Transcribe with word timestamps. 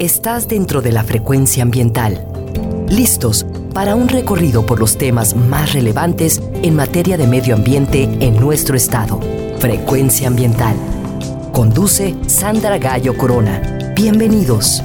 Estás 0.00 0.48
dentro 0.48 0.82
de 0.82 0.90
la 0.90 1.04
frecuencia 1.04 1.62
ambiental. 1.62 2.26
Listos 2.88 3.46
para 3.72 3.94
un 3.94 4.08
recorrido 4.08 4.66
por 4.66 4.80
los 4.80 4.98
temas 4.98 5.36
más 5.36 5.72
relevantes 5.72 6.42
en 6.64 6.74
materia 6.74 7.16
de 7.16 7.28
medio 7.28 7.54
ambiente 7.54 8.02
en 8.02 8.34
nuestro 8.40 8.76
estado. 8.76 9.20
Frecuencia 9.60 10.26
ambiental. 10.26 10.74
Conduce 11.52 12.16
Sandra 12.26 12.78
Gallo 12.78 13.16
Corona. 13.16 13.92
Bienvenidos. 13.94 14.82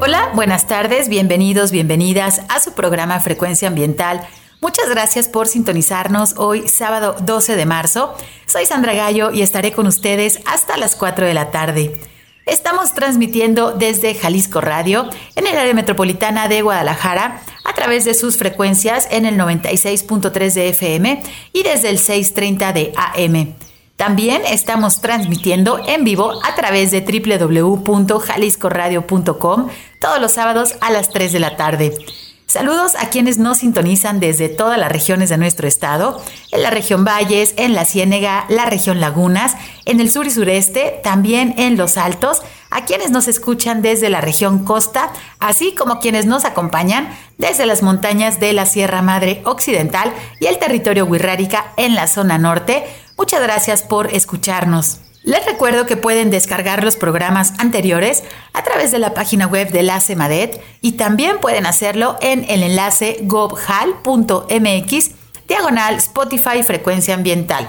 Hola, 0.00 0.30
buenas 0.36 0.68
tardes, 0.68 1.08
bienvenidos, 1.08 1.72
bienvenidas 1.72 2.42
a 2.48 2.60
su 2.60 2.74
programa 2.74 3.18
Frecuencia 3.18 3.66
Ambiental. 3.66 4.20
Muchas 4.60 4.88
gracias 4.88 5.26
por 5.26 5.48
sintonizarnos 5.48 6.34
hoy, 6.36 6.68
sábado 6.68 7.16
12 7.22 7.56
de 7.56 7.66
marzo. 7.66 8.14
Soy 8.46 8.66
Sandra 8.66 8.94
Gallo 8.94 9.32
y 9.32 9.42
estaré 9.42 9.72
con 9.72 9.88
ustedes 9.88 10.38
hasta 10.46 10.76
las 10.76 10.94
4 10.94 11.26
de 11.26 11.34
la 11.34 11.50
tarde. 11.50 11.92
Estamos 12.48 12.94
transmitiendo 12.94 13.72
desde 13.72 14.14
Jalisco 14.14 14.62
Radio 14.62 15.10
en 15.36 15.46
el 15.46 15.54
área 15.56 15.74
metropolitana 15.74 16.48
de 16.48 16.62
Guadalajara 16.62 17.42
a 17.62 17.74
través 17.74 18.06
de 18.06 18.14
sus 18.14 18.38
frecuencias 18.38 19.06
en 19.10 19.26
el 19.26 19.36
96.3 19.36 20.54
de 20.54 20.70
FM 20.70 21.22
y 21.52 21.62
desde 21.62 21.90
el 21.90 21.98
630 21.98 22.72
de 22.72 22.94
AM. 22.96 23.54
También 23.96 24.40
estamos 24.46 25.02
transmitiendo 25.02 25.78
en 25.86 26.04
vivo 26.04 26.40
a 26.42 26.54
través 26.54 26.90
de 26.90 27.02
www.jaliscoradio.com 27.02 29.68
todos 30.00 30.20
los 30.20 30.32
sábados 30.32 30.76
a 30.80 30.90
las 30.90 31.10
3 31.10 31.32
de 31.32 31.40
la 31.40 31.54
tarde. 31.56 31.92
Saludos 32.48 32.94
a 32.98 33.10
quienes 33.10 33.36
nos 33.36 33.58
sintonizan 33.58 34.20
desde 34.20 34.48
todas 34.48 34.78
las 34.78 34.90
regiones 34.90 35.28
de 35.28 35.36
nuestro 35.36 35.68
estado, 35.68 36.18
en 36.50 36.62
la 36.62 36.70
región 36.70 37.04
Valles, 37.04 37.52
en 37.58 37.74
la 37.74 37.84
Ciénega, 37.84 38.46
la 38.48 38.64
región 38.64 39.00
Lagunas, 39.00 39.54
en 39.84 40.00
el 40.00 40.10
sur 40.10 40.26
y 40.26 40.30
sureste, 40.30 40.98
también 41.04 41.54
en 41.58 41.76
los 41.76 41.98
Altos, 41.98 42.40
a 42.70 42.86
quienes 42.86 43.10
nos 43.10 43.28
escuchan 43.28 43.82
desde 43.82 44.08
la 44.08 44.22
región 44.22 44.64
Costa, 44.64 45.12
así 45.40 45.74
como 45.74 46.00
quienes 46.00 46.24
nos 46.24 46.46
acompañan 46.46 47.14
desde 47.36 47.66
las 47.66 47.82
montañas 47.82 48.40
de 48.40 48.54
la 48.54 48.64
Sierra 48.64 49.02
Madre 49.02 49.42
Occidental 49.44 50.10
y 50.40 50.46
el 50.46 50.58
territorio 50.58 51.04
Huirrárica 51.04 51.74
en 51.76 51.94
la 51.94 52.06
zona 52.06 52.38
norte. 52.38 52.82
Muchas 53.18 53.42
gracias 53.42 53.82
por 53.82 54.06
escucharnos. 54.14 55.00
Les 55.22 55.44
recuerdo 55.44 55.86
que 55.86 55.96
pueden 55.96 56.30
descargar 56.30 56.84
los 56.84 56.96
programas 56.96 57.52
anteriores 57.58 58.24
a 58.52 58.62
través 58.62 58.92
de 58.92 58.98
la 58.98 59.14
página 59.14 59.46
web 59.46 59.70
de 59.70 59.82
la 59.82 60.00
CEMADET 60.00 60.60
y 60.80 60.92
también 60.92 61.38
pueden 61.40 61.66
hacerlo 61.66 62.16
en 62.20 62.44
el 62.48 62.62
enlace 62.62 63.18
gobhal.mx 63.22 65.10
diagonal 65.48 65.94
Spotify 65.96 66.62
Frecuencia 66.62 67.14
Ambiental. 67.14 67.68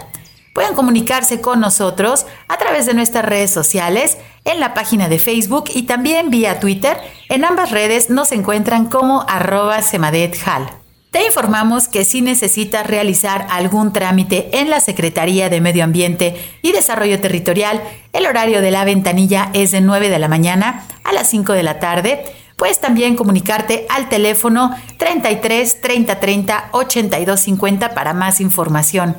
Pueden 0.53 0.73
comunicarse 0.73 1.41
con 1.41 1.59
nosotros 1.59 2.25
a 2.47 2.57
través 2.57 2.85
de 2.85 2.93
nuestras 2.93 3.25
redes 3.25 3.51
sociales, 3.51 4.17
en 4.45 4.59
la 4.59 4.73
página 4.73 5.09
de 5.09 5.19
Facebook 5.19 5.65
y 5.73 5.83
también 5.83 6.29
vía 6.29 6.59
Twitter. 6.59 6.97
En 7.29 7.45
ambas 7.45 7.71
redes 7.71 8.09
nos 8.09 8.31
encuentran 8.31 8.89
como 8.89 9.25
arroba 9.27 9.81
CEMADETHAL. 9.81 10.78
Te 11.11 11.25
informamos 11.25 11.87
que 11.87 12.05
si 12.05 12.21
necesitas 12.21 12.85
realizar 12.85 13.47
algún 13.49 13.91
trámite 13.91 14.59
en 14.59 14.69
la 14.69 14.79
Secretaría 14.79 15.49
de 15.49 15.59
Medio 15.59 15.83
Ambiente 15.83 16.35
y 16.61 16.71
Desarrollo 16.71 17.19
Territorial, 17.19 17.81
el 18.13 18.27
horario 18.27 18.61
de 18.61 18.69
la 18.69 18.85
ventanilla 18.85 19.49
es 19.53 19.71
de 19.71 19.81
9 19.81 20.09
de 20.09 20.19
la 20.19 20.27
mañana 20.27 20.85
a 21.03 21.11
las 21.11 21.27
5 21.31 21.53
de 21.53 21.63
la 21.63 21.79
tarde. 21.79 22.23
Puedes 22.57 22.79
también 22.79 23.15
comunicarte 23.15 23.87
al 23.89 24.07
teléfono 24.07 24.75
33 24.97 25.81
30 25.81 26.19
30 26.19 26.69
82 26.73 27.39
50 27.39 27.95
para 27.95 28.13
más 28.13 28.39
información. 28.39 29.17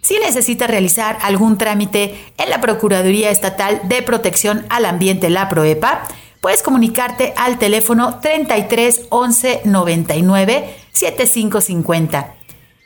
Si 0.00 0.18
necesitas 0.18 0.70
realizar 0.70 1.18
algún 1.20 1.58
trámite 1.58 2.32
en 2.38 2.48
la 2.48 2.62
Procuraduría 2.62 3.28
Estatal 3.28 3.82
de 3.84 4.00
Protección 4.00 4.64
al 4.70 4.86
Ambiente, 4.86 5.28
la 5.28 5.50
PROEPA, 5.50 6.04
puedes 6.40 6.62
comunicarte 6.62 7.34
al 7.36 7.58
teléfono 7.58 8.20
33 8.20 9.08
11 9.10 9.62
99 9.64 10.85
7550. 10.96 12.34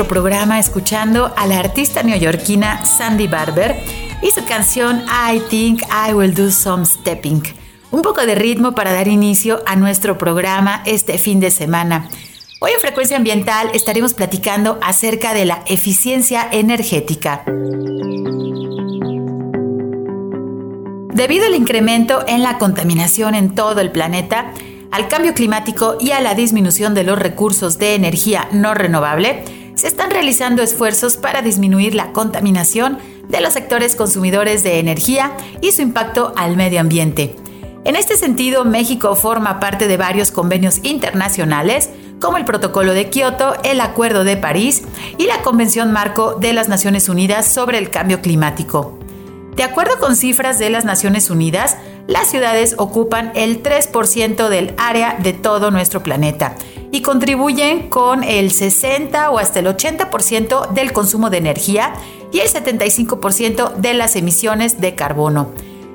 Programa 0.07 0.59
escuchando 0.59 1.33
a 1.35 1.47
la 1.47 1.59
artista 1.59 2.03
neoyorquina 2.03 2.85
Sandy 2.85 3.27
Barber 3.27 3.75
y 4.21 4.31
su 4.31 4.45
canción 4.45 5.03
I 5.07 5.39
Think 5.49 5.81
I 5.83 6.13
Will 6.13 6.33
Do 6.33 6.51
Some 6.51 6.85
Stepping. 6.85 7.43
Un 7.91 8.01
poco 8.01 8.25
de 8.25 8.35
ritmo 8.35 8.73
para 8.73 8.93
dar 8.93 9.07
inicio 9.07 9.61
a 9.65 9.75
nuestro 9.75 10.17
programa 10.17 10.83
este 10.85 11.17
fin 11.17 11.39
de 11.39 11.51
semana. 11.51 12.09
Hoy 12.61 12.71
en 12.71 12.81
Frecuencia 12.81 13.17
Ambiental 13.17 13.69
estaremos 13.73 14.13
platicando 14.13 14.77
acerca 14.81 15.33
de 15.33 15.45
la 15.45 15.63
eficiencia 15.65 16.47
energética. 16.51 17.43
Debido 21.13 21.45
al 21.45 21.55
incremento 21.55 22.23
en 22.27 22.43
la 22.43 22.57
contaminación 22.57 23.35
en 23.35 23.55
todo 23.55 23.81
el 23.81 23.91
planeta, 23.91 24.53
al 24.91 25.07
cambio 25.07 25.33
climático 25.33 25.97
y 25.99 26.11
a 26.11 26.21
la 26.21 26.33
disminución 26.33 26.93
de 26.93 27.03
los 27.03 27.19
recursos 27.19 27.77
de 27.77 27.95
energía 27.95 28.47
no 28.51 28.73
renovable, 28.73 29.43
se 29.79 29.87
están 29.87 30.11
realizando 30.11 30.61
esfuerzos 30.61 31.15
para 31.15 31.41
disminuir 31.41 31.95
la 31.95 32.11
contaminación 32.11 32.97
de 33.29 33.39
los 33.39 33.53
sectores 33.53 33.95
consumidores 33.95 34.61
de 34.61 34.79
energía 34.79 35.31
y 35.61 35.71
su 35.71 35.81
impacto 35.81 36.33
al 36.35 36.57
medio 36.57 36.81
ambiente. 36.81 37.37
En 37.85 37.95
este 37.95 38.17
sentido, 38.17 38.65
México 38.65 39.15
forma 39.15 39.61
parte 39.61 39.87
de 39.87 39.95
varios 39.95 40.31
convenios 40.31 40.79
internacionales, 40.83 41.89
como 42.19 42.35
el 42.35 42.43
Protocolo 42.43 42.91
de 42.91 43.09
Kioto, 43.09 43.55
el 43.63 43.79
Acuerdo 43.79 44.25
de 44.25 44.35
París 44.35 44.83
y 45.17 45.27
la 45.27 45.41
Convención 45.43 45.93
Marco 45.93 46.33
de 46.33 46.51
las 46.51 46.67
Naciones 46.67 47.07
Unidas 47.07 47.47
sobre 47.47 47.77
el 47.77 47.89
Cambio 47.89 48.21
Climático. 48.21 48.99
De 49.55 49.63
acuerdo 49.63 49.97
con 49.99 50.17
cifras 50.17 50.59
de 50.59 50.69
las 50.69 50.83
Naciones 50.83 51.29
Unidas, 51.29 51.77
las 52.09 52.31
ciudades 52.31 52.73
ocupan 52.79 53.31
el 53.35 53.61
3% 53.61 54.49
del 54.49 54.73
área 54.77 55.15
de 55.21 55.31
todo 55.31 55.69
nuestro 55.69 56.01
planeta 56.01 56.55
y 56.91 57.01
contribuyen 57.03 57.87
con 57.87 58.23
el 58.23 58.49
60 58.49 59.29
o 59.29 59.37
hasta 59.37 59.59
el 59.59 59.67
80% 59.67 60.71
del 60.71 60.91
consumo 60.91 61.29
de 61.29 61.37
energía 61.37 61.93
y 62.31 62.39
el 62.39 62.47
75% 62.47 63.75
de 63.75 63.93
las 63.93 64.15
emisiones 64.15 64.81
de 64.81 64.95
carbono. 64.95 65.51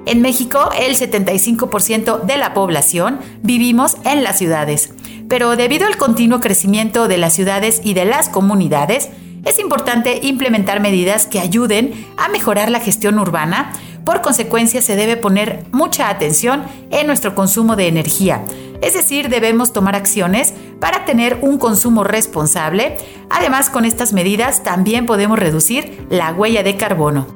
En 0.06 0.22
México, 0.22 0.70
el 0.78 0.96
75% 0.96 2.22
de 2.22 2.36
la 2.36 2.54
población 2.54 3.18
vivimos 3.42 3.96
en 4.04 4.22
las 4.22 4.38
ciudades, 4.38 4.94
pero 5.28 5.56
debido 5.56 5.84
al 5.84 5.96
continuo 5.96 6.38
crecimiento 6.38 7.08
de 7.08 7.18
las 7.18 7.32
ciudades 7.32 7.80
y 7.82 7.94
de 7.94 8.04
las 8.04 8.28
comunidades, 8.28 9.08
es 9.44 9.58
importante 9.58 10.20
implementar 10.22 10.80
medidas 10.80 11.26
que 11.26 11.40
ayuden 11.40 12.06
a 12.16 12.28
mejorar 12.28 12.70
la 12.70 12.80
gestión 12.80 13.18
urbana 13.18 13.72
por 14.04 14.20
consecuencia, 14.20 14.82
se 14.82 14.96
debe 14.96 15.16
poner 15.16 15.64
mucha 15.72 16.08
atención 16.08 16.64
en 16.90 17.06
nuestro 17.06 17.34
consumo 17.34 17.74
de 17.74 17.88
energía. 17.88 18.44
Es 18.82 18.92
decir, 18.92 19.30
debemos 19.30 19.72
tomar 19.72 19.94
acciones 19.96 20.52
para 20.78 21.06
tener 21.06 21.38
un 21.40 21.58
consumo 21.58 22.04
responsable. 22.04 22.98
Además, 23.30 23.70
con 23.70 23.86
estas 23.86 24.12
medidas 24.12 24.62
también 24.62 25.06
podemos 25.06 25.38
reducir 25.38 26.06
la 26.10 26.32
huella 26.32 26.62
de 26.62 26.76
carbono. 26.76 27.26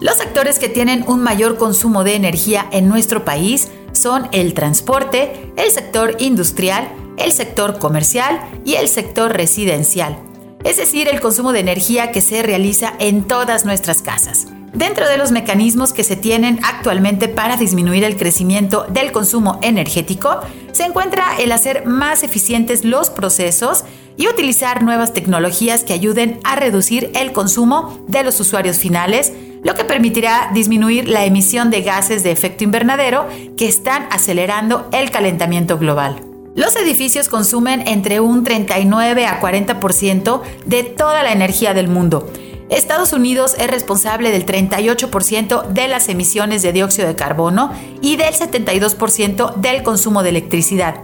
Los 0.00 0.16
sectores 0.16 0.58
que 0.58 0.68
tienen 0.68 1.04
un 1.06 1.22
mayor 1.22 1.56
consumo 1.56 2.04
de 2.04 2.14
energía 2.14 2.66
en 2.72 2.88
nuestro 2.88 3.24
país 3.24 3.68
son 3.92 4.28
el 4.32 4.54
transporte, 4.54 5.52
el 5.56 5.70
sector 5.70 6.16
industrial, 6.18 6.88
el 7.16 7.32
sector 7.32 7.78
comercial 7.78 8.40
y 8.64 8.74
el 8.74 8.88
sector 8.88 9.32
residencial. 9.32 10.18
Es 10.64 10.78
decir, 10.78 11.08
el 11.08 11.20
consumo 11.20 11.52
de 11.52 11.60
energía 11.60 12.10
que 12.10 12.22
se 12.22 12.42
realiza 12.42 12.94
en 12.98 13.24
todas 13.24 13.64
nuestras 13.66 14.00
casas. 14.00 14.46
Dentro 14.74 15.08
de 15.08 15.18
los 15.18 15.30
mecanismos 15.30 15.92
que 15.92 16.02
se 16.02 16.16
tienen 16.16 16.58
actualmente 16.64 17.28
para 17.28 17.56
disminuir 17.56 18.02
el 18.02 18.16
crecimiento 18.16 18.86
del 18.88 19.12
consumo 19.12 19.60
energético, 19.62 20.40
se 20.72 20.82
encuentra 20.84 21.36
el 21.38 21.52
hacer 21.52 21.86
más 21.86 22.24
eficientes 22.24 22.84
los 22.84 23.08
procesos 23.08 23.84
y 24.16 24.26
utilizar 24.26 24.82
nuevas 24.82 25.12
tecnologías 25.12 25.84
que 25.84 25.92
ayuden 25.92 26.40
a 26.42 26.56
reducir 26.56 27.12
el 27.14 27.30
consumo 27.30 28.04
de 28.08 28.24
los 28.24 28.40
usuarios 28.40 28.78
finales, 28.78 29.32
lo 29.62 29.76
que 29.76 29.84
permitirá 29.84 30.50
disminuir 30.52 31.08
la 31.08 31.24
emisión 31.24 31.70
de 31.70 31.82
gases 31.82 32.24
de 32.24 32.32
efecto 32.32 32.64
invernadero 32.64 33.28
que 33.56 33.68
están 33.68 34.08
acelerando 34.10 34.88
el 34.90 35.12
calentamiento 35.12 35.78
global. 35.78 36.20
Los 36.56 36.74
edificios 36.74 37.28
consumen 37.28 37.86
entre 37.86 38.18
un 38.18 38.42
39 38.42 39.26
a 39.26 39.40
40% 39.40 40.42
de 40.66 40.82
toda 40.82 41.22
la 41.22 41.32
energía 41.32 41.74
del 41.74 41.86
mundo 41.86 42.28
Estados 42.74 43.12
Unidos 43.12 43.54
es 43.58 43.70
responsable 43.70 44.32
del 44.32 44.44
38% 44.44 45.68
de 45.68 45.86
las 45.86 46.08
emisiones 46.08 46.62
de 46.62 46.72
dióxido 46.72 47.06
de 47.06 47.14
carbono 47.14 47.72
y 48.00 48.16
del 48.16 48.34
72% 48.34 49.54
del 49.54 49.84
consumo 49.84 50.24
de 50.24 50.30
electricidad. 50.30 50.96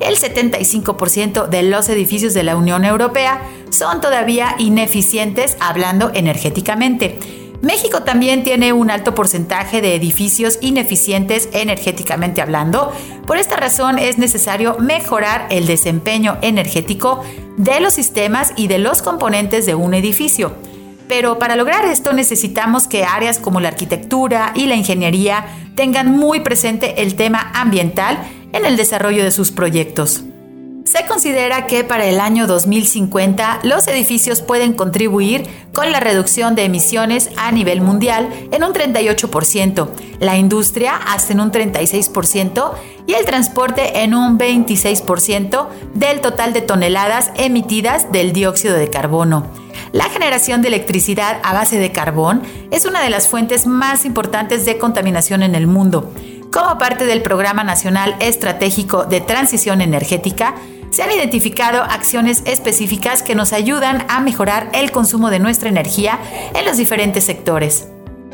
El 0.00 0.16
75% 0.16 1.48
de 1.48 1.62
los 1.62 1.90
edificios 1.90 2.32
de 2.32 2.42
la 2.42 2.56
Unión 2.56 2.86
Europea 2.86 3.42
son 3.68 4.00
todavía 4.00 4.54
ineficientes 4.58 5.58
hablando 5.60 6.10
energéticamente. 6.14 7.18
México 7.60 8.02
también 8.02 8.42
tiene 8.42 8.72
un 8.72 8.90
alto 8.90 9.14
porcentaje 9.14 9.82
de 9.82 9.94
edificios 9.94 10.56
ineficientes 10.62 11.50
energéticamente 11.52 12.40
hablando. 12.40 12.94
Por 13.26 13.36
esta 13.36 13.56
razón 13.56 13.98
es 13.98 14.16
necesario 14.16 14.78
mejorar 14.78 15.48
el 15.50 15.66
desempeño 15.66 16.38
energético 16.40 17.22
de 17.58 17.78
los 17.80 17.92
sistemas 17.92 18.54
y 18.56 18.68
de 18.68 18.78
los 18.78 19.02
componentes 19.02 19.66
de 19.66 19.74
un 19.74 19.92
edificio. 19.92 20.54
Pero 21.10 21.40
para 21.40 21.56
lograr 21.56 21.84
esto 21.86 22.12
necesitamos 22.12 22.86
que 22.86 23.02
áreas 23.02 23.40
como 23.40 23.60
la 23.60 23.66
arquitectura 23.66 24.52
y 24.54 24.66
la 24.66 24.76
ingeniería 24.76 25.44
tengan 25.74 26.16
muy 26.16 26.38
presente 26.38 27.02
el 27.02 27.16
tema 27.16 27.50
ambiental 27.52 28.16
en 28.52 28.64
el 28.64 28.76
desarrollo 28.76 29.24
de 29.24 29.32
sus 29.32 29.50
proyectos. 29.50 30.22
Se 30.84 31.04
considera 31.06 31.66
que 31.66 31.84
para 31.84 32.06
el 32.06 32.20
año 32.20 32.46
2050 32.46 33.60
los 33.64 33.86
edificios 33.86 34.40
pueden 34.40 34.72
contribuir 34.72 35.46
con 35.72 35.92
la 35.92 36.00
reducción 36.00 36.54
de 36.54 36.64
emisiones 36.64 37.30
a 37.36 37.52
nivel 37.52 37.82
mundial 37.82 38.28
en 38.50 38.64
un 38.64 38.72
38%, 38.72 39.88
la 40.20 40.38
industria 40.38 40.96
hasta 40.96 41.32
en 41.32 41.40
un 41.40 41.52
36% 41.52 42.72
y 43.06 43.12
el 43.12 43.24
transporte 43.26 44.02
en 44.02 44.14
un 44.14 44.38
26% 44.38 45.68
del 45.94 46.20
total 46.20 46.52
de 46.54 46.62
toneladas 46.62 47.30
emitidas 47.36 48.10
del 48.10 48.32
dióxido 48.32 48.74
de 48.74 48.88
carbono. 48.88 49.46
La 49.92 50.04
generación 50.04 50.62
de 50.62 50.68
electricidad 50.68 51.40
a 51.42 51.52
base 51.52 51.78
de 51.78 51.92
carbón 51.92 52.42
es 52.70 52.86
una 52.86 53.02
de 53.02 53.10
las 53.10 53.28
fuentes 53.28 53.66
más 53.66 54.04
importantes 54.04 54.64
de 54.64 54.78
contaminación 54.78 55.42
en 55.42 55.54
el 55.54 55.66
mundo. 55.66 56.12
Como 56.52 56.78
parte 56.78 57.06
del 57.06 57.22
Programa 57.22 57.62
Nacional 57.62 58.16
Estratégico 58.18 59.04
de 59.04 59.20
Transición 59.20 59.80
Energética, 59.80 60.56
se 60.90 61.04
han 61.04 61.12
identificado 61.12 61.82
acciones 61.82 62.42
específicas 62.44 63.22
que 63.22 63.36
nos 63.36 63.52
ayudan 63.52 64.04
a 64.08 64.20
mejorar 64.20 64.68
el 64.72 64.90
consumo 64.90 65.30
de 65.30 65.38
nuestra 65.38 65.68
energía 65.68 66.18
en 66.54 66.64
los 66.64 66.76
diferentes 66.76 67.22
sectores. 67.22 67.86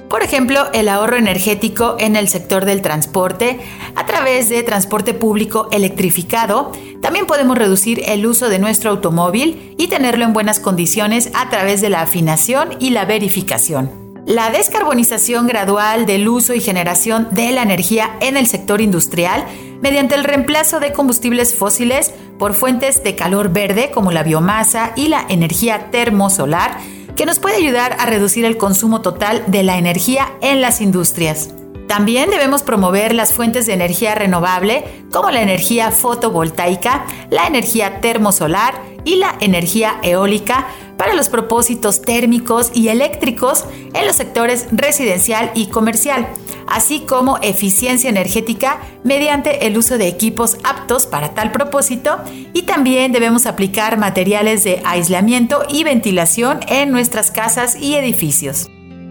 Por 0.08 0.22
ejemplo, 0.22 0.72
el 0.72 0.88
ahorro 0.88 1.16
energético 1.16 1.96
en 1.98 2.16
el 2.16 2.28
sector 2.28 2.64
del 2.64 2.80
transporte 2.80 3.60
a 3.96 4.06
través 4.06 4.48
de 4.48 4.62
transporte 4.62 5.12
público 5.12 5.68
electrificado. 5.70 6.72
También 7.02 7.26
podemos 7.26 7.58
reducir 7.58 8.02
el 8.06 8.24
uso 8.24 8.48
de 8.48 8.58
nuestro 8.58 8.90
automóvil 8.90 9.74
y 9.76 9.88
tenerlo 9.88 10.24
en 10.24 10.32
buenas 10.32 10.58
condiciones 10.58 11.30
a 11.34 11.50
través 11.50 11.82
de 11.82 11.90
la 11.90 12.00
afinación 12.00 12.70
y 12.78 12.90
la 12.90 13.04
verificación. 13.04 14.05
La 14.26 14.50
descarbonización 14.50 15.46
gradual 15.46 16.04
del 16.04 16.28
uso 16.28 16.52
y 16.52 16.60
generación 16.60 17.28
de 17.30 17.52
la 17.52 17.62
energía 17.62 18.16
en 18.20 18.36
el 18.36 18.48
sector 18.48 18.80
industrial 18.80 19.44
mediante 19.80 20.16
el 20.16 20.24
reemplazo 20.24 20.80
de 20.80 20.92
combustibles 20.92 21.54
fósiles 21.54 22.12
por 22.36 22.54
fuentes 22.54 23.04
de 23.04 23.14
calor 23.14 23.50
verde 23.50 23.92
como 23.94 24.10
la 24.10 24.24
biomasa 24.24 24.90
y 24.96 25.06
la 25.06 25.24
energía 25.28 25.92
termosolar, 25.92 26.76
que 27.14 27.24
nos 27.24 27.38
puede 27.38 27.58
ayudar 27.58 27.94
a 28.00 28.06
reducir 28.06 28.44
el 28.44 28.56
consumo 28.56 29.00
total 29.00 29.44
de 29.46 29.62
la 29.62 29.78
energía 29.78 30.32
en 30.40 30.60
las 30.60 30.80
industrias. 30.80 31.50
También 31.86 32.28
debemos 32.28 32.64
promover 32.64 33.14
las 33.14 33.32
fuentes 33.32 33.66
de 33.66 33.74
energía 33.74 34.16
renovable 34.16 34.82
como 35.12 35.30
la 35.30 35.40
energía 35.40 35.92
fotovoltaica, 35.92 37.06
la 37.30 37.46
energía 37.46 38.00
termosolar 38.00 38.74
y 39.04 39.16
la 39.16 39.36
energía 39.40 40.00
eólica 40.02 40.66
para 40.96 41.14
los 41.14 41.28
propósitos 41.28 42.02
térmicos 42.02 42.70
y 42.74 42.88
eléctricos 42.88 43.64
en 43.94 44.06
los 44.06 44.16
sectores 44.16 44.66
residencial 44.72 45.50
y 45.54 45.66
comercial, 45.66 46.26
así 46.66 47.00
como 47.00 47.38
eficiencia 47.38 48.10
energética 48.10 48.80
mediante 49.04 49.66
el 49.66 49.76
uso 49.78 49.98
de 49.98 50.08
equipos 50.08 50.56
aptos 50.64 51.06
para 51.06 51.34
tal 51.34 51.52
propósito 51.52 52.18
y 52.52 52.62
también 52.62 53.12
debemos 53.12 53.46
aplicar 53.46 53.98
materiales 53.98 54.64
de 54.64 54.82
aislamiento 54.84 55.62
y 55.68 55.84
ventilación 55.84 56.60
en 56.68 56.90
nuestras 56.90 57.30
casas 57.30 57.76
y 57.80 57.94
edificios. 57.94 58.68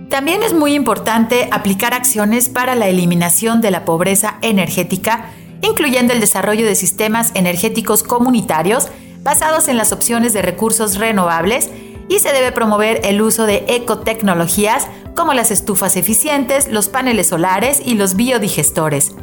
También 0.10 0.44
es 0.44 0.54
muy 0.54 0.74
importante 0.76 1.50
aplicar 1.52 1.94
acciones 1.94 2.48
para 2.48 2.76
la 2.76 2.88
eliminación 2.88 3.60
de 3.60 3.72
la 3.72 3.86
pobreza 3.86 4.38
energética, 4.42 5.32
incluyendo 5.62 6.14
el 6.14 6.20
desarrollo 6.20 6.66
de 6.66 6.76
sistemas 6.76 7.32
energéticos 7.34 8.04
comunitarios 8.04 8.90
basados 9.26 9.68
en 9.68 9.76
las 9.76 9.92
opciones 9.92 10.34
de 10.34 10.44
recursos 10.44 10.98
renovables 10.98 11.72
y 12.08 12.20
se 12.20 12.32
debe 12.32 12.52
promover 12.52 13.02
el 13.04 13.22
uso 13.24 13.48
de 13.48 13.66
ecotecnologías 13.68 14.88
como 15.16 15.34
las 15.34 15.50
estufas 15.50 15.98
eficientes, 15.98 16.68
los 16.70 16.90
paneles 16.90 17.30
solares 17.30 17.82
y 17.84 17.96
los 17.96 18.16
biodigestores. 18.16 19.16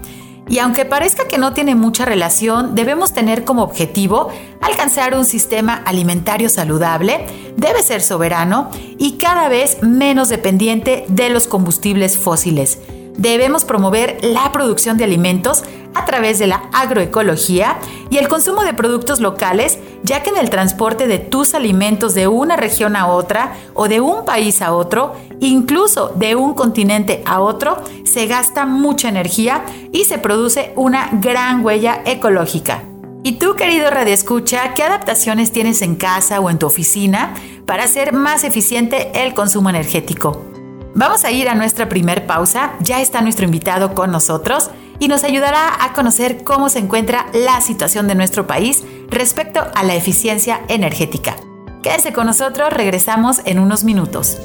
Y 0.49 0.59
aunque 0.59 0.85
parezca 0.85 1.29
que 1.29 1.39
no 1.39 1.53
tiene 1.53 1.77
mucha 1.77 2.05
relación, 2.05 2.75
debemos 2.75 3.13
tener 3.13 3.45
como 3.45 3.63
objetivo 3.63 4.31
alcanzar 4.61 5.15
un 5.15 5.25
sistema 5.25 5.83
alimentario 5.87 6.49
saludable, 6.49 7.25
debe 7.57 7.81
ser 7.85 8.03
soberano 8.03 8.71
y 8.99 9.19
cada 9.19 9.49
vez 9.49 9.83
menos 9.83 10.29
dependiente 10.29 11.05
de 11.09 11.31
los 11.31 11.47
combustibles 11.47 12.19
fósiles. 12.19 12.81
Debemos 13.17 13.65
promover 13.65 14.19
la 14.23 14.53
producción 14.53 14.97
de 14.97 15.05
alimentos 15.05 15.63
a 15.95 16.05
través 16.05 16.39
de 16.39 16.47
la 16.47 16.65
agroecología 16.73 17.77
y 18.11 18.19
el 18.19 18.29
consumo 18.29 18.63
de 18.63 18.75
productos 18.75 19.21
locales, 19.21 19.79
ya 20.03 20.23
que 20.23 20.31
en 20.31 20.39
el 20.39 20.51
transporte 20.51 21.07
de 21.07 21.19
tus 21.19 21.55
alimentos 21.55 22.15
de 22.15 22.29
una 22.29 22.57
región 22.57 22.97
a 22.97 23.07
otra 23.09 23.53
o 23.75 23.89
de 23.89 24.01
un 24.01 24.25
país 24.25 24.63
a 24.63 24.73
otro, 24.73 25.15
incluso 25.41 26.09
de 26.15 26.35
un 26.35 26.55
continente 26.55 27.23
a 27.27 27.41
otro, 27.41 27.83
se 28.05 28.27
gasta 28.27 28.65
mucha 28.65 29.09
energía 29.09 29.65
y 29.93 30.05
se 30.05 30.19
produce 30.19 30.73
una 30.77 31.11
gran 31.13 31.65
huella 31.65 32.03
ecológica. 32.07 32.85
¿Y 33.25 33.33
tú, 33.33 33.55
querido 33.55 33.89
Radio 33.91 34.15
Escucha, 34.15 34.75
qué 34.75 34.83
adaptaciones 34.83 35.53
tienes 35.53 35.83
en 35.83 35.95
casa 35.95 36.41
o 36.41 36.51
en 36.51 36.59
tu 36.59 36.67
oficina 36.67 37.35
para 37.67 37.85
hacer 37.85 38.13
más 38.13 38.43
eficiente 38.43 39.13
el 39.15 39.33
consumo 39.33 39.71
energético? 39.71 40.52
Vamos 40.95 41.25
a 41.25 41.31
ir 41.31 41.49
a 41.49 41.55
nuestra 41.55 41.89
primer 41.89 42.27
pausa, 42.27 42.75
ya 42.81 43.01
está 43.01 43.23
nuestro 43.23 43.47
invitado 43.47 43.95
con 43.95 44.11
nosotros 44.11 44.71
y 44.99 45.09
nos 45.09 45.25
ayudará 45.25 45.83
a 45.83 45.95
conocer 45.95 46.45
cómo 46.45 46.69
se 46.69 46.81
encuentra 46.81 47.27
la 47.33 47.61
situación 47.63 48.09
de 48.09 48.15
nuestro 48.15 48.47
país 48.47 48.85
respecto 49.09 49.67
a 49.75 49.83
la 49.85 49.95
eficiencia 49.95 50.61
energética. 50.69 51.37
Quédese 51.83 52.13
con 52.13 52.27
nosotros, 52.27 52.71
regresamos 52.73 53.41
en 53.47 53.59
unos 53.59 53.85
minutos. 53.85 54.39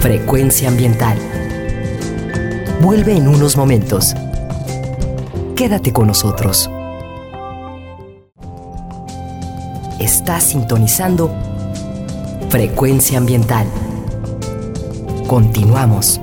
Frecuencia 0.00 0.68
ambiental. 0.68 1.18
Vuelve 2.80 3.16
en 3.16 3.28
unos 3.28 3.56
momentos. 3.56 4.14
Quédate 5.54 5.92
con 5.92 6.06
nosotros. 6.06 6.70
Estás 10.00 10.44
sintonizando 10.44 11.30
Frecuencia 12.50 13.18
ambiental. 13.18 13.66
Continuamos. 15.26 16.20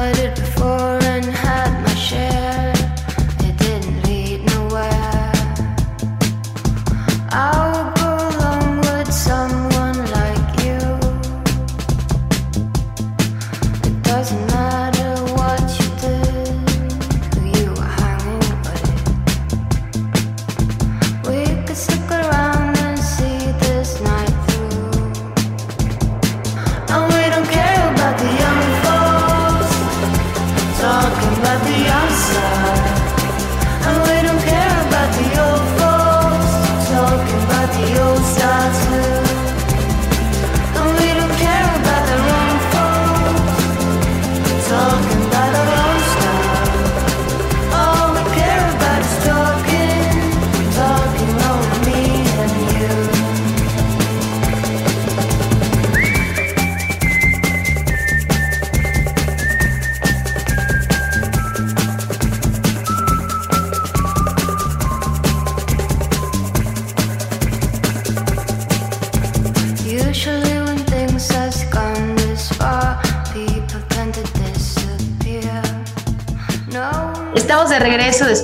heard 0.00 0.18
it 0.18 0.34
before. 0.34 0.49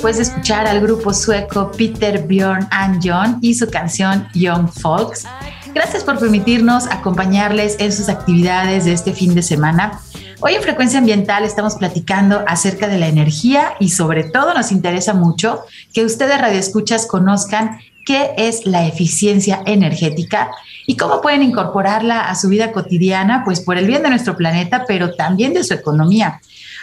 Después 0.06 0.18
de 0.18 0.34
escuchar 0.34 0.68
al 0.68 0.80
grupo 0.80 1.12
sueco 1.12 1.72
Peter 1.72 2.28
Bjorn 2.28 2.68
and 2.70 3.00
John 3.02 3.38
y 3.40 3.54
su 3.54 3.68
canción 3.68 4.28
Young 4.34 4.68
Folks. 4.68 5.24
Gracias 5.74 6.04
por 6.04 6.20
permitirnos 6.20 6.86
acompañarles 6.86 7.74
en 7.80 7.90
sus 7.90 8.08
actividades 8.08 8.84
de 8.84 8.92
este 8.92 9.12
fin 9.12 9.34
de 9.34 9.42
semana. 9.42 10.00
Hoy 10.38 10.54
en 10.54 10.62
Frecuencia 10.62 11.00
Ambiental 11.00 11.42
estamos 11.42 11.74
platicando 11.74 12.44
acerca 12.46 12.86
de 12.86 12.98
la 12.98 13.08
energía 13.08 13.74
y 13.80 13.88
sobre 13.88 14.22
todo 14.22 14.54
nos 14.54 14.70
interesa 14.70 15.12
mucho 15.12 15.62
que 15.92 16.04
ustedes 16.04 16.40
radioescuchas 16.40 17.06
conozcan 17.06 17.80
qué 18.06 18.30
es 18.36 18.64
la 18.64 18.86
eficiencia 18.86 19.60
energética 19.66 20.52
y 20.86 20.96
cómo 20.96 21.20
pueden 21.20 21.42
incorporarla 21.42 22.28
a 22.28 22.34
su 22.34 22.48
vida 22.48 22.72
cotidiana, 22.72 23.42
pues 23.44 23.60
por 23.60 23.76
el 23.76 23.86
bien 23.86 24.02
de 24.02 24.10
nuestro 24.10 24.36
planeta, 24.36 24.84
pero 24.86 25.14
también 25.14 25.52
de 25.52 25.64
su 25.64 25.74
economía. 25.74 26.40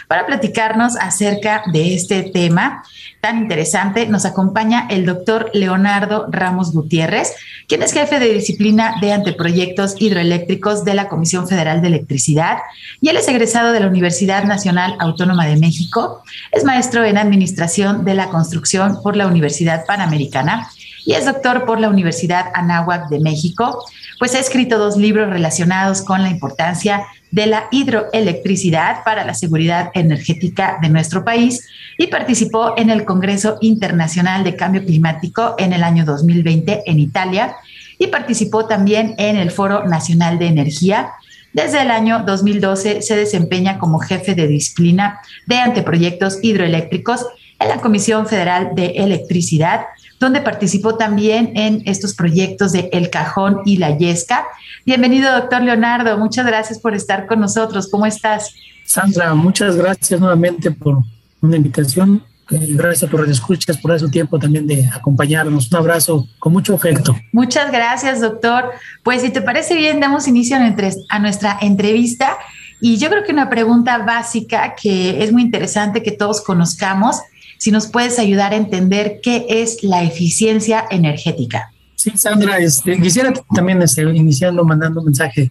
Para 0.08 0.26
platicarnos 0.26 0.96
acerca 0.96 1.62
de 1.72 1.94
este 1.94 2.22
tema 2.24 2.84
tan 3.20 3.38
interesante, 3.38 4.06
nos 4.06 4.26
acompaña 4.26 4.86
el 4.90 5.06
doctor 5.06 5.50
Leonardo 5.54 6.26
Ramos 6.30 6.72
Gutiérrez, 6.72 7.32
quien 7.68 7.82
es 7.82 7.92
jefe 7.92 8.18
de 8.18 8.34
disciplina 8.34 8.96
de 9.00 9.12
anteproyectos 9.12 9.94
hidroeléctricos 9.98 10.84
de 10.84 10.92
la 10.92 11.08
Comisión 11.08 11.48
Federal 11.48 11.80
de 11.80 11.88
Electricidad 11.88 12.58
y 13.00 13.08
él 13.08 13.16
es 13.16 13.26
egresado 13.28 13.72
de 13.72 13.80
la 13.80 13.86
Universidad 13.86 14.44
Nacional 14.44 14.96
Autónoma 14.98 15.46
de 15.46 15.56
México, 15.56 16.22
es 16.52 16.64
maestro 16.64 17.02
en 17.04 17.16
Administración 17.16 18.04
de 18.04 18.14
la 18.14 18.28
Construcción 18.28 19.00
por 19.02 19.16
la 19.16 19.26
Universidad 19.26 19.86
Panamericana 19.86 20.68
y 21.04 21.12
es 21.12 21.26
doctor 21.26 21.64
por 21.64 21.80
la 21.80 21.88
Universidad 21.88 22.46
Anáhuac 22.54 23.08
de 23.08 23.20
México, 23.20 23.84
pues 24.18 24.34
ha 24.34 24.38
escrito 24.38 24.78
dos 24.78 24.96
libros 24.96 25.28
relacionados 25.28 26.02
con 26.02 26.22
la 26.22 26.30
importancia 26.30 27.04
de 27.30 27.46
la 27.46 27.64
hidroelectricidad 27.70 29.02
para 29.04 29.24
la 29.24 29.34
seguridad 29.34 29.90
energética 29.94 30.78
de 30.80 30.88
nuestro 30.88 31.24
país 31.24 31.66
y 31.98 32.06
participó 32.06 32.74
en 32.76 32.90
el 32.90 33.04
Congreso 33.04 33.58
Internacional 33.60 34.44
de 34.44 34.56
Cambio 34.56 34.84
Climático 34.84 35.54
en 35.58 35.72
el 35.72 35.82
año 35.82 36.04
2020 36.04 36.84
en 36.86 37.00
Italia 37.00 37.56
y 37.98 38.06
participó 38.06 38.66
también 38.66 39.14
en 39.18 39.36
el 39.36 39.50
Foro 39.50 39.84
Nacional 39.84 40.38
de 40.38 40.46
Energía. 40.46 41.12
Desde 41.52 41.82
el 41.82 41.90
año 41.90 42.22
2012 42.24 43.02
se 43.02 43.16
desempeña 43.16 43.78
como 43.78 43.98
jefe 43.98 44.34
de 44.34 44.46
disciplina 44.46 45.20
de 45.46 45.56
anteproyectos 45.58 46.38
hidroeléctricos 46.40 47.26
en 47.58 47.68
la 47.68 47.80
Comisión 47.80 48.26
Federal 48.26 48.70
de 48.74 48.86
Electricidad 48.96 49.86
donde 50.24 50.40
participó 50.40 50.96
también 50.96 51.52
en 51.54 51.82
estos 51.84 52.14
proyectos 52.14 52.72
de 52.72 52.88
El 52.92 53.10
Cajón 53.10 53.60
y 53.66 53.76
La 53.76 53.96
Yesca. 53.96 54.46
Bienvenido, 54.86 55.30
doctor 55.30 55.60
Leonardo. 55.62 56.16
Muchas 56.16 56.46
gracias 56.46 56.78
por 56.78 56.94
estar 56.94 57.26
con 57.26 57.40
nosotros. 57.40 57.88
¿Cómo 57.90 58.06
estás? 58.06 58.54
Sandra, 58.86 59.34
muchas 59.34 59.76
gracias 59.76 60.18
nuevamente 60.18 60.70
por 60.70 61.02
una 61.42 61.56
invitación. 61.56 62.24
Eh, 62.50 62.68
gracias 62.70 63.10
por 63.10 63.20
las 63.20 63.28
escuchas, 63.28 63.76
por 63.76 63.98
su 64.00 64.10
tiempo 64.10 64.38
también 64.38 64.66
de 64.66 64.88
acompañarnos. 64.94 65.70
Un 65.70 65.76
abrazo 65.76 66.26
con 66.38 66.54
mucho 66.54 66.74
afecto. 66.74 67.14
Muchas 67.30 67.70
gracias, 67.70 68.22
doctor. 68.22 68.70
Pues 69.02 69.20
si 69.20 69.28
te 69.28 69.42
parece 69.42 69.74
bien, 69.74 70.00
damos 70.00 70.26
inicio 70.26 70.56
a 70.56 71.18
nuestra 71.18 71.58
entrevista. 71.60 72.38
Y 72.80 72.96
yo 72.96 73.10
creo 73.10 73.24
que 73.24 73.32
una 73.32 73.50
pregunta 73.50 73.98
básica 73.98 74.74
que 74.74 75.22
es 75.22 75.32
muy 75.32 75.42
interesante 75.42 76.02
que 76.02 76.12
todos 76.12 76.40
conozcamos 76.40 77.20
si 77.58 77.70
nos 77.70 77.86
puedes 77.86 78.18
ayudar 78.18 78.52
a 78.52 78.56
entender 78.56 79.20
qué 79.22 79.46
es 79.48 79.82
la 79.82 80.02
eficiencia 80.02 80.84
energética. 80.90 81.70
Sí, 81.94 82.12
Sandra, 82.16 82.58
este, 82.58 83.00
quisiera 83.00 83.32
también 83.54 83.80
este, 83.80 84.02
iniciando 84.02 84.64
mandando 84.64 85.00
un 85.00 85.06
mensaje 85.06 85.50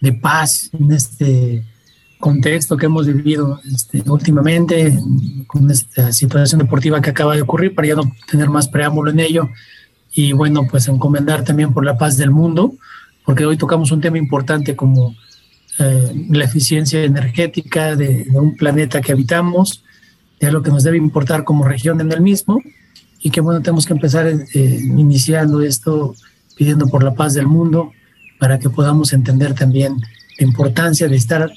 de 0.00 0.12
paz 0.12 0.70
en 0.72 0.90
este 0.90 1.62
contexto 2.18 2.76
que 2.76 2.86
hemos 2.86 3.06
vivido 3.06 3.60
este, 3.72 4.02
últimamente 4.08 4.98
con 5.46 5.70
esta 5.70 6.12
situación 6.12 6.60
deportiva 6.60 7.00
que 7.00 7.10
acaba 7.10 7.34
de 7.34 7.42
ocurrir 7.42 7.74
para 7.74 7.88
ya 7.88 7.94
no 7.94 8.12
tener 8.30 8.48
más 8.48 8.68
preámbulo 8.68 9.10
en 9.10 9.20
ello 9.20 9.50
y 10.12 10.32
bueno 10.32 10.66
pues 10.70 10.86
encomendar 10.88 11.44
también 11.44 11.72
por 11.72 11.84
la 11.84 11.98
paz 11.98 12.16
del 12.16 12.30
mundo 12.30 12.74
porque 13.24 13.44
hoy 13.44 13.56
tocamos 13.56 13.90
un 13.90 14.00
tema 14.00 14.18
importante 14.18 14.76
como 14.76 15.16
eh, 15.78 16.26
la 16.30 16.44
eficiencia 16.44 17.02
energética 17.02 17.96
de, 17.96 18.24
de, 18.24 18.38
un 18.38 18.56
planeta 18.56 19.00
que 19.00 19.12
habitamos 19.12 19.84
es 20.46 20.52
lo 20.52 20.62
que 20.62 20.70
nos 20.70 20.82
debe 20.82 20.96
importar 20.96 21.44
como 21.44 21.64
región 21.64 22.00
en 22.00 22.10
el 22.12 22.20
mismo 22.20 22.60
y 23.20 23.30
que 23.30 23.40
bueno, 23.40 23.60
tenemos 23.60 23.86
que 23.86 23.92
empezar 23.92 24.26
eh, 24.26 24.44
iniciando 24.54 25.62
esto 25.62 26.14
pidiendo 26.56 26.88
por 26.88 27.02
la 27.02 27.14
paz 27.14 27.34
del 27.34 27.46
mundo 27.46 27.92
para 28.38 28.58
que 28.58 28.68
podamos 28.68 29.12
entender 29.12 29.54
también 29.54 29.96
la 30.38 30.46
importancia 30.46 31.08
de 31.08 31.16
estar 31.16 31.50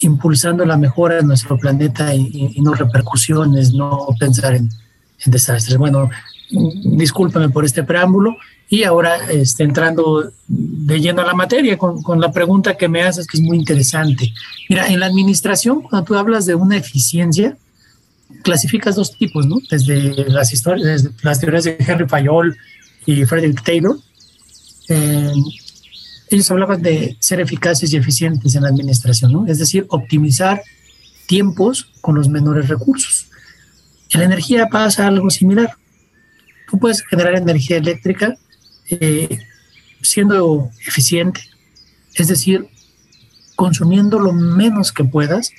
impulsando 0.00 0.64
la 0.64 0.76
mejora 0.76 1.16
de 1.16 1.22
nuestro 1.22 1.58
planeta 1.58 2.14
y, 2.14 2.60
no 2.60 2.74
repercusiones, 2.74 3.72
no 3.72 4.08
pensar 4.18 4.54
en, 4.54 4.68
desastres. 5.26 5.76
Bueno, 5.78 6.10
discúlpame 6.50 7.48
por 7.48 7.64
este 7.64 7.84
preámbulo 7.84 8.36
y 8.68 8.82
ahora 8.82 9.30
este, 9.30 9.62
entrando 9.62 10.32
de 10.48 11.00
lleno 11.00 11.22
a 11.22 11.26
la 11.26 11.34
materia 11.34 11.78
con, 11.78 12.02
con, 12.02 12.20
la 12.20 12.32
pregunta 12.32 12.76
que 12.76 12.88
me 12.88 13.02
haces 13.02 13.26
que 13.26 13.36
es 13.36 13.42
muy 13.42 13.56
interesante. 13.56 14.32
Mira, 14.68 14.88
en 14.88 14.98
la 14.98 15.06
administración, 15.06 15.82
cuando 15.82 16.04
tú 16.04 16.16
hablas 16.16 16.44
de 16.46 16.56
una 16.56 16.76
eficiencia, 16.76 17.56
clasificas 18.42 18.96
dos 18.96 19.16
tipos, 19.16 19.46
¿no? 19.46 19.60
Desde 19.70 20.28
las 20.28 20.52
historias, 20.52 21.02
desde 21.02 21.10
las 21.22 21.40
teorías 21.40 21.64
de 21.64 21.76
Henry 21.78 22.08
Fayol 22.08 22.56
y 23.06 23.24
Frederick 23.24 23.62
Taylor. 23.62 23.98
Eh, 24.88 25.32
ellos 26.30 26.50
hablaban 26.50 26.82
de 26.82 27.16
ser 27.20 27.40
eficaces 27.40 27.92
y 27.92 27.96
eficientes 27.96 28.54
en 28.54 28.62
la 28.62 28.68
administración, 28.68 29.32
¿no? 29.32 29.46
Es 29.46 29.58
decir, 29.58 29.86
optimizar 29.88 30.62
tiempos 31.26 31.90
con 32.00 32.14
los 32.14 32.28
menores 32.28 32.68
recursos. 32.68 33.28
En 34.12 34.22
energía 34.22 34.66
pasa 34.68 35.06
algo 35.06 35.30
similar. 35.30 35.76
Tú 36.70 36.78
puedes 36.78 37.02
generar 37.02 37.36
energía 37.36 37.76
eléctrica 37.76 38.36
eh, 38.90 39.38
siendo 40.02 40.70
eficiente, 40.86 41.40
es 42.14 42.28
decir, 42.28 42.66
consumiendo 43.56 44.18
lo 44.18 44.32
menos 44.32 44.92
que 44.92 45.04
puedas 45.04 45.52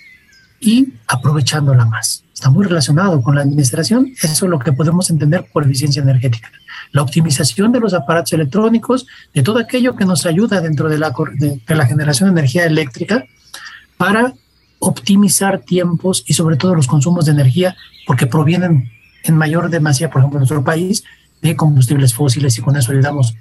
y 0.64 0.94
aprovechándola 1.08 1.86
más. 1.86 2.24
Está 2.34 2.50
muy 2.50 2.66
relacionado 2.66 3.22
con 3.22 3.36
la 3.36 3.42
administración. 3.42 4.14
Eso 4.22 4.46
es 4.46 4.50
lo 4.50 4.60
que 4.60 4.72
podemos 4.72 5.10
entender 5.10 5.46
por 5.52 5.64
eficiencia 5.64 6.02
energética. 6.02 6.50
La 6.92 7.02
optimización 7.02 7.72
de 7.72 7.82
los 7.82 7.94
aparatos 7.94 8.34
electrónicos, 8.34 9.06
de 9.34 9.44
todo 9.44 9.60
aquello 9.60 9.96
que 9.96 10.06
nos 10.06 10.26
ayuda 10.26 10.62
dentro 10.62 10.88
de 10.88 10.98
la, 10.98 11.14
de, 11.36 11.76
la 11.76 11.86
generación 11.86 12.30
de 12.30 12.40
energía 12.40 12.66
eléctrica 12.66 13.26
para 13.98 14.34
optimizar 14.80 15.60
tiempos 15.60 16.24
y 16.26 16.34
sobre 16.34 16.56
todo 16.56 16.76
los 16.76 16.88
consumos 16.88 17.26
de 17.26 17.34
energía, 17.34 17.76
porque 18.08 18.26
provienen 18.26 18.90
en 19.24 19.38
mayor 19.38 19.70
demasía, 19.70 20.10
por 20.10 20.22
ejemplo, 20.22 20.38
en 20.38 20.42
nuestro 20.42 20.64
país, 20.64 21.04
de 21.42 21.56
combustibles 21.58 22.14
fósiles 22.14 22.58
y 22.58 22.62
con 22.62 22.78
eso 22.78 22.92
ayudamos 22.94 23.36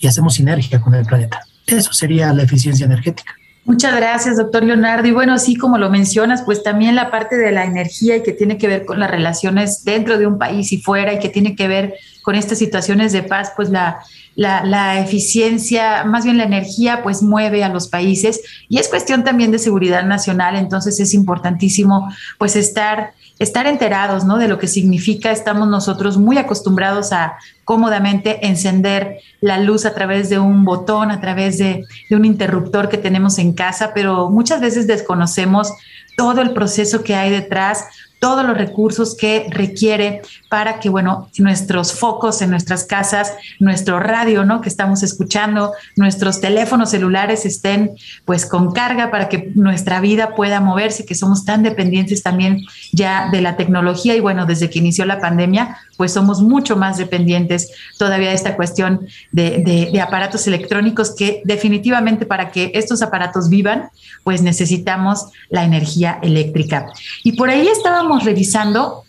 y 0.00 0.08
hacemos 0.08 0.34
sinergia 0.34 0.80
con 0.80 0.94
el 0.94 1.06
planeta. 1.06 1.40
Eso 1.66 1.92
sería 1.92 2.32
la 2.32 2.42
eficiencia 2.42 2.86
energética. 2.86 3.34
Muchas 3.64 3.96
gracias, 3.96 4.36
doctor 4.36 4.62
Leonardo. 4.62 5.08
Y 5.08 5.12
bueno, 5.12 5.32
así 5.32 5.56
como 5.56 5.78
lo 5.78 5.88
mencionas, 5.88 6.42
pues 6.42 6.62
también 6.62 6.94
la 6.94 7.10
parte 7.10 7.36
de 7.36 7.50
la 7.50 7.64
energía 7.64 8.16
y 8.16 8.22
que 8.22 8.32
tiene 8.32 8.58
que 8.58 8.68
ver 8.68 8.84
con 8.84 9.00
las 9.00 9.10
relaciones 9.10 9.84
dentro 9.84 10.18
de 10.18 10.26
un 10.26 10.38
país 10.38 10.70
y 10.72 10.78
fuera 10.78 11.14
y 11.14 11.18
que 11.18 11.30
tiene 11.30 11.56
que 11.56 11.66
ver 11.66 11.94
con 12.24 12.36
estas 12.36 12.56
situaciones 12.56 13.12
de 13.12 13.22
paz, 13.22 13.52
pues 13.54 13.68
la, 13.68 13.98
la, 14.34 14.98
eficiencia, 14.98 16.04
más 16.04 16.24
bien 16.24 16.38
la 16.38 16.44
energía, 16.44 17.02
pues 17.02 17.22
mueve 17.22 17.62
a 17.62 17.68
los 17.68 17.86
países 17.86 18.40
y 18.70 18.78
es 18.78 18.88
cuestión 18.88 19.24
también 19.24 19.52
de 19.52 19.58
seguridad 19.58 20.04
nacional, 20.04 20.56
entonces 20.56 20.98
es 21.00 21.12
importantísimo 21.12 22.10
pues 22.38 22.56
estar 22.56 23.12
estar 23.38 23.66
enterados 23.66 24.24
¿no? 24.24 24.38
de 24.38 24.48
lo 24.48 24.58
que 24.58 24.68
significa. 24.68 25.32
Estamos 25.32 25.68
nosotros 25.68 26.16
muy 26.16 26.38
acostumbrados 26.38 27.12
a 27.12 27.34
cómodamente 27.64 28.46
encender 28.46 29.18
la 29.40 29.58
luz 29.58 29.84
a 29.84 29.92
través 29.92 30.30
de 30.30 30.38
un 30.38 30.64
botón, 30.64 31.10
a 31.10 31.20
través 31.20 31.58
de, 31.58 31.84
de 32.08 32.16
un 32.16 32.24
interruptor 32.24 32.88
que 32.88 32.96
tenemos 32.96 33.38
en 33.38 33.52
casa, 33.52 33.90
pero 33.92 34.30
muchas 34.30 34.60
veces 34.60 34.86
desconocemos 34.86 35.72
todo 36.16 36.40
el 36.42 36.52
proceso 36.52 37.02
que 37.02 37.16
hay 37.16 37.30
detrás 37.30 37.86
todos 38.24 38.46
los 38.46 38.56
recursos 38.56 39.14
que 39.14 39.48
requiere 39.50 40.22
para 40.48 40.80
que, 40.80 40.88
bueno, 40.88 41.28
nuestros 41.36 41.92
focos 41.92 42.40
en 42.40 42.48
nuestras 42.48 42.84
casas, 42.84 43.34
nuestro 43.60 44.00
radio, 44.00 44.46
¿no? 44.46 44.62
Que 44.62 44.70
estamos 44.70 45.02
escuchando, 45.02 45.74
nuestros 45.96 46.40
teléfonos 46.40 46.88
celulares 46.88 47.44
estén 47.44 47.90
pues 48.24 48.46
con 48.46 48.72
carga 48.72 49.10
para 49.10 49.28
que 49.28 49.52
nuestra 49.54 50.00
vida 50.00 50.34
pueda 50.34 50.60
moverse, 50.60 51.04
que 51.04 51.14
somos 51.14 51.44
tan 51.44 51.62
dependientes 51.62 52.22
también 52.22 52.62
ya 52.94 53.28
de 53.30 53.42
la 53.42 53.58
tecnología 53.58 54.16
y 54.16 54.20
bueno, 54.20 54.46
desde 54.46 54.70
que 54.70 54.78
inició 54.78 55.04
la 55.04 55.20
pandemia, 55.20 55.76
pues 55.96 56.12
somos 56.12 56.42
mucho 56.42 56.76
más 56.76 56.96
dependientes 56.96 57.70
todavía 57.98 58.30
de 58.30 58.34
esta 58.34 58.56
cuestión 58.56 59.06
de, 59.32 60.00
aparatos 60.02 60.46
electrónicos 60.46 61.14
que 61.14 61.42
definitivamente 61.44 62.26
para 62.26 62.50
que 62.50 62.72
estos 62.74 63.02
aparatos 63.02 63.48
vivan, 63.48 63.90
pues 64.22 64.42
necesitamos 64.42 65.26
la 65.48 65.64
energía 65.64 66.18
eléctrica. 66.22 66.86
Y 67.22 67.32
por 67.32 67.50
ahí 67.50 67.68
estábamos 67.68 68.24
revisando 68.24 69.03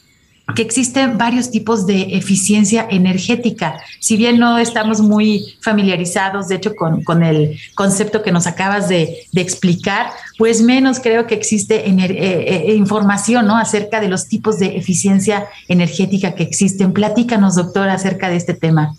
que 0.53 0.61
existen 0.61 1.17
varios 1.17 1.49
tipos 1.49 1.87
de 1.87 2.15
eficiencia 2.15 2.87
energética. 2.89 3.79
Si 3.99 4.15
bien 4.15 4.37
no 4.37 4.59
estamos 4.59 5.01
muy 5.01 5.55
familiarizados, 5.61 6.47
de 6.47 6.55
hecho, 6.55 6.75
con, 6.75 7.03
con 7.03 7.23
el 7.23 7.57
concepto 7.73 8.21
que 8.21 8.31
nos 8.31 8.45
acabas 8.45 8.87
de, 8.87 9.25
de, 9.31 9.41
explicar, 9.41 10.11
pues 10.37 10.61
menos 10.61 10.99
creo 10.99 11.25
que 11.25 11.33
existe 11.33 11.89
eh, 11.89 12.69
eh, 12.69 12.75
información 12.75 13.47
¿no? 13.47 13.57
acerca 13.57 13.99
de 13.99 14.07
los 14.07 14.27
tipos 14.27 14.59
de 14.59 14.77
eficiencia 14.77 15.47
energética 15.67 16.35
que 16.35 16.43
existen. 16.43 16.93
Platícanos, 16.93 17.55
doctor, 17.55 17.89
acerca 17.89 18.29
de 18.29 18.35
este 18.35 18.53
tema. 18.53 18.95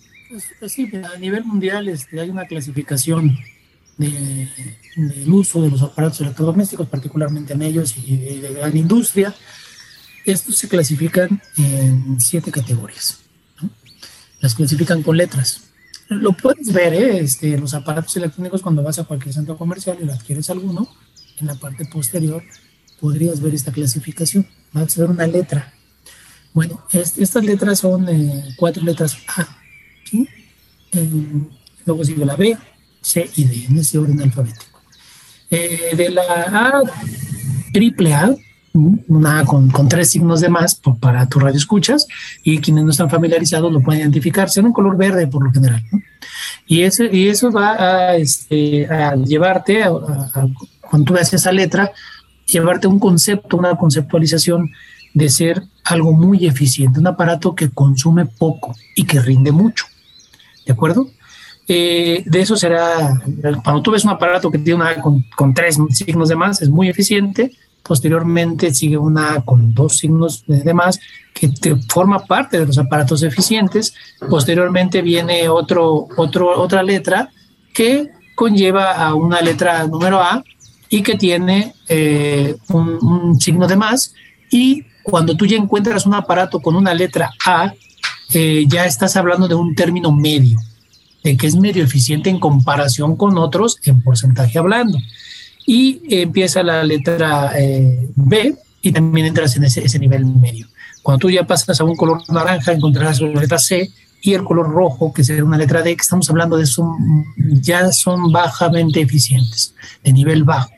Sí, 0.67 0.91
a 1.15 1.19
nivel 1.19 1.45
mundial 1.45 1.89
este, 1.89 2.21
hay 2.21 2.29
una 2.29 2.47
clasificación 2.47 3.39
de, 3.97 4.49
del 4.97 5.33
uso 5.33 5.63
de 5.63 5.71
los 5.71 5.81
aparatos 5.81 6.21
electrodomésticos, 6.21 6.89
particularmente 6.89 7.53
en 7.53 7.63
ellos 7.63 7.95
y 8.05 8.17
de, 8.17 8.41
de 8.41 8.51
la 8.61 8.69
industria 8.69 9.33
estos 10.27 10.57
se 10.57 10.69
clasifican 10.69 11.41
en 11.57 12.21
siete 12.21 12.51
categorías. 12.51 13.19
Las 14.41 14.55
clasifican 14.55 15.03
con 15.03 15.17
letras. 15.17 15.63
Lo 16.09 16.33
puedes 16.33 16.73
ver 16.73 16.95
¿eh? 16.95 17.19
este, 17.21 17.59
los 17.59 17.75
aparatos 17.75 18.17
electrónicos 18.17 18.63
cuando 18.63 18.83
vas 18.83 18.99
a 18.99 19.05
cualquier 19.05 19.35
centro 19.35 19.57
comercial 19.57 19.99
y 20.01 20.09
adquieres 20.09 20.51
alguno. 20.51 20.89
En 21.39 21.47
la 21.47 21.55
parte 21.55 21.85
posterior 21.87 22.43
podrías 23.01 23.41
ver 23.41 23.55
esta 23.55 23.73
clasificación. 23.73 24.47
Vas 24.73 24.97
a 24.97 25.01
ver 25.01 25.11
una 25.11 25.27
letra. 25.27 25.73
Bueno, 26.53 26.83
estas 26.93 27.45
letras 27.45 27.81
son 27.81 28.09
eh, 28.09 28.55
cuatro 28.57 28.83
letras 28.83 29.17
A. 29.37 29.59
luego 31.85 32.05
sigue 32.05 32.25
la 32.25 32.37
B, 32.37 32.57
C 33.03 33.29
y 33.37 33.45
D, 33.45 33.67
en 33.67 33.79
ese 33.79 33.99
orden 33.99 34.23
alfabético. 34.23 34.81
Eh, 35.51 35.95
de 35.97 36.11
la 36.11 36.23
A, 36.23 36.83
triple 37.73 38.15
A, 38.15 38.35
una 38.77 39.45
con, 39.45 39.71
con, 39.71 39.89
tres 39.89 40.11
signos 40.11 40.41
de 40.41 40.49
más 40.49 40.81
para 41.01 41.29
tu 41.29 41.39
radio 41.39 41.57
escuchas 41.57 42.07
y 42.43 42.59
quienes 42.59 42.85
no 42.85 42.91
están 42.91 43.11
familiarizados 43.11 43.73
lo 43.73 43.81
pueden 43.81 44.03
identificar, 44.03 44.51
son 44.51 44.67
un 44.67 44.73
color 44.73 44.97
verde 44.97 45.27
por 45.27 45.45
lo 45.45 45.53
general. 45.53 45.83
Y, 46.67 46.83
ese, 46.83 47.09
y 47.13 47.29
eso 47.29 47.51
va 47.51 47.73
a, 47.73 48.17
este, 48.17 48.87
a 48.87 49.15
llevarte, 49.15 49.85
a, 49.85 49.91
cuando 50.81 51.07
tú 51.07 51.15
ves 51.15 51.33
esa 51.33 51.53
letra, 51.53 51.93
llevarte 52.47 52.87
un 52.87 52.99
concepto, 52.99 53.57
una 53.57 53.77
conceptualización 53.77 54.71
de 55.15 55.29
ser 55.31 55.63
algo 55.85 56.13
muy 56.13 56.47
eficiente, 56.47 57.01
un 57.01 57.07
aparato 57.07 57.55
que 57.55 57.71
consume 57.71 58.27
poco 58.27 58.75
y 58.95 59.05
que 59.05 59.21
rinde 59.21 59.53
mucho. 59.53 59.87
¿De 60.67 60.73
acuerdo? 60.73 61.09
Eh, 61.69 62.23
de 62.27 62.41
eso 62.41 62.57
será, 62.57 63.21
cuando 63.65 63.83
tú 63.83 63.91
ves 63.91 64.05
un 64.05 64.11
aparato 64.11 64.51
que 64.51 64.59
tiene 64.59 64.83
una 64.83 65.01
con, 65.01 65.25
con 65.35 65.55
tres 65.55 65.79
signos 65.91 66.29
de 66.29 66.37
más, 66.37 66.63
es 66.63 66.69
muy 66.69 66.89
eficiente 66.89 67.53
Posteriormente 67.87 68.75
sigue 68.75 68.99
una 68.99 69.43
con 69.45 69.73
dos 69.73 69.99
signos 69.99 70.45
de 70.47 70.75
más 70.75 70.99
que 71.33 71.49
te 71.49 71.77
forma 71.77 72.25
parte 72.25 72.59
de 72.59 72.67
los 72.67 72.79
aparatos 72.79 73.23
eficientes. 73.23 73.95
Posteriormente 74.29 75.03
viene 75.03 75.49
otro, 75.49 76.09
otro, 76.17 76.61
otra 76.61 76.83
letra 76.83 77.31
que 77.73 78.11
conlleva 78.35 78.93
a 78.93 79.15
una 79.15 79.41
letra 79.41 79.87
número 79.87 80.21
A 80.21 80.43
y 80.89 81.03
que 81.03 81.17
tiene 81.17 81.75
eh, 81.89 82.57
un, 82.71 83.39
signo 83.41 83.69
de 83.69 83.77
más. 83.77 84.15
Y 84.51 84.85
cuando 85.03 85.37
tú 85.37 85.47
ya 85.47 85.57
encuentras 85.57 86.07
un 86.07 86.15
aparato 86.15 86.61
con 86.61 86.75
una 86.75 86.95
letra 86.95 87.31
A, 87.45 87.73
eh, 88.35 88.65
ya 88.67 88.85
estás 88.85 89.17
hablando 89.17 89.47
de 89.47 89.55
un 89.55 89.75
término 89.77 90.11
medio, 90.11 90.59
de 91.23 91.37
que 91.37 91.47
es 91.47 91.55
medio 91.55 91.85
eficiente 91.85 92.31
en 92.31 92.41
comparación 92.41 93.17
con 93.17 93.39
otros 93.39 93.79
en 93.85 94.03
porcentaje 94.03 94.59
hablando 94.59 94.99
y 95.67 96.01
empieza 96.09 96.63
la 96.63 96.85
letra 96.85 97.53
eh, 97.59 98.09
B 98.15 98.57
y 98.81 98.93
también 98.93 99.27
entras 99.27 99.57
en 99.57 99.65
ese, 99.65 99.99
nivel 99.99 100.25
medio. 100.25 100.69
Cuando 101.03 101.19
tú 101.19 101.31
ya 101.31 101.45
pasas 101.45 101.81
a 101.81 101.85
un 101.85 101.97
color 101.97 102.23
naranja, 102.29 102.73
encontrarás 102.73 103.21
la 103.21 103.41
letra 103.41 103.59
C 103.59 103.91
y 104.23 104.35
el 104.35 104.45
color 104.45 104.71
rojo, 104.71 105.13
que 105.13 105.25
sería 105.25 105.45
una 105.45 105.59
letra 105.59 105.83
D, 105.83 105.97
que 105.97 106.03
estamos 106.03 106.31
hablando 106.31 106.57
de 106.57 106.65
eso, 106.65 106.97
ya 107.37 107.91
son 107.93 108.33
bajamente 108.33 109.01
eficientes, 109.01 109.75
de 110.05 110.13
nivel 110.13 110.45
bajo. 110.45 110.73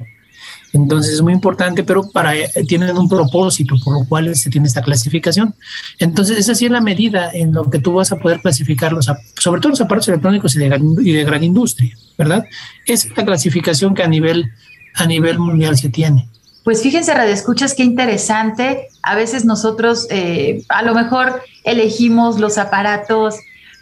Entonces 0.73 1.15
es 1.15 1.23
muy 1.23 1.33
importante, 1.33 1.83
pero 1.83 2.11
para 2.11 2.33
tienen 2.67 2.97
un 2.97 3.09
propósito 3.09 3.75
por 3.83 4.01
lo 4.01 4.07
cual 4.07 4.35
se 4.37 4.51
tiene 4.51 4.69
esta 4.69 4.83
clasificación. 4.83 5.55
Entonces 5.99 6.39
esa 6.39 6.55
sí 6.55 6.67
es 6.67 6.71
la 6.71 6.81
medida 6.81 7.31
en 7.33 7.53
lo 7.53 7.71
que 7.71 7.79
tú 7.79 7.95
vas 7.95 8.13
a 8.13 8.19
poder 8.19 8.41
clasificarlos, 8.41 9.11
sobre 9.39 9.61
todo 9.61 9.71
los 9.71 9.81
aparatos 9.81 10.09
electrónicos 10.09 10.55
y 10.57 10.59
de, 10.59 10.81
y 11.03 11.13
de 11.13 11.25
gran 11.25 11.43
industria, 11.43 11.97
¿verdad? 12.17 12.45
Es 12.87 13.09
la 13.17 13.25
clasificación 13.25 13.95
que 13.95 14.03
a 14.03 14.09
nivel 14.09 14.53
a 14.99 15.07
nivel 15.07 15.39
mundial 15.39 15.77
se 15.77 15.89
tiene. 15.89 16.29
Pues 16.65 16.83
fíjense, 16.83 17.15
Radio 17.15 17.33
Escuchas, 17.33 17.75
qué 17.75 17.83
interesante. 17.83 18.89
A 19.03 19.15
veces 19.15 19.45
nosotros 19.45 20.07
eh, 20.11 20.63
a 20.69 20.83
lo 20.83 20.95
mejor 20.95 21.43
elegimos 21.65 22.39
los 22.39 22.59
aparatos 22.59 23.37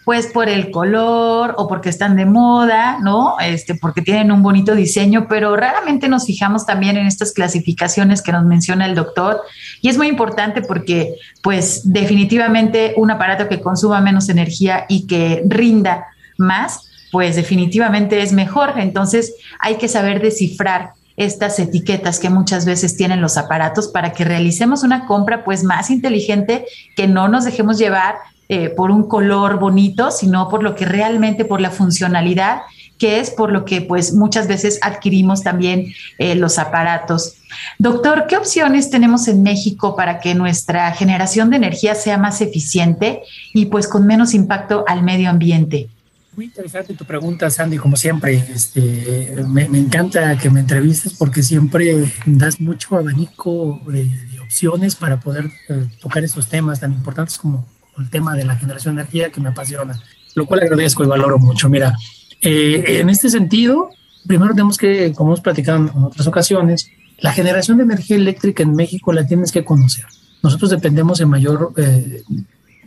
pues 0.07 0.29
por 0.29 0.49
el 0.49 0.71
color 0.71 1.57
o 1.59 1.67
porque 1.67 1.89
están 1.89 2.15
de 2.15 2.27
moda, 2.27 2.99
¿no? 3.03 3.41
Este, 3.41 3.75
porque 3.75 4.03
tienen 4.03 4.31
un 4.31 4.41
bonito 4.41 4.77
diseño, 4.77 5.27
pero 5.29 5.57
raramente 5.57 6.09
nos 6.09 6.27
fijamos 6.27 6.65
también 6.65 6.97
en 6.97 7.09
estas 7.09 7.33
clasificaciones 7.33 8.23
que 8.23 8.31
nos 8.31 8.45
menciona 8.45 8.87
el 8.87 8.95
doctor. 8.95 9.41
Y 9.81 9.89
es 9.89 9.99
muy 9.99 10.07
importante 10.07 10.63
porque, 10.63 11.17
pues, 11.43 11.93
definitivamente 11.93 12.95
un 12.97 13.11
aparato 13.11 13.49
que 13.49 13.61
consuma 13.61 14.01
menos 14.01 14.29
energía 14.29 14.87
y 14.89 15.09
que 15.09 15.43
rinda 15.45 16.07
más, 16.39 16.89
pues 17.11 17.35
definitivamente 17.35 18.23
es 18.23 18.33
mejor. 18.33 18.75
Entonces 18.77 19.35
hay 19.59 19.75
que 19.75 19.89
saber 19.89 20.23
descifrar 20.23 20.93
estas 21.17 21.59
etiquetas 21.59 22.19
que 22.19 22.31
muchas 22.31 22.65
veces 22.65 22.97
tienen 22.97 23.21
los 23.21 23.37
aparatos 23.37 23.89
para 23.89 24.13
que 24.13 24.25
realicemos 24.25 24.83
una 24.83 25.07
compra 25.07 25.45
pues 25.45 25.65
más 25.65 25.91
inteligente, 25.91 26.67
que 26.95 27.07
no 27.07 27.29
nos 27.29 27.45
dejemos 27.45 27.79
llevar 27.79 28.17
eh, 28.49 28.69
por 28.69 28.91
un 28.91 29.09
color 29.09 29.59
bonito, 29.59 30.11
sino 30.11 30.49
por 30.49 30.63
lo 30.63 30.75
que 30.75 30.85
realmente, 30.85 31.45
por 31.45 31.61
la 31.61 31.71
funcionalidad, 31.71 32.61
que 32.99 33.19
es 33.19 33.31
por 33.31 33.51
lo 33.51 33.65
que 33.65 33.81
pues 33.81 34.15
muchas 34.15 34.47
veces 34.47 34.79
adquirimos 34.83 35.43
también 35.43 35.93
eh, 36.19 36.35
los 36.35 36.59
aparatos. 36.59 37.35
Doctor, 37.79 38.27
¿qué 38.29 38.37
opciones 38.37 38.91
tenemos 38.91 39.29
en 39.29 39.43
México 39.43 39.97
para 39.97 40.21
que 40.21 40.35
nuestra 40.35 40.93
generación 40.93 41.51
de 41.51 41.57
energía 41.57 41.95
sea 41.95 42.19
más 42.19 42.41
eficiente 42.41 43.23
y 43.53 43.67
pues 43.67 43.89
con 43.89 44.07
menos 44.07 44.33
impacto 44.33 44.85
al 44.87 45.03
medio 45.03 45.29
ambiente? 45.29 45.89
Muy 46.37 46.45
interesante 46.45 46.93
tu 46.93 47.07
pregunta, 47.07 47.49
Sandy, 47.49 47.79
como 47.79 47.97
siempre. 47.97 48.35
Este, 48.35 49.35
me, 49.49 49.63
encanta 49.63 50.37
que 50.37 50.51
me 50.51 50.61
entrevistes 50.61 51.15
porque 51.15 51.43
siempre 51.43 52.13
das 52.27 52.61
mucho 52.61 52.95
abanico 52.95 53.81
de, 53.87 54.07
opciones 54.43 54.95
para 54.95 55.19
poder 55.19 55.51
eh, 55.69 55.87
tocar 55.99 56.23
esos 56.23 56.47
temas 56.47 56.79
tan 56.79 56.93
importantes 56.93 57.39
como, 57.39 57.67
el 57.99 58.11
tema 58.11 58.37
de 58.37 58.45
la 58.45 58.55
generación 58.57 58.95
de 58.97 59.01
energía 59.01 59.31
que 59.31 59.41
me 59.41 59.49
apasiona, 59.49 59.99
lo 60.35 60.45
cual 60.45 60.61
agradezco 60.61 61.03
y 61.03 61.07
valoro 61.07 61.39
mucho. 61.39 61.71
Mira, 61.71 61.97
eh, 62.43 62.99
en 63.01 63.09
este 63.09 63.31
sentido, 63.31 63.89
primero 64.27 64.53
tenemos 64.53 64.77
que, 64.77 65.15
como 65.15 65.31
hemos 65.31 65.41
platicado 65.41 65.79
en 65.79 66.05
otras 66.05 66.27
ocasiones, 66.27 66.91
la 67.19 67.33
generación 67.33 67.79
de 67.79 67.85
energía 67.85 68.17
eléctrica 68.17 68.63
en 68.63 68.75
México 68.75 69.11
la 69.15 69.27
tienes 69.27 69.51
que 69.51 69.65
conocer. 69.65 70.05
Nosotros 70.43 70.71
dependemos 70.71 71.19
en 71.23 71.31
mayor 71.31 71.73
eh, 71.79 72.23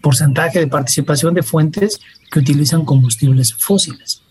porcentaje 0.01 0.59
de 0.59 0.67
participación 0.67 1.33
de 1.33 1.43
fuentes 1.43 1.99
que 2.31 2.39
utilizan 2.39 2.85
combustibles 2.85 3.53
fósiles. 3.53 4.21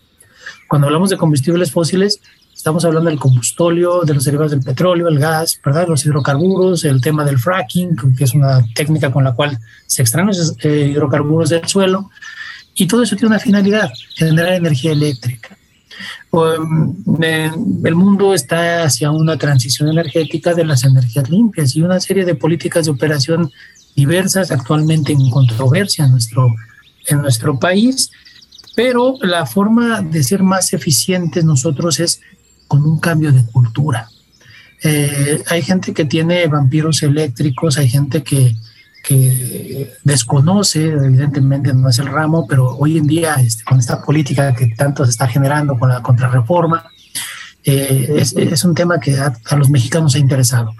Cuando 0.67 0.87
hablamos 0.87 1.09
de 1.09 1.17
combustibles 1.17 1.71
fósiles, 1.71 2.19
estamos 2.55 2.83
hablando 2.85 3.09
del 3.09 3.19
combustóleo, 3.19 4.01
de 4.01 4.13
los 4.13 4.25
derivados 4.25 4.51
del 4.51 4.61
petróleo, 4.61 5.07
el 5.07 5.17
gas, 5.17 5.59
¿verdad? 5.63 5.87
los 5.87 6.05
hidrocarburos, 6.05 6.83
el 6.85 7.01
tema 7.01 7.23
del 7.23 7.39
fracking, 7.39 7.95
que 8.17 8.23
es 8.23 8.33
una 8.33 8.65
técnica 8.75 9.11
con 9.11 9.23
la 9.23 9.33
cual 9.33 9.57
se 9.87 10.01
extraen 10.01 10.27
los 10.27 10.55
eh, 10.63 10.89
hidrocarburos 10.91 11.49
del 11.49 11.67
suelo, 11.67 12.09
y 12.75 12.85
todo 12.87 13.03
eso 13.03 13.15
tiene 13.15 13.29
una 13.29 13.39
finalidad, 13.39 13.89
generar 14.15 14.53
energía 14.53 14.91
eléctrica. 14.91 15.57
Um, 16.31 16.95
el 17.83 17.95
mundo 17.95 18.33
está 18.33 18.83
hacia 18.83 19.09
una 19.11 19.37
transición 19.37 19.89
energética 19.89 20.53
de 20.53 20.63
las 20.63 20.83
energías 20.83 21.29
limpias 21.29 21.75
y 21.75 21.81
una 21.81 21.99
serie 21.99 22.23
de 22.23 22.35
políticas 22.35 22.85
de 22.85 22.91
operación 22.91 23.51
diversas 23.99 24.51
actualmente 24.51 25.11
en 25.11 25.29
controversia 25.29 26.05
en 26.05 26.11
nuestro, 26.11 26.55
en 27.07 27.17
nuestro 27.21 27.59
país, 27.59 28.11
pero 28.75 29.15
la 29.21 29.45
forma 29.45 30.01
de 30.01 30.23
ser 30.23 30.41
más 30.41 30.73
eficientes 30.73 31.43
nosotros 31.43 31.99
es 31.99 32.21
con 32.67 32.85
un 32.85 32.99
cambio 32.99 33.31
de 33.31 33.43
cultura. 33.45 34.07
Eh, 34.83 35.43
hay 35.47 35.61
gente 35.61 35.93
que 35.93 36.05
tiene 36.05 36.47
vampiros 36.47 37.03
eléctricos, 37.03 37.77
hay 37.77 37.89
gente 37.89 38.23
que, 38.23 38.55
que 39.03 39.91
desconoce, 40.03 40.81
evidentemente 40.85 41.73
no 41.73 41.89
es 41.89 41.99
el 41.99 42.07
ramo, 42.07 42.47
pero 42.47 42.77
hoy 42.77 42.97
en 42.97 43.07
día 43.07 43.35
este, 43.35 43.63
con 43.65 43.79
esta 43.79 44.01
política 44.01 44.53
que 44.53 44.67
tanto 44.67 45.03
se 45.03 45.11
está 45.11 45.27
generando 45.27 45.77
con 45.77 45.89
la 45.89 46.01
contrarreforma, 46.01 46.85
eh, 47.65 48.23
es, 48.37 48.63
un 48.63 48.73
tema 48.73 48.99
que 48.99 49.17
a, 49.17 49.55
los 49.57 49.69
mexicanos 49.69 50.15
ha 50.15 50.19
interesado. 50.19 50.73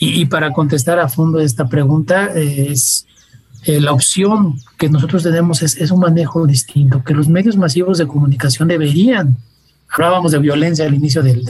Y, 0.00 0.26
para 0.26 0.52
contestar 0.52 0.98
a 1.00 1.08
fondo 1.08 1.40
esta 1.40 1.68
pregunta, 1.68 2.32
es 2.34 3.06
eh, 3.64 3.80
la 3.80 3.92
opción 3.92 4.60
que 4.78 4.88
nosotros 4.88 5.24
tenemos 5.24 5.62
es, 5.62 5.76
es, 5.76 5.90
un 5.90 6.00
manejo 6.00 6.46
distinto, 6.46 7.02
que 7.02 7.14
los 7.14 7.28
medios 7.28 7.56
masivos 7.56 7.98
de 7.98 8.06
comunicación 8.06 8.68
deberían 8.68 9.36
hablábamos 9.90 10.32
de 10.32 10.38
violencia 10.38 10.86
al 10.86 10.94
inicio 10.94 11.22
del, 11.22 11.44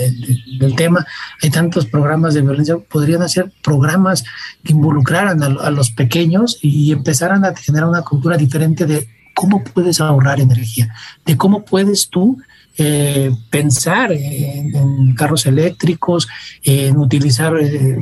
tema, 0.77 1.07
hay 1.43 1.51
tantos 1.51 1.87
programas 1.87 2.35
de 2.35 2.43
violencia, 2.43 2.79
podrían 2.79 3.23
hacer 3.23 3.53
programas 3.63 4.25
que 4.65 4.73
involucraran 4.73 5.43
a, 5.43 5.71
los 5.71 5.91
pequeños 5.91 6.59
y 6.63 6.93
empezaran 6.93 7.45
a 7.45 7.55
generar 7.55 7.89
una 7.89 8.03
cultura 8.03 8.37
diferente 8.37 8.87
de 8.87 9.09
cómo 9.35 9.63
puedes 9.65 10.01
ahorrar 10.01 10.41
energía, 10.41 10.93
de 11.25 11.37
cómo 11.37 11.65
puedes 11.65 12.09
tú 12.09 12.39
eh, 12.81 13.33
pensar 13.51 14.13
en, 14.13 15.15
carros 15.15 15.47
eléctricos, 15.47 16.29
en 16.63 16.97
utilizar 16.97 17.59
eh, 17.61 17.99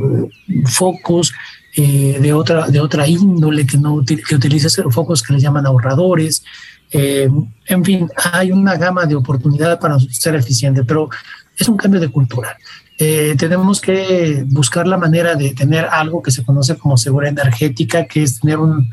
focos 0.66 1.32
eh, 1.74 2.18
de, 2.20 2.32
otra, 2.34 2.68
de 2.68 2.80
otra 2.80 3.08
índole, 3.08 3.66
que, 3.66 3.78
no, 3.78 4.04
que 4.04 4.34
utilices 4.34 4.80
focos 4.90 5.22
que 5.22 5.32
les 5.32 5.42
llaman 5.42 5.66
ahorradores, 5.66 6.44
eh, 6.90 7.28
en 7.66 7.84
fin, 7.84 8.08
hay 8.32 8.52
una 8.52 8.76
gama 8.76 9.06
de 9.06 9.14
oportunidades 9.16 9.78
para 9.78 9.98
ser 9.98 10.34
eficiente, 10.34 10.84
pero 10.84 11.08
es 11.56 11.68
un 11.68 11.76
cambio 11.76 12.00
de 12.00 12.08
cultura. 12.08 12.56
Tenemos 12.98 13.82
que 13.82 14.42
buscar 14.46 14.86
la 14.86 14.96
manera 14.96 15.34
de 15.34 15.52
tener 15.52 15.84
algo 15.84 16.22
que 16.22 16.30
se 16.30 16.42
conoce 16.42 16.76
como 16.76 16.96
seguridad 16.96 17.38
energética, 17.38 18.06
que 18.06 18.22
es 18.22 18.40
tener 18.40 18.56
un, 18.56 18.88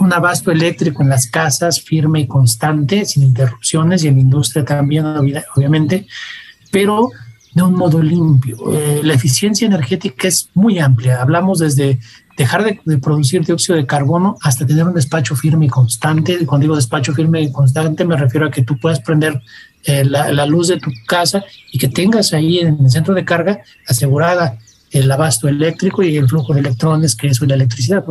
un 0.00 0.12
abasto 0.12 0.50
eléctrico 0.50 1.02
en 1.02 1.10
las 1.10 1.26
casas 1.26 1.80
firme 1.80 2.20
y 2.20 2.26
constante, 2.26 3.04
sin 3.04 3.22
interrupciones, 3.22 4.02
y 4.02 4.08
en 4.08 4.14
la 4.16 4.20
industria 4.20 4.64
también, 4.64 5.04
obviamente, 5.54 6.06
pero 6.70 7.08
de 7.54 7.62
un 7.62 7.74
modo 7.74 8.02
limpio. 8.02 8.56
Eh, 8.72 9.00
la 9.02 9.14
eficiencia 9.14 9.66
energética 9.66 10.28
es 10.28 10.48
muy 10.54 10.78
amplia. 10.78 11.20
Hablamos 11.20 11.58
desde 11.58 11.98
dejar 12.36 12.64
de, 12.64 12.98
producir 12.98 13.44
dióxido 13.44 13.76
de 13.76 13.86
carbono 13.86 14.36
hasta 14.40 14.66
tener 14.66 14.84
un 14.84 14.94
despacho 14.94 15.36
firme 15.36 15.66
y 15.66 15.68
constante. 15.68 16.46
Cuando 16.46 16.64
digo 16.64 16.76
despacho 16.76 17.12
firme 17.12 17.42
y 17.42 17.52
constante, 17.52 18.04
me 18.04 18.16
refiero 18.16 18.46
a 18.46 18.50
que 18.50 18.62
tú 18.62 18.78
puedas 18.78 19.00
prender 19.00 19.42
eh, 19.84 20.04
la, 20.04 20.46
luz 20.46 20.68
de 20.68 20.78
tu 20.78 20.90
casa 21.06 21.44
y 21.72 21.78
que 21.78 21.88
tengas 21.88 22.32
ahí 22.32 22.60
en 22.60 22.78
el 22.80 22.90
centro 22.90 23.14
de 23.14 23.24
carga 23.24 23.60
asegurada 23.86 24.58
el 24.90 25.10
abasto 25.10 25.48
eléctrico 25.48 26.02
y 26.02 26.16
el 26.16 26.28
flujo 26.28 26.52
de 26.52 26.60
electrones, 26.60 27.14
que 27.14 27.28
es 27.28 27.40
la 27.40 27.54
electricidad, 27.54 28.04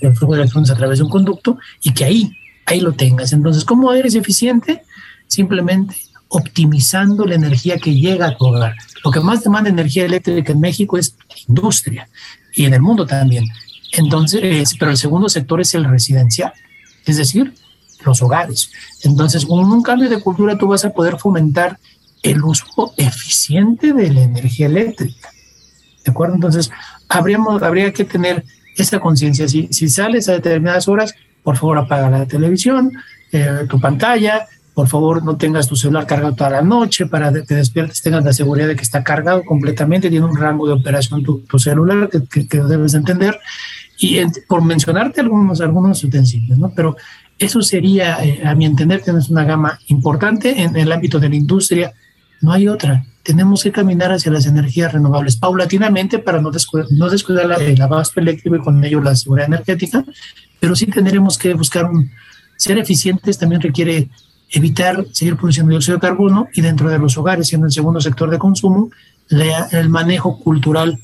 el 0.00 0.16
flujo 0.16 0.34
de 0.34 0.42
electrones 0.42 0.70
a 0.70 0.76
través 0.76 0.98
de 0.98 1.04
un 1.04 1.10
conducto 1.10 1.58
y 1.82 1.92
que 1.92 2.04
ahí, 2.04 2.32
ahí 2.66 2.80
lo 2.80 2.92
tengas. 2.92 3.32
Entonces, 3.32 3.64
¿cómo 3.64 3.92
eres 3.92 4.14
eficiente? 4.14 4.82
Simplemente 5.26 5.96
optimizando 6.28 7.24
la 7.24 7.34
energía 7.34 7.78
que 7.78 7.94
llega 7.94 8.26
a 8.26 8.36
tu 8.36 8.46
hogar. 8.46 8.74
Lo 9.04 9.10
que 9.10 9.20
más 9.20 9.44
demanda 9.44 9.70
energía 9.70 10.04
eléctrica 10.04 10.52
en 10.52 10.60
México 10.60 10.98
es 10.98 11.14
industria 11.46 12.08
y 12.54 12.64
en 12.64 12.74
el 12.74 12.80
mundo 12.80 13.06
también. 13.06 13.44
Entonces, 13.92 14.74
pero 14.78 14.90
el 14.90 14.96
segundo 14.96 15.28
sector 15.28 15.60
es 15.60 15.74
el 15.74 15.84
residencial, 15.84 16.52
es 17.04 17.18
decir, 17.18 17.54
los 18.04 18.22
hogares. 18.22 18.70
Entonces, 19.02 19.46
con 19.46 19.60
un 19.60 19.82
cambio 19.82 20.08
de 20.08 20.20
cultura 20.20 20.58
tú 20.58 20.66
vas 20.66 20.84
a 20.84 20.90
poder 20.90 21.18
fomentar 21.18 21.78
el 22.22 22.42
uso 22.42 22.92
eficiente 22.96 23.92
de 23.92 24.10
la 24.10 24.22
energía 24.22 24.66
eléctrica. 24.66 25.33
¿De 26.04 26.10
acuerdo? 26.10 26.34
Entonces, 26.34 26.70
habríamos, 27.08 27.62
habría 27.62 27.92
que 27.92 28.04
tener 28.04 28.44
esa 28.76 29.00
conciencia. 29.00 29.48
Si, 29.48 29.68
si 29.70 29.88
sales 29.88 30.28
a 30.28 30.32
determinadas 30.32 30.88
horas, 30.88 31.14
por 31.42 31.56
favor 31.56 31.78
apaga 31.78 32.10
la 32.10 32.26
televisión, 32.26 32.92
eh, 33.32 33.66
tu 33.68 33.80
pantalla, 33.80 34.46
por 34.74 34.88
favor 34.88 35.24
no 35.24 35.36
tengas 35.36 35.68
tu 35.68 35.76
celular 35.76 36.06
cargado 36.06 36.34
toda 36.34 36.50
la 36.50 36.62
noche 36.62 37.06
para 37.06 37.32
que 37.32 37.42
te 37.42 37.54
despiertes, 37.54 38.02
tengas 38.02 38.24
la 38.24 38.32
seguridad 38.32 38.66
de 38.66 38.76
que 38.76 38.82
está 38.82 39.04
cargado 39.04 39.44
completamente, 39.44 40.10
tiene 40.10 40.26
un 40.26 40.36
rango 40.36 40.66
de 40.66 40.72
operación 40.72 41.22
tu, 41.22 41.58
celular 41.58 42.10
que, 42.10 42.48
que, 42.48 42.58
debes 42.60 42.94
entender. 42.94 43.38
Y 43.98 44.20
por 44.48 44.64
mencionarte 44.64 45.20
algunos, 45.20 45.60
algunos 45.60 46.02
utensilios, 46.02 46.58
¿no? 46.58 46.72
Pero 46.74 46.96
eso 47.38 47.62
sería, 47.62 48.24
eh, 48.24 48.42
a 48.44 48.54
mi 48.54 48.66
entender, 48.66 49.02
tienes 49.02 49.28
una 49.28 49.44
gama 49.44 49.78
importante 49.88 50.62
en, 50.62 50.76
el 50.76 50.90
ámbito 50.90 51.20
de 51.20 51.28
la 51.28 51.36
industria. 51.36 51.92
No 52.40 52.52
hay 52.52 52.66
otra. 52.68 53.04
Tenemos 53.24 53.64
que 53.64 53.72
caminar 53.72 54.12
hacia 54.12 54.30
las 54.30 54.46
energías 54.46 54.92
renovables 54.92 55.36
paulatinamente 55.36 56.20
para 56.20 56.40
no 56.40 56.52
descuidar, 56.52 56.86
no 56.92 57.10
descuidar 57.10 57.60
el 57.60 57.82
abasto 57.82 58.20
eléctrico 58.20 58.54
y 58.56 58.60
con 58.60 58.84
ello 58.84 59.00
la 59.00 59.16
seguridad 59.16 59.48
energética, 59.48 60.04
pero 60.60 60.76
sí 60.76 60.86
tendremos 60.86 61.36
que 61.36 61.52
buscar 61.54 61.86
un, 61.86 62.10
ser 62.56 62.78
eficientes 62.78 63.38
también 63.38 63.60
requiere 63.60 64.08
evitar 64.50 65.04
seguir 65.12 65.36
produciendo 65.36 65.70
dióxido 65.70 65.96
de 65.96 66.00
carbono 66.00 66.48
y 66.54 66.60
dentro 66.60 66.88
de 66.88 66.98
los 66.98 67.18
hogares, 67.18 67.48
siendo 67.48 67.66
el 67.66 67.72
segundo 67.72 68.00
sector 68.00 68.30
de 68.30 68.38
consumo, 68.38 68.90
el 69.72 69.88
manejo 69.88 70.38
cultural 70.38 71.00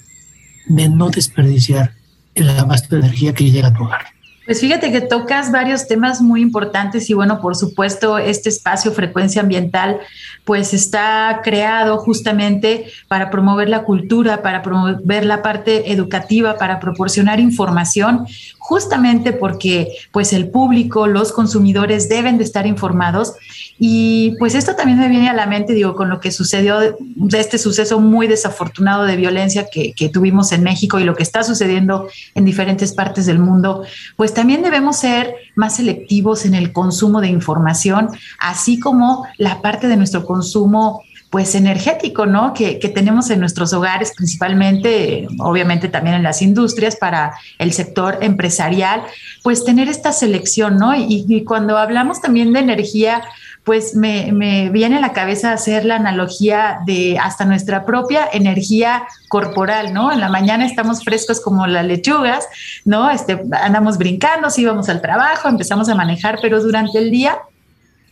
de 0.66 0.88
no 0.88 1.10
desperdiciar 1.10 1.94
el 2.34 2.48
abasto 2.50 2.94
de 2.94 3.02
energía 3.02 3.34
que 3.34 3.50
llega 3.50 3.68
a 3.68 3.74
tu 3.74 3.84
hogar. 3.84 4.19
Pues 4.50 4.62
fíjate 4.62 4.90
que 4.90 5.00
tocas 5.00 5.52
varios 5.52 5.86
temas 5.86 6.20
muy 6.20 6.40
importantes 6.40 7.08
y 7.08 7.14
bueno, 7.14 7.40
por 7.40 7.54
supuesto, 7.54 8.18
este 8.18 8.48
espacio 8.48 8.90
frecuencia 8.90 9.42
ambiental 9.42 10.00
pues 10.44 10.74
está 10.74 11.40
creado 11.44 11.98
justamente 11.98 12.86
para 13.06 13.30
promover 13.30 13.68
la 13.68 13.84
cultura, 13.84 14.42
para 14.42 14.62
promover 14.62 15.24
la 15.24 15.42
parte 15.42 15.92
educativa, 15.92 16.58
para 16.58 16.80
proporcionar 16.80 17.38
información 17.38 18.26
justamente 18.70 19.32
porque 19.32 19.88
pues 20.12 20.32
el 20.32 20.48
público, 20.48 21.08
los 21.08 21.32
consumidores 21.32 22.08
deben 22.08 22.38
de 22.38 22.44
estar 22.44 22.68
informados. 22.68 23.34
Y 23.80 24.36
pues 24.38 24.54
esto 24.54 24.76
también 24.76 24.96
me 24.96 25.08
viene 25.08 25.28
a 25.28 25.34
la 25.34 25.46
mente, 25.46 25.72
digo, 25.72 25.96
con 25.96 26.08
lo 26.08 26.20
que 26.20 26.30
sucedió 26.30 26.78
de 26.78 27.40
este 27.40 27.58
suceso 27.58 27.98
muy 27.98 28.28
desafortunado 28.28 29.06
de 29.06 29.16
violencia 29.16 29.66
que, 29.72 29.92
que 29.92 30.08
tuvimos 30.08 30.52
en 30.52 30.62
México 30.62 31.00
y 31.00 31.04
lo 31.04 31.16
que 31.16 31.24
está 31.24 31.42
sucediendo 31.42 32.06
en 32.36 32.44
diferentes 32.44 32.92
partes 32.92 33.26
del 33.26 33.40
mundo, 33.40 33.82
pues 34.14 34.34
también 34.34 34.62
debemos 34.62 34.98
ser 34.98 35.34
más 35.56 35.74
selectivos 35.74 36.46
en 36.46 36.54
el 36.54 36.72
consumo 36.72 37.20
de 37.20 37.26
información, 37.26 38.10
así 38.38 38.78
como 38.78 39.26
la 39.36 39.60
parte 39.62 39.88
de 39.88 39.96
nuestro 39.96 40.24
consumo 40.24 41.02
pues 41.30 41.54
energético, 41.54 42.26
¿no? 42.26 42.52
Que, 42.54 42.74
tenemos 42.92 43.30
en 43.30 43.38
nuestros 43.38 43.72
hogares, 43.72 44.12
principalmente, 44.16 45.28
obviamente 45.38 45.88
también 45.88 46.16
en 46.16 46.24
las 46.24 46.42
industrias, 46.42 46.96
para 46.96 47.34
el 47.58 47.72
sector 47.72 48.18
empresarial, 48.20 49.02
pues 49.44 49.64
tener 49.64 49.88
esta 49.88 50.12
selección, 50.12 50.76
¿no? 50.76 50.92
Y, 50.96 51.44
cuando 51.44 51.78
hablamos 51.78 52.20
también 52.20 52.52
de 52.52 52.58
energía, 52.58 53.22
pues 53.62 53.94
me, 53.94 54.32
me, 54.32 54.70
viene 54.70 54.96
a 54.96 55.00
la 55.00 55.12
cabeza 55.12 55.52
hacer 55.52 55.84
la 55.84 55.96
analogía 55.96 56.80
de 56.84 57.18
hasta 57.18 57.44
nuestra 57.44 57.84
propia 57.84 58.28
energía 58.32 59.04
corporal, 59.28 59.94
¿no? 59.94 60.10
En 60.10 60.18
la 60.18 60.28
mañana 60.28 60.66
estamos 60.66 61.04
frescos 61.04 61.40
como 61.40 61.66
las 61.68 61.84
lechugas, 61.84 62.48
¿no? 62.84 63.08
Este, 63.08 63.40
andamos 63.62 63.98
brincando, 63.98 64.50
sí 64.50 64.64
vamos 64.64 64.88
al 64.88 65.00
trabajo, 65.00 65.48
empezamos 65.48 65.88
a 65.88 65.94
manejar, 65.94 66.40
pero 66.42 66.60
durante 66.60 66.98
el 66.98 67.12
día 67.12 67.38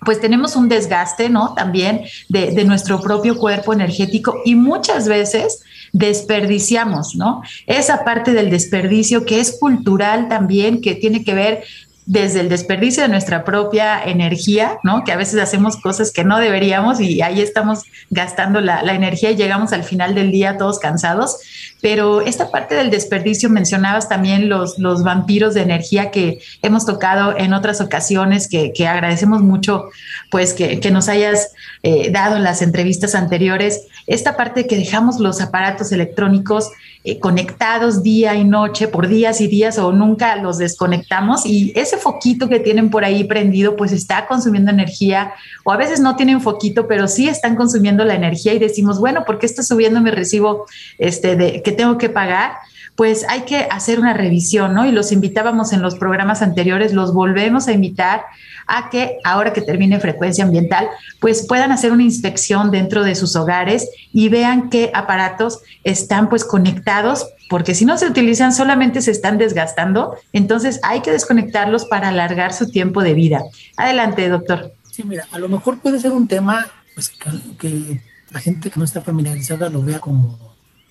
pues 0.04 0.20
tenemos 0.20 0.56
un 0.56 0.68
desgaste, 0.68 1.28
¿no? 1.28 1.54
También 1.54 2.04
de, 2.28 2.64
nuestro 2.64 3.00
propio 3.00 3.36
cuerpo 3.36 3.72
energético 3.72 4.40
y 4.44 4.54
muchas 4.54 5.08
veces 5.08 5.62
desperdiciamos, 5.92 7.14
¿no? 7.14 7.42
Esa 7.66 8.04
parte 8.04 8.32
del 8.32 8.50
desperdicio 8.50 9.24
que 9.24 9.40
es 9.40 9.58
cultural 9.58 10.28
también, 10.28 10.80
que 10.80 10.94
tiene 10.94 11.24
que 11.24 11.34
ver 11.34 11.64
desde 12.08 12.40
el 12.40 12.48
desperdicio 12.48 13.02
de 13.02 13.10
nuestra 13.10 13.44
propia 13.44 14.02
energía, 14.02 14.78
¿no? 14.82 15.04
Que 15.04 15.12
a 15.12 15.16
veces 15.16 15.38
hacemos 15.42 15.76
cosas 15.76 16.10
que 16.10 16.24
no 16.24 16.38
deberíamos 16.38 17.00
y 17.00 17.20
ahí 17.20 17.42
estamos 17.42 17.82
gastando 18.08 18.62
la, 18.62 18.80
energía 18.94 19.30
y 19.30 19.36
llegamos 19.36 19.74
al 19.74 19.84
final 19.84 20.14
del 20.14 20.32
día 20.32 20.56
todos 20.56 20.78
cansados 20.78 21.36
pero 21.80 22.22
esta 22.22 22.50
parte 22.50 22.74
del 22.74 22.90
desperdicio 22.90 23.50
mencionabas 23.50 24.08
también 24.08 24.48
los, 24.48 24.78
los 24.78 25.04
vampiros 25.04 25.54
de 25.54 25.62
energía 25.62 26.10
que 26.10 26.40
hemos 26.62 26.84
tocado 26.84 27.36
en 27.36 27.52
otras 27.52 27.80
ocasiones, 27.80 28.48
que, 28.48 28.72
agradecemos 28.88 29.42
mucho 29.42 29.84
pues 30.30 30.54
que, 30.54 30.90
nos 30.90 31.08
hayas 31.08 31.52
eh, 31.82 32.10
dado 32.10 32.36
en 32.36 32.42
las 32.42 32.62
entrevistas 32.62 33.14
anteriores. 33.14 33.82
Esta 34.06 34.36
parte 34.36 34.66
que 34.66 34.76
dejamos 34.76 35.20
los 35.20 35.40
aparatos 35.40 35.92
electrónicos 35.92 36.70
eh, 37.04 37.18
conectados 37.18 38.02
día 38.02 38.34
y 38.34 38.44
noche 38.44 38.88
por 38.88 39.08
días 39.08 39.40
y 39.40 39.46
días 39.46 39.78
o 39.78 39.92
nunca 39.92 40.36
los 40.36 40.58
desconectamos. 40.58 41.46
Y 41.46 41.72
ese 41.76 41.96
foquito 41.96 42.48
que 42.48 42.60
tienen 42.60 42.90
por 42.90 43.04
ahí 43.04 43.24
prendido 43.24 43.76
pues 43.76 43.92
está 43.92 44.26
consumiendo 44.26 44.70
energía 44.70 45.32
o 45.64 45.72
a 45.72 45.76
veces 45.76 46.00
no 46.00 46.16
tienen 46.16 46.40
foquito 46.40 46.86
pero 46.88 47.08
sí 47.08 47.28
están 47.28 47.56
consumiendo 47.56 48.04
la 48.04 48.14
energía 48.14 48.54
y 48.54 48.58
decimos 48.58 48.98
bueno 48.98 49.24
¿por 49.24 49.38
qué 49.38 49.46
está 49.46 49.62
subiendo 49.62 50.00
mi 50.00 50.10
recibo 50.10 50.66
este 50.98 51.36
de 51.36 51.62
que 51.62 51.72
tengo 51.72 51.98
que 51.98 52.08
pagar, 52.08 52.56
pues 52.98 53.24
hay 53.28 53.42
que 53.42 53.68
hacer 53.70 54.00
una 54.00 54.12
revisión, 54.12 54.74
¿no? 54.74 54.84
Y 54.84 54.90
los 54.90 55.12
invitábamos 55.12 55.72
en 55.72 55.82
los 55.82 55.94
programas 55.94 56.42
anteriores, 56.42 56.92
los 56.92 57.14
volvemos 57.14 57.68
a 57.68 57.72
invitar 57.72 58.24
a 58.66 58.90
que 58.90 59.18
ahora 59.22 59.52
que 59.52 59.60
termine 59.60 60.00
frecuencia 60.00 60.42
ambiental, 60.42 60.88
pues 61.20 61.46
puedan 61.46 61.70
hacer 61.70 61.92
una 61.92 62.02
inspección 62.02 62.72
dentro 62.72 63.04
de 63.04 63.14
sus 63.14 63.36
hogares 63.36 63.88
y 64.12 64.28
vean 64.30 64.68
qué 64.68 64.90
aparatos 64.94 65.60
están 65.84 66.28
pues 66.28 66.44
conectados, 66.44 67.28
porque 67.48 67.76
si 67.76 67.84
no 67.84 67.96
se 67.98 68.08
utilizan 68.08 68.52
solamente 68.52 69.00
se 69.00 69.12
están 69.12 69.38
desgastando, 69.38 70.16
entonces 70.32 70.80
hay 70.82 71.00
que 71.00 71.12
desconectarlos 71.12 71.84
para 71.84 72.08
alargar 72.08 72.52
su 72.52 72.68
tiempo 72.68 73.04
de 73.04 73.14
vida. 73.14 73.44
Adelante, 73.76 74.28
doctor. 74.28 74.72
Sí, 74.90 75.04
mira, 75.04 75.28
a 75.30 75.38
lo 75.38 75.48
mejor 75.48 75.78
puede 75.78 76.00
ser 76.00 76.10
un 76.10 76.26
tema 76.26 76.66
pues, 76.96 77.10
que 77.10 78.00
la 78.32 78.40
gente 78.40 78.70
que 78.70 78.80
no 78.80 78.84
está 78.84 79.02
familiarizada 79.02 79.68
lo 79.68 79.82
vea 79.82 80.00
como 80.00 80.47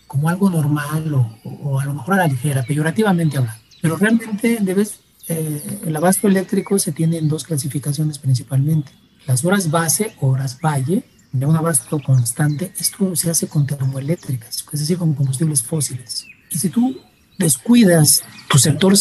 como 0.08 0.30
algo 0.30 0.50
normal 0.50 1.14
o, 1.44 1.80
a 1.80 1.86
lo 1.86 1.94
mejor 1.94 2.16
a 2.16 2.18
la 2.18 2.28
ligera, 2.28 2.64
peyorativamente 2.64 3.38
hablando. 3.38 3.62
Pero 3.82 3.98
realmente 3.98 4.58
debes, 4.62 5.02
eh, 5.28 5.80
el 5.86 5.96
abasto 5.96 6.28
eléctrico 6.28 6.80
se 6.80 6.92
tiene 6.92 7.18
en 7.18 7.28
dos 7.28 7.44
clasificaciones 7.44 8.18
principalmente. 8.18 8.92
Las 9.28 9.44
horas 9.44 9.70
base, 9.70 10.16
horas 10.22 10.58
valle, 10.64 11.04
de 11.32 11.46
un 11.46 11.56
abasto 11.56 12.00
constante, 12.00 12.72
esto 12.80 13.16
se 13.16 13.30
hace 13.30 13.48
con 13.48 13.68
termoeléctricas, 13.68 14.66
es 14.72 14.80
decir, 14.80 14.98
con 14.98 15.14
combustibles 15.14 15.62
fósiles. 15.62 16.26
Y 16.50 16.58
si 16.58 16.70
tú 16.70 16.98
descuidas 17.38 18.24
tu 18.50 18.58
sector, 18.58 18.94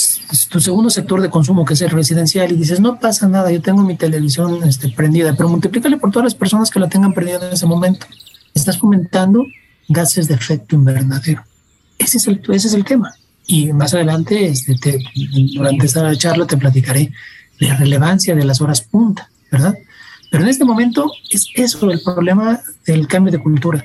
tu 0.51 0.61
segundo 0.61 0.90
sector 0.90 1.23
de 1.23 1.31
consumo, 1.31 1.64
que 1.64 1.75
es 1.75 1.81
el 1.83 1.90
residencial, 1.90 2.53
y 2.53 2.57
dices, 2.57 2.81
no 2.81 2.99
pasa 2.99 3.29
nada, 3.29 3.51
yo 3.51 3.62
tengo 3.62 3.83
mi 3.83 3.97
televisión 3.97 4.62
este, 4.64 4.88
prendida, 4.90 5.35
pero 5.37 5.49
multiplícale 5.49 5.97
por 5.97 6.11
todas 6.11 6.25
las 6.25 6.35
personas 6.35 6.71
que 6.71 6.81
la 6.81 6.88
tengan 6.88 7.14
prendida 7.14 7.47
en 7.47 7.53
ese 7.55 7.66
momento. 7.66 8.07
Estás 8.53 8.79
fomentando 8.79 9.47
gases 9.88 10.29
de 10.29 10.35
efecto 10.35 10.77
invernadero. 10.77 11.44
Ese 11.99 12.18
es 12.18 12.27
el, 12.27 12.42
ese 12.49 12.68
es 12.68 12.75
el 12.75 12.85
tema. 12.85 13.14
Y 13.46 13.72
más 13.72 13.94
adelante, 13.94 14.46
este, 14.46 14.99
durante 15.55 15.87
esta 15.87 16.14
charla, 16.16 16.46
te 16.46 16.57
platicaré 16.57 17.12
la 17.59 17.77
relevancia 17.77 18.35
de 18.35 18.44
las 18.44 18.61
horas 18.61 18.83
punta, 18.83 19.31
¿verdad? 19.51 19.75
Pero 20.31 20.42
en 20.42 20.51
este 20.51 20.64
momento 20.64 21.11
es 21.31 21.46
eso 21.55 21.90
el 21.90 22.01
problema 22.03 22.61
del 22.85 23.07
cambio 23.07 23.33
de 23.33 23.38
cultura. 23.38 23.85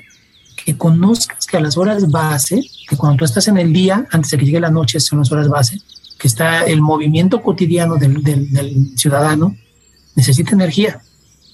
Que 0.64 0.76
conozcas 0.76 1.46
que 1.46 1.56
a 1.56 1.60
las 1.60 1.76
horas 1.76 2.10
base, 2.10 2.62
que 2.88 2.96
cuando 2.96 3.18
tú 3.18 3.24
estás 3.24 3.48
en 3.48 3.58
el 3.58 3.72
día, 3.72 4.06
antes 4.10 4.30
de 4.30 4.38
que 4.38 4.44
llegue 4.44 4.60
la 4.60 4.70
noche, 4.70 5.00
son 5.00 5.20
las 5.20 5.30
horas 5.32 5.48
base, 5.48 5.78
que 6.18 6.28
está 6.28 6.64
el 6.64 6.80
movimiento 6.80 7.40
cotidiano 7.40 7.96
del, 7.96 8.22
del 8.22 8.92
ciudadano, 8.96 9.56
necesita 10.14 10.52
energía, 10.52 11.00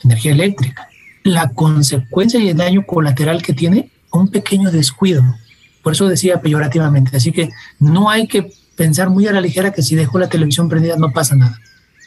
energía 0.03 0.33
eléctrica. 0.33 0.89
La 1.25 1.51
consecuencia 1.51 2.41
y 2.41 2.49
el 2.49 2.57
daño 2.57 2.85
colateral 2.87 3.43
que 3.43 3.53
tiene 3.53 3.91
un 4.13 4.29
pequeño 4.29 4.71
descuido. 4.71 5.23
Por 5.83 5.93
eso 5.93 6.09
decía 6.09 6.41
peyorativamente. 6.41 7.17
Así 7.17 7.33
que 7.33 7.51
no 7.79 8.11
hay 8.11 8.27
que 8.27 8.53
pensar 8.77 9.11
muy 9.11 9.27
a 9.27 9.33
la 9.33 9.41
ligera 9.41 9.73
que 9.73 9.83
si 9.83 9.97
dejo 9.97 10.19
la 10.19 10.29
televisión 10.29 10.69
prendida 10.69 10.97
no 10.97 11.13
pasa 11.13 11.35
nada. 11.35 11.59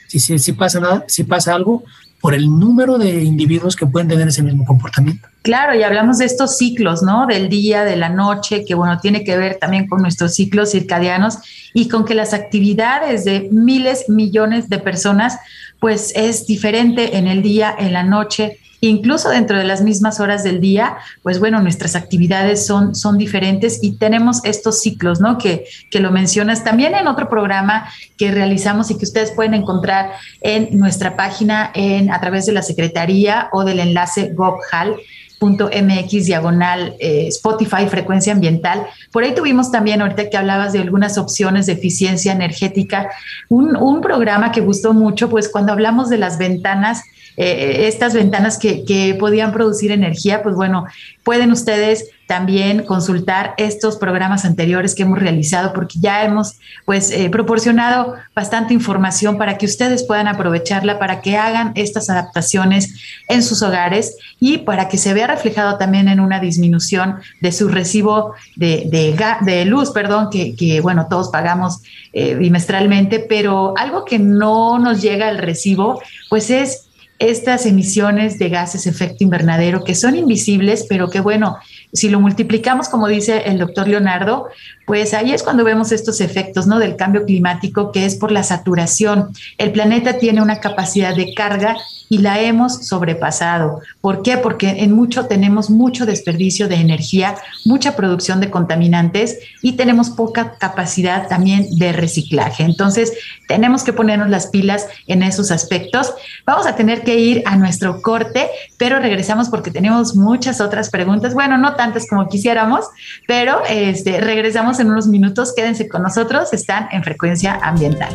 Si, 0.07 0.19
si, 0.19 0.39
si 0.39 0.53
pasa 0.53 0.79
nada, 0.79 1.05
si 1.07 1.23
pasa 1.23 1.55
algo, 1.55 1.83
por 2.21 2.35
el 2.35 2.47
número 2.47 2.99
de 2.99 3.23
individuos 3.23 3.75
que 3.75 3.87
pueden 3.87 4.07
tener 4.07 4.27
ese 4.27 4.43
mismo 4.43 4.63
comportamiento. 4.63 5.27
Claro, 5.41 5.73
y 5.73 5.81
hablamos 5.81 6.19
de 6.19 6.25
estos 6.25 6.55
ciclos, 6.55 7.01
¿no? 7.01 7.25
Del 7.25 7.49
día, 7.49 7.83
de 7.83 7.95
la 7.95 8.09
noche, 8.09 8.63
que 8.63 8.75
bueno, 8.75 8.99
tiene 8.99 9.23
que 9.23 9.35
ver 9.35 9.57
también 9.59 9.87
con 9.87 10.01
nuestros 10.01 10.35
ciclos 10.35 10.71
circadianos 10.71 11.39
y 11.73 11.87
con 11.87 12.05
que 12.05 12.13
las 12.13 12.33
actividades 12.33 13.25
de 13.25 13.49
miles, 13.51 14.07
millones 14.07 14.69
de 14.69 14.77
personas, 14.77 15.39
pues 15.79 16.13
es 16.15 16.45
diferente 16.45 17.17
en 17.17 17.25
el 17.25 17.41
día, 17.41 17.75
en 17.77 17.91
la 17.91 18.03
noche, 18.03 18.59
incluso 18.81 19.29
dentro 19.29 19.57
de 19.57 19.63
las 19.63 19.81
mismas 19.81 20.19
horas 20.19 20.43
del 20.43 20.59
día, 20.59 20.97
pues 21.23 21.39
bueno, 21.39 21.61
nuestras 21.61 21.95
actividades 21.95 22.65
son, 22.65 22.95
son 22.95 23.17
diferentes 23.17 23.79
y 23.81 23.93
tenemos 23.93 24.43
estos 24.43 24.81
ciclos, 24.81 25.21
¿no? 25.21 25.37
Que, 25.37 25.65
que 25.89 25.99
lo 25.99 26.11
mencionas 26.11 26.63
también 26.63 26.95
en 26.95 27.07
otro 27.07 27.29
programa 27.29 27.87
que 28.17 28.31
realizamos 28.31 28.91
y 28.91 28.97
que 28.97 29.05
ustedes 29.05 29.31
pueden 29.31 29.53
encontrar 29.53 30.11
en 30.41 30.77
nuestra 30.77 31.15
página 31.15 31.71
en, 31.73 32.11
a 32.11 32.19
través 32.19 32.45
de 32.45 32.53
la 32.53 32.61
Secretaría 32.63 33.49
o 33.51 33.63
del 33.63 33.79
enlace 33.79 34.33
GovHal 34.33 34.97
mx 35.41 36.25
diagonal 36.25 36.95
eh, 36.99 37.27
Spotify 37.27 37.87
frecuencia 37.89 38.33
ambiental. 38.33 38.85
Por 39.11 39.23
ahí 39.23 39.33
tuvimos 39.33 39.71
también, 39.71 40.01
ahorita 40.01 40.29
que 40.29 40.37
hablabas 40.37 40.73
de 40.73 40.79
algunas 40.79 41.17
opciones 41.17 41.65
de 41.65 41.73
eficiencia 41.73 42.31
energética, 42.31 43.09
un, 43.49 43.75
un 43.75 44.01
programa 44.01 44.51
que 44.51 44.61
gustó 44.61 44.93
mucho, 44.93 45.29
pues 45.29 45.49
cuando 45.49 45.71
hablamos 45.71 46.09
de 46.09 46.17
las 46.17 46.37
ventanas 46.37 47.03
eh, 47.37 47.87
estas 47.87 48.13
ventanas 48.13 48.57
que, 48.57 49.15
podían 49.19 49.51
producir 49.51 49.91
energía, 49.91 50.43
pues 50.43 50.55
bueno, 50.55 50.85
pueden 51.23 51.51
ustedes 51.51 52.09
también 52.27 52.83
consultar 52.83 53.53
estos 53.57 53.97
programas 53.97 54.45
anteriores 54.45 54.95
que 54.95 55.03
hemos 55.03 55.19
realizado 55.19 55.73
porque 55.73 55.99
ya 55.99 56.23
hemos 56.23 56.59
pues 56.85 57.11
eh, 57.11 57.29
proporcionado 57.29 58.15
bastante 58.33 58.73
información 58.73 59.37
para 59.37 59.57
que 59.57 59.65
ustedes 59.65 60.03
puedan 60.03 60.27
aprovecharla, 60.27 60.97
para 60.97 61.21
que 61.21 61.35
hagan 61.35 61.73
estas 61.75 62.09
adaptaciones 62.09 62.95
en 63.27 63.43
sus 63.43 63.61
hogares 63.61 64.15
y 64.39 64.59
para 64.59 64.87
que 64.87 64.97
se 64.97 65.13
vea 65.13 65.27
reflejado 65.27 65.77
también 65.77 66.07
en 66.07 66.19
una 66.19 66.39
disminución 66.39 67.17
de 67.41 67.51
su 67.51 67.67
recibo 67.67 68.33
de, 68.55 69.65
luz, 69.65 69.91
perdón, 69.91 70.29
que, 70.31 70.55
que, 70.55 70.79
bueno, 70.79 71.07
todos 71.09 71.29
pagamos 71.29 71.81
eh, 72.13 72.35
bimestralmente, 72.35 73.19
pero 73.19 73.73
algo 73.77 74.05
que 74.05 74.19
no 74.19 74.79
nos 74.79 75.01
llega 75.01 75.27
al 75.27 75.37
recibo, 75.37 76.01
pues 76.29 76.49
es 76.49 76.87
estas 77.21 77.67
emisiones 77.67 78.39
de 78.39 78.49
gases 78.49 78.87
efecto 78.87 79.23
invernadero 79.23 79.83
que 79.83 79.93
son 79.93 80.15
invisibles, 80.15 80.87
pero 80.89 81.09
que 81.09 81.19
bueno, 81.19 81.57
si 81.93 82.09
lo 82.09 82.19
multiplicamos, 82.19 82.89
como 82.89 83.07
dice 83.07 83.43
el 83.45 83.59
doctor 83.59 83.87
Leonardo, 83.87 84.47
pues 84.85 85.13
ahí 85.13 85.31
es 85.31 85.43
cuando 85.43 85.63
vemos 85.63 85.91
estos 85.91 86.19
efectos 86.19 86.65
¿no? 86.65 86.79
del 86.79 86.95
cambio 86.95 87.25
climático, 87.25 87.91
que 87.91 88.05
es 88.05 88.15
por 88.15 88.31
la 88.31 88.43
saturación. 88.43 89.29
El 89.57 89.71
planeta 89.71 90.17
tiene 90.17 90.41
una 90.41 90.59
capacidad 90.59 91.15
de 91.15 91.33
carga 91.33 91.77
y 92.09 92.17
la 92.17 92.41
hemos 92.41 92.87
sobrepasado. 92.87 93.79
¿Por 94.01 94.21
qué? 94.21 94.37
Porque 94.37 94.83
en 94.83 94.91
mucho 94.91 95.27
tenemos 95.27 95.69
mucho 95.69 96.05
desperdicio 96.05 96.67
de 96.67 96.75
energía, 96.75 97.35
mucha 97.63 97.95
producción 97.95 98.41
de 98.41 98.51
contaminantes 98.51 99.37
y 99.61 99.73
tenemos 99.73 100.09
poca 100.09 100.57
capacidad 100.59 101.29
también 101.29 101.67
de 101.77 101.93
reciclaje. 101.93 102.63
Entonces, 102.63 103.13
tenemos 103.51 103.83
que 103.83 103.91
ponernos 103.91 104.29
las 104.29 104.47
pilas 104.47 104.87
en 105.07 105.23
esos 105.23 105.51
aspectos. 105.51 106.13
Vamos 106.45 106.65
a 106.65 106.77
tener 106.77 107.03
que 107.03 107.15
ir 107.15 107.43
a 107.45 107.57
nuestro 107.57 108.01
corte, 108.01 108.49
pero 108.77 108.97
regresamos 108.99 109.49
porque 109.49 109.71
tenemos 109.71 110.15
muchas 110.15 110.61
otras 110.61 110.89
preguntas. 110.89 111.33
Bueno, 111.33 111.57
no 111.57 111.75
tantas 111.75 112.07
como 112.07 112.29
quisiéramos, 112.29 112.85
pero 113.27 113.61
este, 113.67 114.21
regresamos 114.21 114.79
en 114.79 114.89
unos 114.89 115.07
minutos. 115.07 115.53
Quédense 115.53 115.89
con 115.89 116.01
nosotros, 116.01 116.53
están 116.53 116.87
en 116.93 117.03
frecuencia 117.03 117.59
ambiental. 117.61 118.13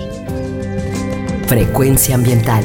Frecuencia 1.47 2.15
ambiental 2.15 2.65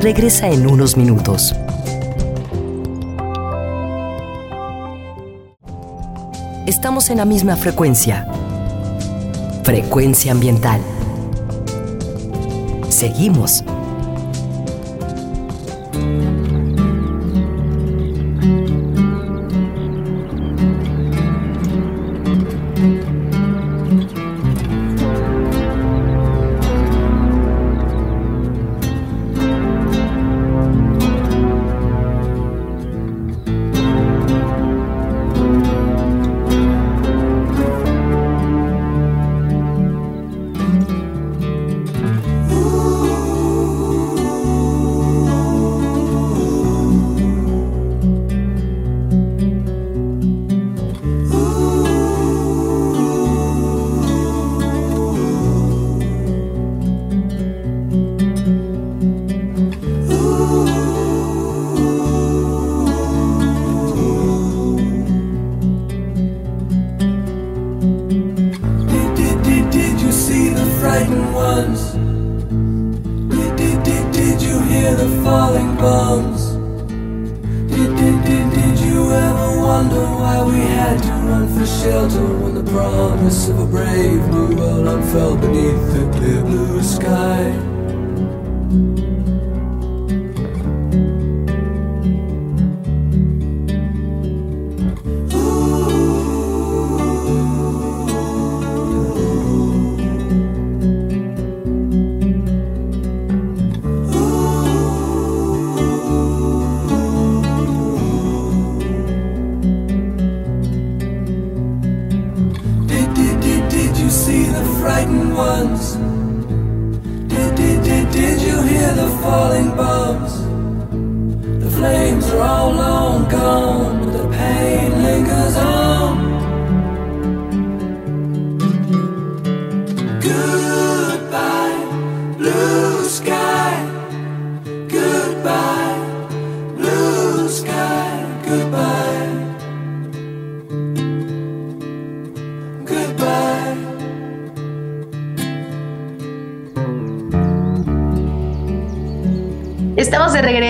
regresa 0.00 0.48
en 0.48 0.68
unos 0.68 0.96
minutos. 0.96 1.56
Estamos 6.66 7.10
en 7.10 7.16
la 7.16 7.24
misma 7.24 7.56
frecuencia. 7.56 8.28
Frecuencia 9.64 10.30
ambiental. 10.30 10.78
Seguimos 12.90 13.64
promise 83.24 83.48
of 83.48 83.58
a 83.58 83.66
brave 83.66 84.28
new 84.28 84.54
world 84.54 84.86
unfurled 84.86 85.40
beneath 85.40 85.92
the 85.94 86.18
clear 86.18 86.42
blue 86.42 86.82
sky. 86.82 87.54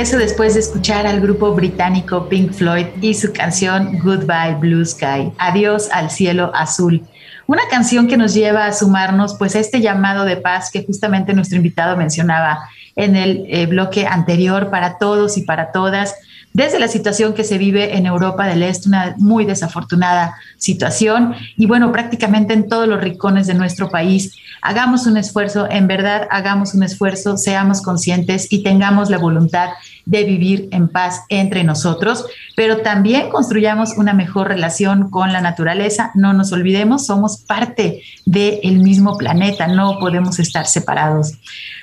Regreso 0.05 0.18
después 0.18 0.52
de 0.52 0.61
escuchar 0.61 1.07
al 1.07 1.22
grupo 1.22 1.55
británico 1.55 2.28
Pink 2.28 2.52
Floyd 2.52 2.88
y 3.00 3.14
su 3.14 3.32
canción 3.32 3.98
Goodbye 4.00 4.57
Blue 4.61 4.84
Sky, 4.84 5.32
Adiós 5.38 5.88
al 5.92 6.11
cielo 6.11 6.52
azul. 6.55 7.02
Una 7.46 7.62
canción 7.70 8.07
que 8.07 8.18
nos 8.18 8.34
lleva 8.34 8.66
a 8.66 8.74
sumarnos 8.74 9.34
pues 9.38 9.57
a 9.57 9.61
este 9.61 9.80
llamado 9.80 10.26
de 10.26 10.36
paz 10.36 10.70
que 10.70 10.84
justamente 10.84 11.32
nuestro 11.32 11.57
invitado 11.57 11.96
mencionaba 11.96 12.68
en 12.96 13.16
el 13.16 13.46
eh, 13.48 13.64
bloque 13.64 14.07
anterior 14.07 14.68
para 14.68 14.98
todos 14.98 15.38
y 15.38 15.42
para 15.42 15.72
todas, 15.72 16.14
desde 16.52 16.78
la 16.78 16.88
situación 16.88 17.32
que 17.32 17.42
se 17.42 17.57
vive 17.57 17.96
en 17.96 18.05
Europa 18.05 18.46
del 18.46 18.62
Este, 18.62 18.88
una 18.88 19.14
muy 19.18 19.46
desafortunada 19.46 20.36
situación, 20.59 21.34
y 21.57 21.66
bueno, 21.66 21.90
prácticamente 21.92 22.52
en 22.52 22.68
todos 22.68 22.86
los 22.86 23.00
rincones 23.00 23.46
de 23.46 23.55
nuestro 23.55 23.90
país. 23.90 24.36
Hagamos 24.62 25.07
un 25.07 25.16
esfuerzo, 25.16 25.66
en 25.68 25.88
verdad, 25.88 26.28
hagamos 26.30 26.74
un 26.74 26.82
esfuerzo, 26.82 27.36
seamos 27.36 27.82
conscientes 27.82 28.46
y 28.50 28.62
tengamos 28.62 29.11
la 29.11 29.18
voluntad 29.18 29.70
de 30.07 30.24
vivir 30.24 30.68
en 30.70 30.88
paz 30.88 31.22
entre 31.28 31.64
nosotros, 31.64 32.26
pero 32.57 32.78
también 32.78 33.30
construyamos 33.30 33.96
una 33.96 34.12
mejor 34.12 34.48
relación 34.48 35.11
con 35.11 35.32
la 35.32 35.40
naturaleza. 35.40 36.11
No 36.14 36.32
nos 36.32 36.52
olvidemos, 36.52 37.07
somos 37.07 37.38
parte 37.38 38.02
del 38.26 38.78
mismo 38.78 39.16
planeta, 39.16 39.66
no 39.66 39.98
podemos 39.98 40.38
estar 40.38 40.66
separados. 40.66 41.32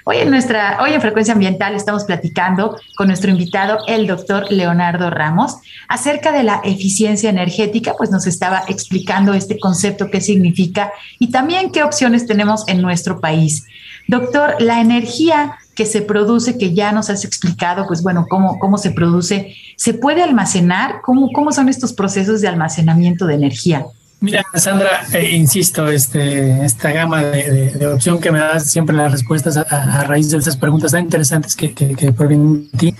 Hoy 0.03 0.17
en 0.17 0.31
nuestra, 0.31 0.79
hoy 0.81 0.93
en 0.93 1.01
Frecuencia 1.01 1.33
Ambiental 1.33 1.75
estamos 1.75 2.05
platicando 2.05 2.77
con 2.95 3.07
nuestro 3.07 3.31
invitado, 3.31 3.79
el 3.87 4.07
doctor 4.07 4.51
Leonardo 4.51 5.09
Ramos, 5.09 5.57
acerca 5.87 6.31
de 6.31 6.43
la 6.43 6.61
eficiencia 6.63 7.29
energética, 7.29 7.93
pues 7.97 8.11
nos 8.11 8.27
estaba 8.27 8.63
explicando 8.67 9.33
este 9.33 9.59
concepto, 9.59 10.09
qué 10.09 10.21
significa 10.21 10.91
y 11.19 11.31
también 11.31 11.71
qué 11.71 11.83
opciones 11.83 12.25
tenemos 12.25 12.67
en 12.67 12.81
nuestro 12.81 13.19
país. 13.19 13.65
Doctor, 14.07 14.55
la 14.59 14.81
energía 14.81 15.57
que 15.75 15.85
se 15.85 16.01
produce, 16.01 16.57
que 16.57 16.73
ya 16.73 16.91
nos 16.91 17.09
has 17.09 17.23
explicado, 17.25 17.87
pues 17.87 18.03
bueno, 18.03 18.25
cómo, 18.29 18.59
cómo 18.59 18.77
se 18.77 18.91
produce, 18.91 19.55
¿se 19.77 19.93
puede 19.93 20.21
almacenar? 20.21 21.01
¿Cómo, 21.01 21.29
cómo 21.31 21.51
son 21.51 21.69
estos 21.69 21.93
procesos 21.93 22.41
de 22.41 22.47
almacenamiento 22.47 23.25
de 23.25 23.35
energía? 23.35 23.85
Mira, 24.19 24.43
Sandra, 24.53 25.07
eh, 25.13 25.31
insisto, 25.35 25.89
este, 25.89 26.63
esta 26.63 26.91
gama 26.91 27.23
de, 27.23 27.87
opción 27.87 28.19
que 28.19 28.31
me 28.31 28.37
das 28.37 28.69
siempre 28.69 28.95
las 28.95 29.11
respuestas 29.11 29.57
a, 29.57 30.03
raíz 30.03 30.29
de 30.29 30.37
estas 30.37 30.57
preguntas 30.57 30.91
tan 30.91 31.03
interesantes 31.03 31.55
que, 31.55 31.73
que, 31.73 32.11
provienen 32.11 32.69
de 32.71 32.77
ti 32.77 32.95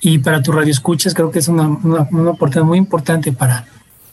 y 0.00 0.18
para 0.18 0.40
tu 0.40 0.52
radio 0.52 0.70
escuchas, 0.70 1.12
creo 1.12 1.30
que 1.30 1.40
es 1.40 1.48
una, 1.48 1.66
una, 1.66 2.06
una 2.12 2.30
oportunidad 2.30 2.68
muy 2.68 2.78
importante 2.78 3.32
para, 3.32 3.66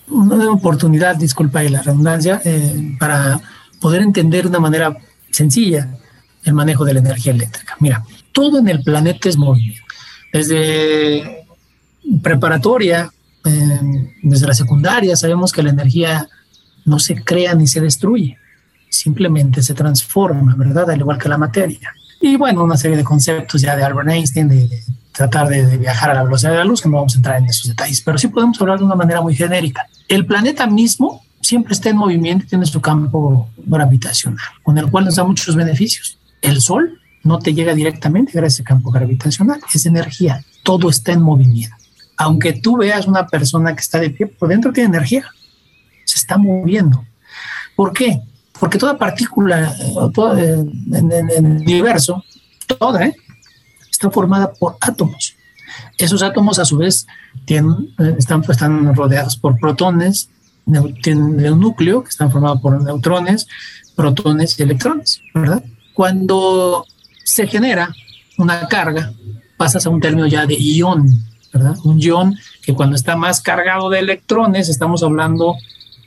una 0.09 0.51
oportunidad, 0.51 1.15
disculpa 1.15 1.63
y 1.63 1.69
la 1.69 1.81
redundancia, 1.81 2.41
eh, 2.43 2.95
para 2.99 3.39
poder 3.79 4.01
entender 4.01 4.43
de 4.43 4.49
una 4.49 4.59
manera 4.59 4.97
sencilla 5.29 5.87
el 6.47 6.53
manejo 6.53 6.85
de 6.85 6.93
la 6.93 6.99
energía 6.99 7.33
eléctrica. 7.33 7.75
Mira, 7.79 8.03
todo 8.31 8.59
en 8.59 8.67
el 8.67 8.83
planeta 8.83 9.29
es 9.29 9.37
movimiento. 9.37 9.83
Desde 10.31 11.45
preparatoria, 12.21 13.11
eh, 13.45 14.11
desde 14.23 14.47
la 14.47 14.53
secundaria, 14.53 15.15
sabemos 15.15 15.51
que 15.51 15.63
la 15.63 15.69
energía 15.69 16.27
no 16.85 16.99
se 16.99 17.15
crea 17.23 17.53
ni 17.53 17.67
se 17.67 17.81
destruye, 17.81 18.37
simplemente 18.89 19.61
se 19.61 19.73
transforma, 19.73 20.55
¿verdad? 20.55 20.89
Al 20.89 20.99
igual 20.99 21.17
que 21.17 21.29
la 21.29 21.37
materia. 21.37 21.93
Y 22.19 22.35
bueno, 22.35 22.63
una 22.63 22.77
serie 22.77 22.97
de 22.97 23.03
conceptos 23.03 23.61
ya 23.61 23.75
de 23.75 23.83
Albert 23.83 24.09
Einstein, 24.09 24.47
de, 24.47 24.67
de 24.67 24.83
tratar 25.11 25.47
de, 25.47 25.65
de, 25.65 25.77
viajar 25.77 26.09
a 26.09 26.13
la 26.13 26.23
velocidad 26.23 26.51
de 26.51 26.57
la 26.57 26.65
luz, 26.65 26.81
que 26.81 26.89
no 26.89 26.95
vamos 26.95 27.13
a 27.13 27.17
entrar 27.17 27.37
en 27.37 27.45
esos 27.45 27.67
detalles, 27.67 28.01
pero 28.01 28.17
sí 28.17 28.27
podemos 28.27 28.59
hablar 28.61 28.79
de 28.79 28.85
una 28.85 28.95
manera 28.95 29.21
muy 29.21 29.35
genérica. 29.35 29.87
El 30.07 30.25
planeta 30.25 30.65
mismo 30.65 31.21
siempre 31.41 31.73
está 31.73 31.89
en 31.89 31.97
movimiento 31.97 32.45
y 32.45 32.47
tiene 32.47 32.65
su 32.65 32.81
campo 32.81 33.49
gravitacional, 33.57 34.45
con 34.63 34.77
el 34.77 34.89
cual 34.89 35.05
nos 35.05 35.15
da 35.15 35.23
muchos 35.23 35.55
beneficios. 35.55 36.17
El 36.41 36.61
Sol 36.61 36.99
no 37.23 37.39
te 37.39 37.53
llega 37.53 37.73
directamente 37.73 38.31
gracias 38.33 38.61
al 38.61 38.65
campo 38.65 38.91
gravitacional, 38.91 39.59
es 39.73 39.85
energía, 39.85 40.43
todo 40.63 40.89
está 40.89 41.11
en 41.11 41.21
movimiento. 41.21 41.75
Aunque 42.17 42.53
tú 42.53 42.77
veas 42.77 43.07
una 43.07 43.27
persona 43.27 43.75
que 43.75 43.81
está 43.81 43.99
de 43.99 44.09
pie, 44.09 44.27
por 44.27 44.49
dentro 44.49 44.71
tiene 44.73 44.89
energía, 44.89 45.25
se 46.05 46.17
está 46.17 46.37
moviendo. 46.37 47.05
¿Por 47.75 47.93
qué? 47.93 48.21
Porque 48.59 48.79
toda 48.79 48.97
partícula 48.97 49.75
toda, 50.13 50.41
en, 50.41 50.71
en, 50.93 51.29
el 51.29 51.45
universo, 51.45 52.23
toda, 52.79 53.05
¿eh? 53.05 53.15
está 53.91 54.09
formada 54.09 54.51
por 54.53 54.77
átomos. 54.79 55.35
Esos 55.97 56.23
átomos 56.23 56.59
a 56.59 56.65
su 56.65 56.77
vez 56.77 57.05
tienen, 57.45 57.93
están, 58.17 58.43
están 58.47 58.95
rodeados 58.95 59.35
por 59.37 59.59
protones, 59.59 60.29
tienen 61.01 61.53
un 61.53 61.59
núcleo 61.59 62.03
que 62.03 62.09
están 62.09 62.31
formados 62.31 62.61
por 62.61 62.81
neutrones, 62.81 63.47
protones 63.95 64.59
y 64.59 64.63
electrones, 64.63 65.21
¿verdad? 65.33 65.63
Cuando 65.97 66.85
se 67.23 67.47
genera 67.47 67.91
una 68.37 68.67
carga, 68.67 69.13
pasas 69.57 69.83
a 69.87 69.89
un 69.89 69.99
término 69.99 70.27
ya 70.27 70.45
de 70.45 70.53
ión, 70.53 71.25
¿verdad? 71.51 71.75
Un 71.85 71.99
ión 71.99 72.35
que 72.61 72.75
cuando 72.75 72.95
está 72.95 73.15
más 73.15 73.41
cargado 73.41 73.89
de 73.89 73.97
electrones, 73.97 74.69
estamos 74.69 75.01
hablando 75.01 75.55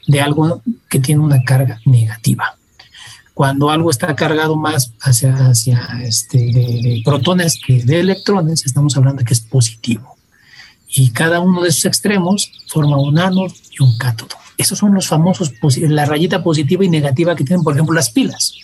de 0.07 0.21
algo 0.21 0.63
que 0.89 1.01
tiene 1.01 1.21
una 1.21 1.43
carga 1.43 1.81
negativa. 1.87 2.57
Cuando 3.35 3.69
algo 3.69 3.91
está 3.91 4.15
cargado 4.15 4.55
más 4.55 4.93
hacia, 5.01 5.51
este, 6.05 6.39
de 6.39 7.03
protones 7.05 7.59
que 7.61 7.83
de 7.83 7.99
electrones, 7.99 8.65
estamos 8.65 8.97
hablando 8.97 9.23
de 9.23 9.25
que 9.25 9.35
es 9.35 9.41
positivo. 9.41 10.17
Y 10.87 11.11
cada 11.11 11.41
uno 11.41 11.63
de 11.63 11.71
esos 11.71 11.87
extremos 11.87 12.49
forma 12.69 12.97
un 12.97 13.19
ánodo 13.19 13.49
y 13.77 13.83
un 13.83 13.99
cátodo. 13.99 14.37
Esos 14.57 14.79
son 14.79 14.95
los 14.95 15.09
famosos, 15.09 15.53
la 15.79 16.05
rayita 16.05 16.45
positiva 16.45 16.85
y 16.85 16.89
negativa 16.89 17.35
que 17.35 17.43
tienen, 17.43 17.65
por 17.65 17.75
ejemplo, 17.75 17.93
las 17.93 18.11
pilas. 18.11 18.55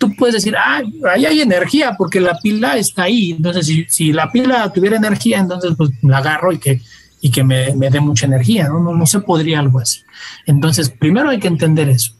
Tú 0.00 0.16
puedes 0.16 0.34
decir, 0.34 0.56
ah, 0.56 0.82
ahí 1.12 1.26
hay 1.26 1.40
energía 1.40 1.94
porque 1.96 2.20
la 2.20 2.38
pila 2.38 2.76
está 2.76 3.04
ahí. 3.04 3.32
Entonces, 3.32 3.66
si, 3.66 3.84
si 3.88 4.12
la 4.12 4.32
pila 4.32 4.72
tuviera 4.72 4.96
energía, 4.96 5.38
entonces 5.38 5.74
pues 5.76 5.90
la 6.02 6.18
agarro 6.18 6.52
y 6.52 6.58
que 6.58 6.80
y 7.20 7.30
que 7.30 7.44
me, 7.44 7.74
me 7.74 7.90
dé 7.90 8.00
mucha 8.00 8.26
energía, 8.26 8.68
¿no? 8.68 8.80
¿no? 8.80 8.94
No 8.94 9.06
se 9.06 9.20
podría 9.20 9.60
algo 9.60 9.80
así. 9.80 10.00
Entonces, 10.46 10.88
primero 10.88 11.28
hay 11.28 11.38
que 11.38 11.48
entender 11.48 11.88
eso. 11.88 12.14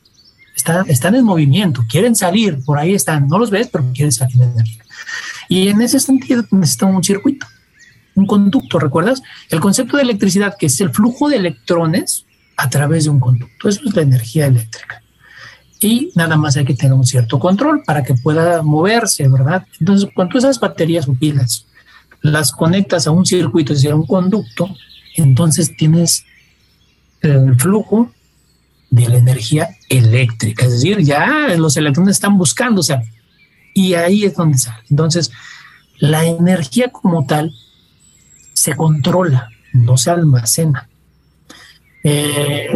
Están, 0.55 0.89
están 0.91 1.15
en 1.15 1.25
movimiento, 1.25 1.85
quieren 1.89 2.15
salir, 2.15 2.63
por 2.65 2.79
ahí 2.79 2.95
están, 2.95 3.29
no 3.29 3.39
los 3.39 3.51
ves, 3.51 3.69
pero 3.73 3.85
quieren 3.95 4.13
salir 4.13 4.37
de 4.37 4.45
energía. 4.45 4.83
Y 5.49 5.69
en 5.69 5.81
ese 5.81 6.01
sentido 6.01 6.45
necesitan 6.51 6.95
un 6.95 7.03
circuito, 7.03 7.47
un 8.15 8.27
conducto, 8.27 8.79
¿recuerdas? 8.79 9.23
El 9.49 9.61
concepto 9.61 9.97
de 9.97 10.03
electricidad, 10.03 10.57
que 10.59 10.67
es 10.67 10.81
el 10.81 10.91
flujo 10.91 11.31
de 11.31 11.37
electrones 11.37 12.27
a 12.57 12.69
través 12.69 13.05
de 13.05 13.11
un 13.11 13.21
conducto, 13.21 13.69
eso 13.69 13.81
es 13.87 13.97
la 13.97 14.03
energía 14.03 14.47
eléctrica. 14.47 15.03
Y 15.81 16.13
nada 16.15 16.37
más 16.37 16.57
hay 16.57 16.65
que 16.67 16.75
tener 16.75 16.93
un 16.93 17.07
cierto 17.07 17.39
control 17.39 17.83
para 17.85 18.03
que 18.03 18.15
pueda 18.15 18.63
moverse, 18.63 19.27
¿verdad? 19.29 19.67
Entonces, 19.81 20.11
cuando 20.15 20.39
esas 20.39 20.61
baterías 20.61 21.09
o 21.09 21.15
pilas 21.15 21.67
las 22.23 22.53
conectas 22.53 23.07
a 23.07 23.11
un 23.13 23.25
circuito, 23.25 23.73
es 23.73 23.79
decir, 23.79 23.93
a 23.93 23.97
un 23.97 24.07
conducto, 24.07 24.69
entonces 25.17 25.75
tienes 25.77 26.25
el 27.23 27.57
flujo 27.57 28.11
de 28.91 29.09
la 29.09 29.19
energía 29.19 29.71
eléctrica, 29.89 30.67
es 30.67 30.73
decir, 30.73 30.99
ya 30.99 31.49
los 31.57 31.77
electrones 31.77 32.17
están 32.17 32.37
buscando 32.37 32.83
salir 32.83 33.09
y 33.73 33.95
ahí 33.95 34.25
es 34.25 34.35
donde 34.35 34.59
sale. 34.59 34.83
Entonces, 34.91 35.31
la 35.99 36.25
energía 36.27 36.91
como 36.91 37.25
tal 37.25 37.53
se 38.53 38.75
controla, 38.75 39.49
no 39.73 39.97
se 39.97 40.11
almacena. 40.11 40.90
Eh, 42.03 42.69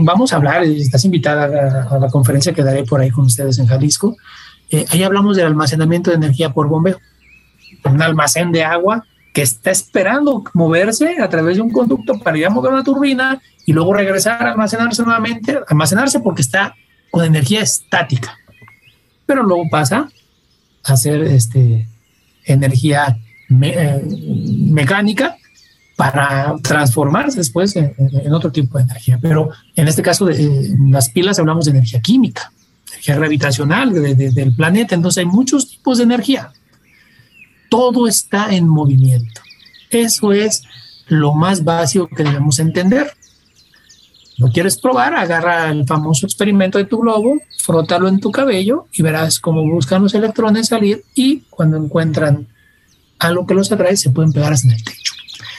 vamos 0.00 0.32
a 0.32 0.36
hablar, 0.36 0.62
estás 0.64 1.04
invitada 1.04 1.44
a 1.90 1.98
la, 1.98 2.08
conferencia 2.08 2.52
que 2.52 2.62
daré 2.62 2.84
por 2.84 3.00
ahí 3.00 3.10
con 3.10 3.26
ustedes 3.26 3.58
en 3.58 3.66
Jalisco. 3.66 4.16
Eh, 4.70 4.86
ahí 4.90 5.02
hablamos 5.02 5.36
del 5.36 5.46
almacenamiento 5.46 6.10
de 6.10 6.16
energía 6.16 6.50
por 6.50 6.68
bombeo. 6.68 6.98
Un 7.84 8.00
almacén 8.00 8.52
de 8.52 8.64
agua 8.64 9.04
que 9.34 9.42
está 9.42 9.70
esperando 9.70 10.44
moverse 10.54 11.20
a 11.20 11.28
través 11.28 11.56
de 11.56 11.62
un 11.62 11.70
conducto 11.70 12.18
para 12.20 12.38
ir 12.38 12.46
a 12.46 12.50
mover 12.50 12.72
una 12.72 12.84
turbina 12.84 13.42
y 13.66 13.72
luego 13.72 13.92
regresar 13.92 14.42
a 14.42 14.52
almacenarse 14.52 15.02
nuevamente, 15.02 15.58
almacenarse 15.68 16.20
porque 16.20 16.42
está 16.42 16.74
con 17.10 17.24
energía 17.24 17.60
estática. 17.60 18.38
Pero 19.26 19.42
luego 19.42 19.64
pasa 19.70 20.08
a 20.84 20.96
ser 20.96 21.22
este, 21.22 21.88
energía 22.44 23.18
eh, 23.62 24.02
mecánica 24.70 25.36
para 25.96 26.54
transformarse 26.62 27.38
después 27.38 27.76
en, 27.76 27.94
otro 28.32 28.50
tipo 28.50 28.78
de 28.78 28.84
energía. 28.84 29.18
Pero 29.20 29.50
en 29.76 29.88
este 29.88 30.02
caso, 30.02 30.26
de, 30.26 30.42
en 30.42 30.90
las 30.90 31.10
pilas 31.10 31.38
hablamos 31.38 31.66
de 31.66 31.72
energía 31.72 32.00
química, 32.00 32.52
energía 32.90 33.16
gravitacional 33.16 33.92
de, 33.92 34.14
de, 34.14 34.30
del 34.30 34.54
planeta. 34.54 34.94
Entonces 34.94 35.18
hay 35.18 35.26
muchos 35.26 35.70
tipos 35.70 35.98
de 35.98 36.04
energía 36.04 36.52
todo 37.74 38.06
está 38.06 38.54
en 38.54 38.68
movimiento. 38.68 39.40
Eso 39.90 40.32
es 40.32 40.62
lo 41.08 41.34
más 41.34 41.64
básico 41.64 42.06
que 42.06 42.22
debemos 42.22 42.60
entender. 42.60 43.12
¿Lo 44.38 44.52
quieres 44.52 44.78
probar? 44.78 45.12
Agarra 45.14 45.70
el 45.70 45.84
famoso 45.84 46.24
experimento 46.24 46.78
de 46.78 46.84
tu 46.84 46.98
globo, 46.98 47.40
frótalo 47.58 48.06
en 48.06 48.20
tu 48.20 48.30
cabello 48.30 48.86
y 48.92 49.02
verás 49.02 49.40
cómo 49.40 49.64
buscan 49.64 50.04
los 50.04 50.14
electrones 50.14 50.68
salir 50.68 51.02
y 51.16 51.40
cuando 51.50 51.76
encuentran 51.76 52.46
algo 53.18 53.44
que 53.44 53.54
los 53.54 53.72
atrae 53.72 53.96
se 53.96 54.10
pueden 54.10 54.32
pegar 54.32 54.52
hasta 54.52 54.68
en 54.68 54.74
el 54.74 54.84
techo. 54.84 55.03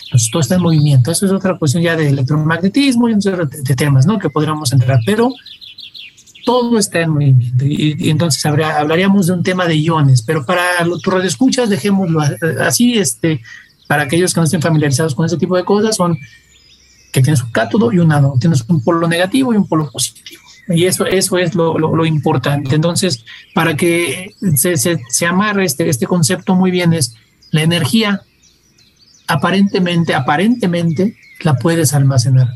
Entonces 0.05 0.29
todo 0.31 0.41
está 0.41 0.55
en 0.55 0.61
movimiento. 0.61 1.11
Eso 1.11 1.25
es 1.25 1.31
otra 1.31 1.57
cuestión 1.57 1.83
ya 1.83 1.95
de 1.95 2.09
electromagnetismo 2.09 3.09
y 3.09 3.15
de, 3.15 3.47
de 3.63 3.75
temas, 3.75 4.05
¿no? 4.05 4.19
Que 4.19 4.29
podríamos 4.29 4.71
entrar, 4.71 4.99
pero 5.05 5.31
todo 6.45 6.77
está 6.77 7.01
en 7.01 7.09
movimiento. 7.09 7.65
Y, 7.65 8.09
entonces 8.09 8.45
hablaríamos 8.45 9.27
de 9.27 9.33
un 9.33 9.43
tema 9.43 9.65
de 9.65 9.77
iones, 9.77 10.21
pero 10.21 10.45
para 10.45 10.63
tu 11.03 11.17
escuchas 11.17 11.69
dejémoslo 11.69 12.21
así, 12.61 12.97
este, 12.97 13.41
para 13.87 14.03
aquellos 14.03 14.33
que 14.33 14.39
no 14.39 14.45
estén 14.45 14.61
familiarizados 14.61 15.15
con 15.15 15.25
ese 15.25 15.37
tipo 15.37 15.57
de 15.57 15.65
cosas, 15.65 15.95
son 15.97 16.17
que 17.11 17.21
tienes 17.21 17.41
un 17.41 17.51
cátodo 17.51 17.91
y 17.91 17.99
un 17.99 18.11
ánodo, 18.11 18.35
tienes 18.39 18.63
un 18.67 18.83
polo 18.83 19.07
negativo 19.07 19.53
y 19.53 19.57
un 19.57 19.67
polo 19.67 19.89
positivo. 19.89 20.41
Y 20.67 20.85
eso, 20.85 21.05
eso 21.05 21.37
es 21.37 21.53
lo, 21.53 21.77
lo, 21.77 22.05
importante. 22.05 22.75
Entonces, 22.75 23.23
para 23.53 23.77
que 23.77 24.33
se, 24.55 24.77
se, 24.77 24.99
se 25.09 25.25
amarre 25.25 25.63
este, 25.63 25.87
este 25.89 26.07
concepto 26.07 26.55
muy 26.55 26.71
bien, 26.71 26.91
es 26.91 27.15
la 27.51 27.61
energía, 27.61 28.23
aparentemente, 29.27 30.13
aparentemente, 30.13 31.15
la 31.41 31.55
puedes 31.55 31.93
almacenar 31.93 32.49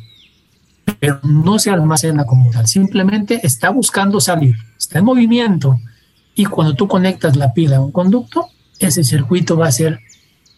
pero 0.99 1.19
no 1.23 1.59
se 1.59 1.69
almacena 1.69 2.25
como 2.25 2.49
tal, 2.51 2.67
simplemente 2.67 3.39
está 3.43 3.69
buscando 3.69 4.19
salir, 4.19 4.55
está 4.77 4.99
en 4.99 5.05
movimiento 5.05 5.79
y 6.35 6.45
cuando 6.45 6.75
tú 6.75 6.87
conectas 6.87 7.35
la 7.35 7.53
pila 7.53 7.77
a 7.77 7.81
un 7.81 7.91
conducto, 7.91 8.47
ese 8.79 9.03
circuito 9.03 9.57
va 9.57 9.67
a 9.67 9.71
ser 9.71 9.99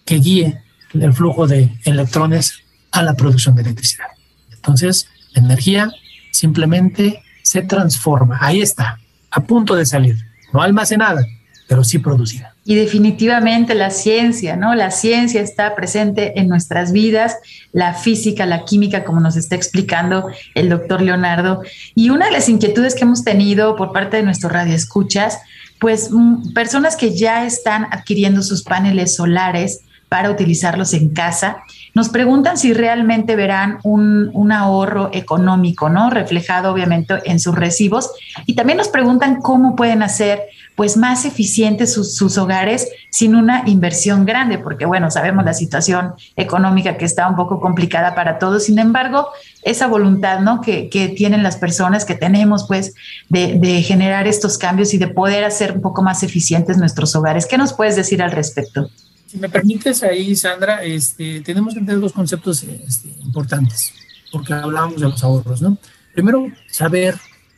que 0.06 0.16
guíe 0.16 0.62
el 0.94 1.14
flujo 1.14 1.48
de 1.48 1.72
electrones 1.86 2.60
a 2.92 3.02
la 3.02 3.16
producción 3.16 3.56
de 3.56 3.64
electricidad. 3.64 4.08
Entonces, 4.52 5.08
la 5.34 5.42
energía 5.42 5.92
simplemente 6.32 7.24
se 7.42 7.62
transforma, 7.64 8.38
ahí 8.42 8.62
está, 8.62 9.00
a 9.32 9.44
punto 9.44 9.76
de 9.76 9.86
salir, 9.86 10.18
no 10.54 10.62
almacenada, 10.62 11.26
pero 11.68 11.84
sí 11.84 12.00
producida. 12.00 12.51
Y 12.64 12.76
definitivamente 12.76 13.74
la 13.74 13.90
ciencia, 13.90 14.56
¿no? 14.56 14.76
La 14.76 14.92
ciencia 14.92 15.42
está 15.42 15.76
presente 15.76 16.40
en 16.40 16.48
nuestras 16.48 16.92
vidas, 16.92 17.38
la 17.74 17.96
física, 17.96 18.46
la 18.46 18.66
química, 18.66 19.04
como 19.04 19.20
nos 19.20 19.36
está 19.36 19.56
explicando 19.56 20.28
el 20.54 20.70
doctor 20.70 21.02
Leonardo. 21.02 21.64
Y 21.96 22.12
una 22.12 22.26
de 22.28 22.34
las 22.34 22.50
inquietudes 22.50 22.94
que 22.94 23.04
hemos 23.04 23.24
tenido 23.24 23.76
por 23.76 23.92
parte 23.94 24.18
de 24.18 24.24
nuestros 24.24 24.52
radioescuchas, 24.52 25.40
pues 25.80 26.12
mm, 26.12 26.54
personas 26.54 26.96
que 26.96 27.16
ya 27.16 27.48
están 27.48 27.88
adquiriendo 27.90 28.44
sus 28.44 28.62
paneles 28.62 29.16
solares 29.16 29.82
para 30.08 30.30
utilizarlos 30.30 30.94
en 30.94 31.10
casa, 31.10 31.64
nos 31.94 32.10
preguntan 32.10 32.58
si 32.58 32.74
realmente 32.74 33.36
verán 33.36 33.80
un, 33.84 34.32
un, 34.34 34.52
ahorro 34.52 35.10
económico, 35.14 35.90
¿no? 35.90 36.10
Reflejado 36.10 36.72
obviamente 36.72 37.16
en 37.26 37.40
sus 37.40 37.56
recibos. 37.56 38.12
Y 38.46 38.56
también 38.56 38.78
nos 38.78 38.88
preguntan 38.88 39.42
cómo 39.42 39.76
pueden 39.76 40.04
hacer 40.04 40.42
pues 40.76 40.98
más 40.98 41.26
eficientes 41.26 41.94
sus, 41.94 42.38
hogares 42.40 42.90
sin 43.12 43.36
una 43.36 43.64
inversión 43.68 44.26
grande, 44.26 44.58
porque 44.58 44.86
bueno, 44.86 45.12
sabemos 45.12 45.46
la 45.46 45.54
situación 45.54 46.14
económica 46.36 46.98
que 46.98 47.06
está 47.06 47.28
un 47.28 47.36
poco 47.36 47.60
complicada 47.60 48.16
para 48.16 48.40
todos, 48.40 48.64
sin 48.64 48.80
embargo, 48.80 49.28
esa 49.64 49.88
voluntad 49.88 50.40
¿no? 50.40 50.62
que, 50.62 50.90
tienen 51.16 51.44
las 51.44 51.58
personas, 51.58 52.06
que 52.06 52.16
tenemos 52.16 52.66
pues 52.68 52.96
de, 53.30 53.84
generar 53.84 54.28
estos 54.28 54.58
cambios 54.58 54.94
y 54.94 54.98
de 54.98 55.08
poder 55.08 55.44
hacer 55.44 55.74
un 55.74 55.82
poco 55.82 56.02
más 56.02 56.24
eficientes 56.24 56.78
nuestros 56.78 57.16
hogares. 57.16 57.46
¿Qué 57.46 57.58
nos 57.60 57.74
puedes 57.74 57.96
decir 57.96 58.24
al 58.24 58.32
respecto? 58.32 58.90
Si 59.32 59.38
me 59.38 59.48
permites 59.48 60.04
ahí, 60.04 60.36
Sandra, 60.36 60.84
este, 60.84 61.40
tenemos 61.40 61.74
que 61.74 61.80
entender 61.80 62.02
dos 62.02 62.12
conceptos 62.12 62.64
este, 62.64 63.08
importantes, 63.22 63.94
porque 64.30 64.52
hablábamos 64.52 65.00
de 65.00 65.08
los 65.08 65.24
ahorros, 65.24 65.62
¿no? 65.62 65.78
Primero, 66.14 66.48
saber 66.70 67.16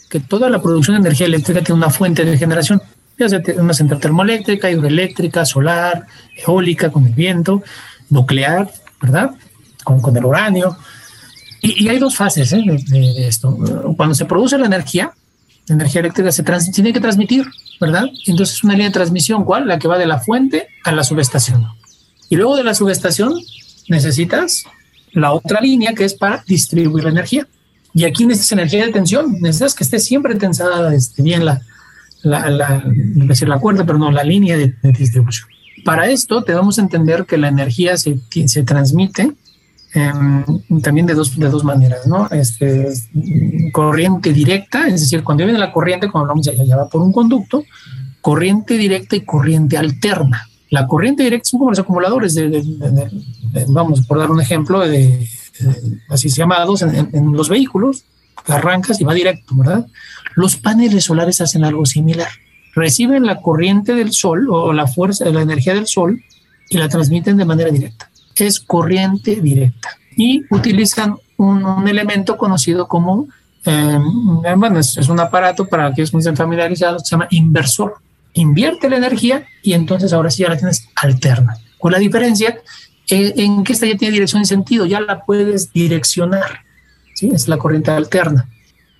que 0.07 0.19
toda 0.19 0.51
la 0.51 0.61
producción 0.61 0.97
de 0.97 1.07
energía 1.07 1.25
eléctrica 1.25 1.63
tiene 1.63 1.79
una 1.79 1.89
fuente 1.89 2.23
de 2.23 2.37
generación 2.37 2.79
ya 3.17 3.27
sea 3.27 3.41
una 3.57 3.73
central 3.73 3.99
termoeléctrica, 3.99 4.69
hidroeléctrica, 4.69 5.45
solar, 5.45 6.05
eólica 6.35 6.91
con 6.91 7.07
el 7.07 7.13
viento, 7.13 7.63
nuclear, 8.11 8.71
¿verdad? 9.01 9.31
Con, 9.83 10.15
el 10.15 10.25
uranio. 10.25 10.77
Y, 11.59 11.87
hay 11.87 11.97
dos 11.97 12.15
fases 12.15 12.53
¿eh? 12.53 12.63
de, 12.87 13.27
esto. 13.27 13.57
Cuando 13.97 14.13
se 14.13 14.25
produce 14.25 14.59
la 14.59 14.67
energía, 14.67 15.11
la 15.67 15.75
energía 15.75 16.01
eléctrica 16.01 16.31
se 16.31 16.43
tiene 16.71 16.93
que 16.93 16.99
transmitir, 16.99 17.45
¿verdad? 17.79 18.05
Entonces 18.25 18.63
una 18.63 18.73
línea 18.73 18.87
de 18.87 18.93
transmisión, 18.93 19.45
¿cuál? 19.45 19.67
La 19.67 19.79
que 19.79 19.87
va 19.87 19.97
de 19.97 20.05
la 20.05 20.19
fuente 20.19 20.67
a 20.83 20.91
la 20.91 21.03
subestación. 21.03 21.65
Y 22.29 22.35
luego 22.35 22.57
de 22.57 22.63
la 22.63 22.73
subestación 22.73 23.33
necesitas 23.87 24.65
la 25.13 25.31
otra 25.31 25.61
línea 25.61 25.93
que 25.93 26.03
es 26.03 26.13
para 26.13 26.43
distribuir 26.47 27.05
la 27.05 27.11
energía. 27.11 27.47
Y 27.93 28.05
aquí 28.05 28.25
necesitas 28.25 28.53
energía 28.53 28.85
de 28.85 28.91
tensión, 28.91 29.33
necesitas 29.39 29.75
que 29.75 29.83
esté 29.83 29.99
siempre 29.99 30.35
tensada 30.35 30.93
este, 30.95 31.21
bien 31.21 31.45
la, 31.45 31.61
la, 32.23 32.49
la, 32.49 32.83
decir 32.85 33.47
la 33.47 33.59
cuerda, 33.59 33.85
pero 33.85 33.99
no, 33.99 34.11
la 34.11 34.23
línea 34.23 34.57
de, 34.57 34.73
distribución. 34.81 35.47
Para 35.85 36.09
esto 36.09 36.41
debemos 36.41 36.77
entender 36.79 37.25
que 37.25 37.37
la 37.37 37.49
energía 37.49 37.97
se, 37.97 38.19
se 38.47 38.63
transmite 38.63 39.31
em, 39.93 40.81
también 40.81 41.05
de 41.05 41.13
dos, 41.13 41.37
de 41.37 41.49
dos 41.49 41.63
maneras, 41.63 42.07
¿no? 42.07 42.27
Este, 42.29 42.87
corriente 43.71 44.33
directa, 44.33 44.87
es 44.87 45.01
decir, 45.01 45.23
cuando 45.23 45.43
viene 45.43 45.59
la 45.59 45.71
corriente, 45.71 46.09
cuando 46.09 46.31
hablamos 46.31 46.45
de 46.45 46.65
ya 46.65 46.77
va 46.77 46.89
por 46.89 47.01
un 47.01 47.11
conducto, 47.11 47.63
corriente 48.21 48.77
directa 48.77 49.15
y 49.15 49.21
corriente 49.21 49.77
alterna. 49.77 50.47
La 50.69 50.87
corriente 50.87 51.23
directa 51.23 51.49
son 51.49 51.59
como 51.59 51.71
los 51.71 51.79
acumuladores 51.79 52.33
de, 52.33 52.63
vamos, 53.67 54.07
por 54.07 54.17
dar 54.17 54.31
un 54.31 54.41
ejemplo, 54.41 54.79
de, 54.79 55.27
así 56.09 56.29
llamados 56.29 56.81
en, 56.81 57.09
en 57.11 57.33
los 57.33 57.49
vehículos, 57.49 58.05
arrancas 58.47 58.99
y 58.99 59.03
va 59.03 59.13
directo, 59.13 59.55
¿verdad? 59.55 59.85
Los 60.35 60.55
paneles 60.55 61.03
solares 61.03 61.41
hacen 61.41 61.63
algo 61.63 61.85
similar. 61.85 62.29
Reciben 62.75 63.25
la 63.25 63.41
corriente 63.41 63.93
del 63.93 64.11
sol 64.13 64.47
o 64.49 64.73
la 64.73 64.87
fuerza, 64.87 65.25
la 65.25 65.41
energía 65.41 65.75
del 65.75 65.87
sol 65.87 66.23
y 66.69 66.77
la 66.77 66.89
transmiten 66.89 67.37
de 67.37 67.45
manera 67.45 67.69
directa. 67.69 68.09
Es 68.35 68.59
corriente 68.59 69.35
directa. 69.41 69.89
Y 70.15 70.43
utilizan 70.49 71.17
un, 71.37 71.87
elemento 71.87 72.37
conocido 72.37 72.87
como, 72.87 73.27
eh, 73.65 73.99
bueno, 74.55 74.79
es, 74.79 74.97
un 75.09 75.19
aparato 75.19 75.67
para 75.67 75.87
aquellos 75.87 76.11
que 76.11 76.17
no 76.17 76.19
estén 76.19 76.37
familiarizados, 76.37 77.03
se 77.03 77.11
llama 77.11 77.27
inversor. 77.31 77.95
Invierte 78.33 78.89
la 78.89 78.97
energía 78.97 79.45
y 79.61 79.73
entonces 79.73 80.13
ahora 80.13 80.29
sí 80.29 80.43
ya 80.43 80.49
la 80.49 80.57
tienes 80.57 80.87
alterna. 80.95 81.57
Con 81.79 81.91
la 81.91 81.99
diferencia 81.99 82.59
eh, 83.09 83.33
en 83.37 83.63
que 83.63 83.73
esta 83.73 83.85
ya 83.85 83.97
tiene 83.97 84.13
dirección 84.13 84.41
y 84.41 84.45
sentido, 84.45 84.85
ya 84.85 85.01
la 85.01 85.23
puedes 85.23 85.71
direccionar. 85.73 86.61
¿sí? 87.15 87.29
Es 87.33 87.47
la 87.47 87.57
corriente 87.57 87.91
alterna. 87.91 88.49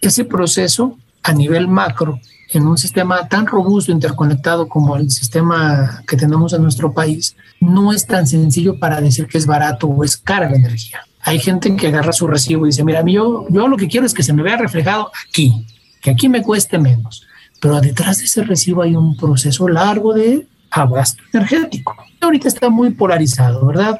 Ese 0.02 0.26
proceso 0.26 0.98
a 1.24 1.34
nivel 1.34 1.68
macro, 1.68 2.20
en 2.58 2.68
un 2.68 2.78
sistema 2.78 3.28
tan 3.28 3.46
robusto, 3.46 3.92
interconectado 3.92 4.68
como 4.68 4.96
el 4.96 5.10
sistema 5.10 6.04
que 6.08 6.18
tenemos 6.18 6.54
en 6.54 6.64
nuestro 6.64 6.94
país, 6.94 7.36
no 7.60 7.94
es 7.94 8.06
tan 8.06 8.28
sencillo 8.28 8.80
para 8.80 9.02
decir 9.02 9.28
que 9.28 9.38
es 9.38 9.46
barato 9.46 9.88
o 9.88 10.04
es 10.04 10.18
cara 10.18 10.50
la 10.50 10.58
energía. 10.58 11.02
Hay 11.22 11.40
gente 11.40 11.76
que 11.76 11.88
agarra 11.88 12.12
su 12.12 12.28
recibo 12.28 12.66
y 12.66 12.70
dice, 12.70 12.84
mira, 12.84 13.04
yo, 13.06 13.46
yo 13.50 13.68
lo 13.68 13.78
que 13.78 13.88
quiero 13.88 14.06
es 14.06 14.14
que 14.14 14.24
se 14.24 14.34
me 14.34 14.44
vea 14.44 14.58
reflejado 14.58 15.12
aquí, 15.28 15.66
que 16.02 16.12
aquí 16.12 16.28
me 16.28 16.42
cueste 16.42 16.78
menos. 16.78 17.26
Pero 17.62 17.80
detrás 17.80 18.18
de 18.18 18.26
ese 18.26 18.44
recibo 18.44 18.82
hay 18.82 18.96
un 18.96 19.16
proceso 19.16 19.70
largo 19.70 20.14
de 20.14 20.46
abasto 20.70 21.24
energético. 21.32 21.96
Ahorita 22.20 22.48
está 22.48 22.70
muy 22.70 22.90
polarizado, 22.92 23.66
¿verdad? 23.66 23.98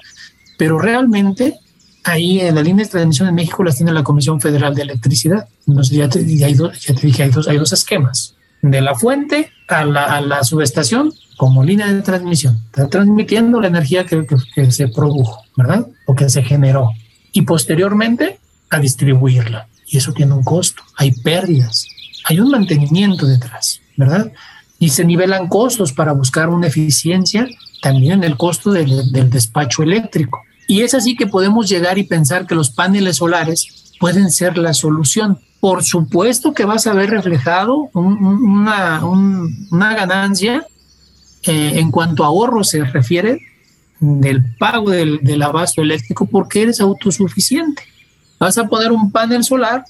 Pero 0.58 0.80
realmente 0.80 1.56
ahí 2.04 2.42
en 2.42 2.56
la 2.56 2.62
línea 2.62 2.86
de 2.86 2.92
transmisión 2.92 3.30
en 3.30 3.36
México 3.36 3.64
las 3.64 3.78
tiene 3.78 3.94
la 3.94 4.04
Comisión 4.04 4.42
Federal 4.42 4.76
de 4.76 4.82
Electricidad. 4.82 5.48
Entonces 5.68 5.98
ya 5.98 6.10
te, 6.10 6.20
hay 6.20 6.54
dos, 6.54 6.80
ya 6.82 6.94
te 6.94 7.08
dije, 7.08 7.24
hay 7.24 7.30
dos, 7.30 7.48
hay 7.48 7.58
dos 7.58 7.72
esquemas. 7.72 8.36
De 8.64 8.82
la 8.82 8.96
fuente 8.96 9.52
a 9.68 9.86
la, 9.86 10.44
subestación 10.44 11.14
como 11.38 11.64
línea 11.64 11.94
de 11.94 12.02
transmisión. 12.02 12.60
Está 12.66 12.88
transmitiendo 12.88 13.62
la 13.62 13.68
energía 13.68 14.06
que, 14.06 14.26
se 14.72 14.88
produjo, 14.88 15.44
¿verdad? 15.56 15.86
O 16.08 16.16
que 16.16 16.30
se 16.30 16.42
generó. 16.42 16.90
Y 17.32 17.44
posteriormente 17.44 18.40
a 18.72 18.80
distribuirla. 18.80 19.68
Y 19.86 19.98
eso 19.98 20.14
tiene 20.14 20.34
un 20.34 20.44
costo. 20.44 20.82
Hay 20.96 21.12
pérdidas. 21.12 21.88
Hay 22.26 22.40
un 22.40 22.50
mantenimiento 22.50 23.28
detrás, 23.28 23.82
¿verdad? 23.98 24.32
Y 24.80 24.90
se 24.90 25.06
nivelan 25.06 25.48
costos 25.48 25.94
para 25.94 26.14
buscar 26.14 26.50
una 26.50 26.68
eficiencia 26.68 27.48
también 27.82 28.24
en 28.24 28.24
el 28.24 28.38
costo 28.38 28.72
del 28.72 29.30
despacho 29.30 29.84
eléctrico. 29.84 30.42
Y 30.68 30.82
es 30.82 30.94
así 30.94 31.16
que 31.16 31.28
podemos 31.28 31.70
llegar 31.70 31.98
y 31.98 32.04
pensar 32.04 32.48
que 32.48 32.56
los 32.56 32.72
paneles 32.72 33.18
solares 33.18 33.94
pueden 34.00 34.32
ser 34.32 34.58
la 34.58 34.74
solución. 34.74 35.40
Por 35.64 35.82
supuesto 35.82 36.54
que 36.54 36.66
vas 36.66 36.88
a 36.88 36.94
ver 36.94 37.10
reflejado 37.10 37.90
una, 37.94 39.00
ganancia 39.96 40.68
eh, 41.44 41.72
en 41.76 41.90
cuanto 41.90 42.26
a 42.26 42.28
ahorro 42.28 42.66
se 42.66 42.84
refiere 42.84 43.40
del 44.02 44.44
pago 44.58 44.90
del, 44.90 45.42
abasto 45.42 45.82
eléctrico 45.82 46.26
porque 46.26 46.64
eres 46.64 46.82
autosuficiente. 46.82 47.82
Vas 48.42 48.58
a 48.58 48.68
poner 48.68 48.92
un 48.92 49.10
panel 49.10 49.46
solar, 49.46 49.86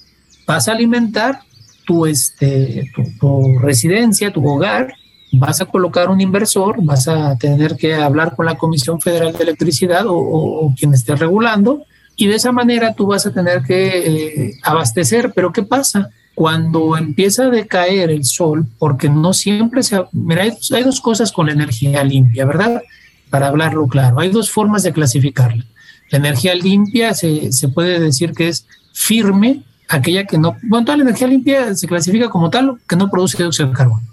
vas 0.45 0.67
a 0.67 0.73
alimentar 0.73 1.39
tu, 1.87 2.05
este, 2.05 2.91
tu 3.19 3.57
residencia, 3.57 4.31
tu 4.31 4.47
hogar, 4.47 4.93
vas 5.31 5.59
a 5.59 5.65
colocar 5.65 6.11
un 6.11 6.21
inversor, 6.21 6.83
vas 6.83 7.07
a 7.07 7.35
tener 7.39 7.77
que 7.77 7.95
hablar 7.95 8.35
con 8.35 8.45
la 8.45 8.59
Comisión 8.59 9.01
Federal 9.01 9.33
de 9.33 9.41
Electricidad 9.41 10.03
o, 10.05 10.71
quien 10.77 10.93
esté 10.93 11.15
regulando, 11.15 11.83
y 12.15 12.27
de 12.27 12.35
esa 12.35 12.51
manera 12.51 12.93
tú 12.93 13.07
vas 13.07 13.25
a 13.25 13.33
tener 13.33 13.63
que 13.63 13.87
eh, 13.87 14.53
abastecer. 14.63 15.31
Pero 15.33 15.51
¿qué 15.51 15.63
pasa? 15.63 16.09
Cuando 16.35 16.97
empieza 16.97 17.45
a 17.45 17.49
decaer 17.49 18.09
el 18.09 18.25
sol, 18.25 18.65
porque 18.79 19.09
no 19.09 19.33
siempre 19.33 19.83
se... 19.83 20.03
Mira, 20.11 20.43
hay, 20.43 20.83
dos 20.83 21.01
cosas 21.01 21.31
con 21.31 21.47
la 21.47 21.53
energía 21.53 22.03
limpia, 22.03 22.45
¿verdad? 22.45 22.81
Para 23.29 23.47
hablarlo 23.47 23.87
claro, 23.87 24.19
hay 24.19 24.29
dos 24.29 24.51
formas 24.51 24.83
de 24.83 24.93
clasificarla. 24.93 25.65
La 26.09 26.17
energía 26.17 26.53
limpia 26.55 27.13
se, 27.13 27.51
se 27.51 27.69
puede 27.69 27.99
decir 27.99 28.33
que 28.33 28.49
es 28.49 28.65
firme, 28.93 29.63
aquella 29.87 30.25
que 30.25 30.37
no... 30.37 30.57
Bueno, 30.63 30.85
toda 30.85 30.97
la 30.97 31.03
energía 31.03 31.27
limpia 31.27 31.75
se 31.75 31.87
clasifica 31.87 32.29
como 32.29 32.49
tal 32.49 32.77
que 32.87 32.95
no 32.95 33.09
produce 33.09 33.37
dióxido 33.37 33.69
de 33.69 33.75
carbono. 33.75 34.03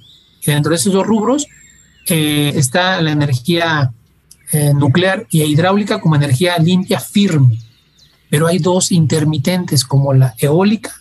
Y 0.42 0.51
dentro 0.51 0.70
de 0.70 0.76
esos 0.76 0.92
dos 0.92 1.07
rubros 1.07 1.46
eh, 2.09 2.53
está 2.55 3.01
la 3.01 3.12
energía 3.12 3.92
eh, 4.53 4.72
nuclear 4.74 5.26
y 5.30 5.42
hidráulica 5.42 6.01
como 6.01 6.16
energía 6.16 6.59
limpia 6.59 6.98
firme. 6.98 7.59
Pero 8.31 8.47
hay 8.47 8.59
dos 8.59 8.93
intermitentes 8.93 9.85
como 9.85 10.14
la 10.14 10.35
eólica 10.39 10.93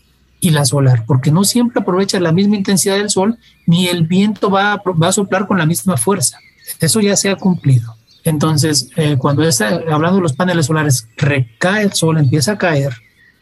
y 0.42 0.50
la 0.52 0.66
solar, 0.66 1.06
porque 1.06 1.32
no 1.32 1.44
siempre 1.44 1.82
aprovecha 1.82 2.20
la 2.20 2.32
misma 2.32 2.56
intensidad 2.56 2.98
del 2.98 3.10
sol, 3.10 3.38
ni 3.66 3.88
el 3.88 4.08
viento 4.08 4.50
va 4.50 4.74
a, 4.74 4.78
va 4.78 5.08
a 5.08 5.12
soplar 5.12 5.48
con 5.48 5.58
la 5.58 5.66
misma 5.66 5.98
fuerza. 5.98 6.40
Eso 6.80 7.00
ya 7.02 7.16
se 7.16 7.30
ha 7.30 7.36
cumplido. 7.36 7.96
Entonces, 8.24 8.90
eh, 8.96 9.18
cuando 9.18 9.44
está 9.44 9.82
hablando 9.90 10.18
de 10.18 10.22
los 10.22 10.34
paneles 10.34 10.66
solares, 10.66 11.08
recae 11.18 11.84
el 11.84 11.94
sol, 11.94 12.18
empieza 12.18 12.54
a 12.54 12.58
caer, 12.58 12.94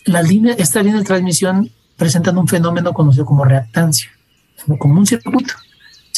la 0.06 0.22
línea, 0.22 0.54
esta 0.58 0.82
línea 0.82 1.00
de 1.00 1.06
transmisión 1.06 1.72
presentan 1.98 2.38
un 2.38 2.48
fenómeno 2.48 2.94
conocido 2.94 3.26
como 3.26 3.44
reactancia, 3.44 4.10
como 4.78 5.00
un 5.00 5.06
circuito 5.06 5.54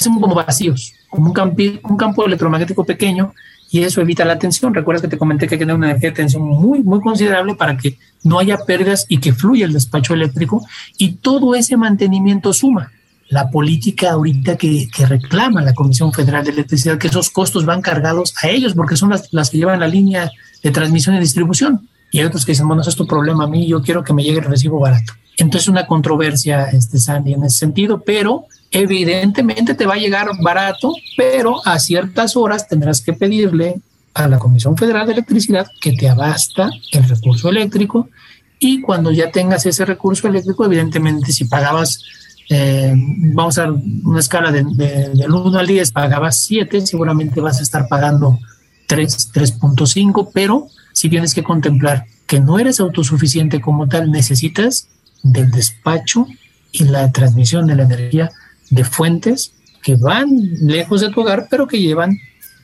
son 0.04 0.20
como 0.20 0.36
vacíos, 0.36 0.94
como 1.10 1.28
un, 1.28 1.34
campi, 1.34 1.80
un 1.84 1.98
campo 1.98 2.26
electromagnético 2.26 2.84
pequeño 2.86 3.34
y 3.72 3.84
eso 3.84 4.02
evita 4.02 4.26
la 4.26 4.40
tensión. 4.40 4.74
Recuerdas 4.74 5.02
que 5.02 5.08
te 5.08 5.18
comenté 5.18 5.48
que 5.48 5.56
hay 5.56 5.60
que 5.60 5.66
tener 5.66 5.76
una 5.76 5.90
energía 5.90 6.10
de 6.10 6.16
tensión 6.16 6.44
muy, 6.44 6.82
muy 6.82 7.02
considerable 7.02 7.56
para 7.56 7.78
que 7.78 7.98
no 8.24 8.40
haya 8.40 8.58
pérdidas 8.58 9.06
y 9.08 9.20
que 9.20 9.34
fluya 9.34 9.66
el 9.66 9.74
despacho 9.74 10.14
eléctrico 10.14 10.66
y 10.98 11.14
todo 11.14 11.56
ese 11.56 11.78
mantenimiento 11.78 12.54
suma. 12.54 12.92
La 13.30 13.52
política 13.52 14.12
ahorita 14.12 14.58
que, 14.58 14.88
reclama 15.08 15.62
la 15.62 15.76
Comisión 15.76 16.12
Federal 16.12 16.44
de 16.44 16.52
Electricidad, 16.52 16.98
que 16.98 17.08
esos 17.08 17.30
costos 17.30 17.64
van 17.64 17.82
cargados 17.82 18.34
a 18.42 18.50
ellos 18.50 18.74
porque 18.74 18.96
son 18.96 19.14
las 19.32 19.50
que 19.50 19.58
llevan 19.58 19.80
la 19.80 19.88
línea 19.88 20.32
de 20.64 20.72
transmisión 20.72 21.16
y 21.16 21.20
distribución. 21.20 21.88
Y 22.12 22.20
hay 22.20 22.26
otros 22.26 22.46
que 22.46 22.54
dicen, 22.54 22.68
bueno, 22.68 22.82
eso 22.82 22.90
es 22.90 22.96
tu 22.96 23.06
problema 23.06 23.46
a 23.46 23.48
mí, 23.48 23.68
yo 23.68 23.82
quiero 23.82 24.04
que 24.04 24.14
me 24.14 24.24
llegue 24.24 24.40
el 24.40 24.46
recibo 24.46 24.80
barato. 24.80 25.14
Entonces, 25.38 25.70
una 25.70 25.88
controversia, 25.88 26.66
este, 26.66 27.00
Sandy, 27.00 27.34
en 27.34 27.46
ese 27.46 27.60
sentido, 27.60 28.02
pero 28.02 28.46
evidentemente 28.72 29.74
te 29.74 29.86
va 29.86 29.94
a 29.94 29.98
llegar 29.98 30.28
barato, 30.42 30.94
pero 31.18 31.66
a 31.66 31.80
ciertas 31.80 32.36
horas 32.36 32.68
tendrás 32.68 33.02
que 33.02 33.14
pedirle 33.14 33.82
a 34.14 34.28
la 34.28 34.40
Comisión 34.40 34.76
Federal 34.76 35.08
de 35.08 35.14
Electricidad 35.14 35.68
que 35.82 35.94
te 35.94 36.10
abasta 36.10 36.70
el 36.92 37.08
recurso 37.08 37.50
eléctrico 37.50 38.10
y 38.60 38.82
cuando 38.82 39.12
ya 39.12 39.32
tengas 39.32 39.66
ese 39.66 39.86
recurso 39.86 40.28
eléctrico, 40.28 40.66
evidentemente 40.66 41.32
si 41.32 41.46
pagabas, 41.46 42.04
eh, 42.50 42.94
vamos 43.34 43.58
a 43.58 43.72
una 43.72 44.20
escala 44.20 44.52
de, 44.52 44.64
del 44.64 45.32
1 45.32 45.58
al 45.58 45.68
10, 45.68 45.92
pagabas 45.92 46.44
7, 46.44 46.86
seguramente 46.86 47.40
vas 47.40 47.60
a 47.60 47.64
estar 47.64 47.88
pagando 47.88 48.38
3, 48.88 49.34
3.5, 49.34 50.30
pero 50.34 50.68
si 51.00 51.08
tienes 51.08 51.34
que 51.34 51.44
contemplar 51.44 52.08
que 52.28 52.42
no 52.42 52.60
eres 52.60 52.82
autosuficiente 52.82 53.62
como 53.62 53.88
tal, 53.88 54.12
necesitas 54.12 54.90
del 55.24 55.50
despacho 55.50 56.28
y 56.74 56.84
la 56.84 57.10
transmisión 57.14 57.68
de 57.68 57.76
la 57.76 57.84
energía 57.84 58.32
de 58.70 58.84
fuentes 58.84 59.54
que 59.82 59.96
van 59.96 60.28
lejos 60.62 61.00
de 61.00 61.08
tu 61.10 61.22
hogar, 61.22 61.48
pero 61.50 61.70
que 61.70 61.80
llevan 61.80 62.20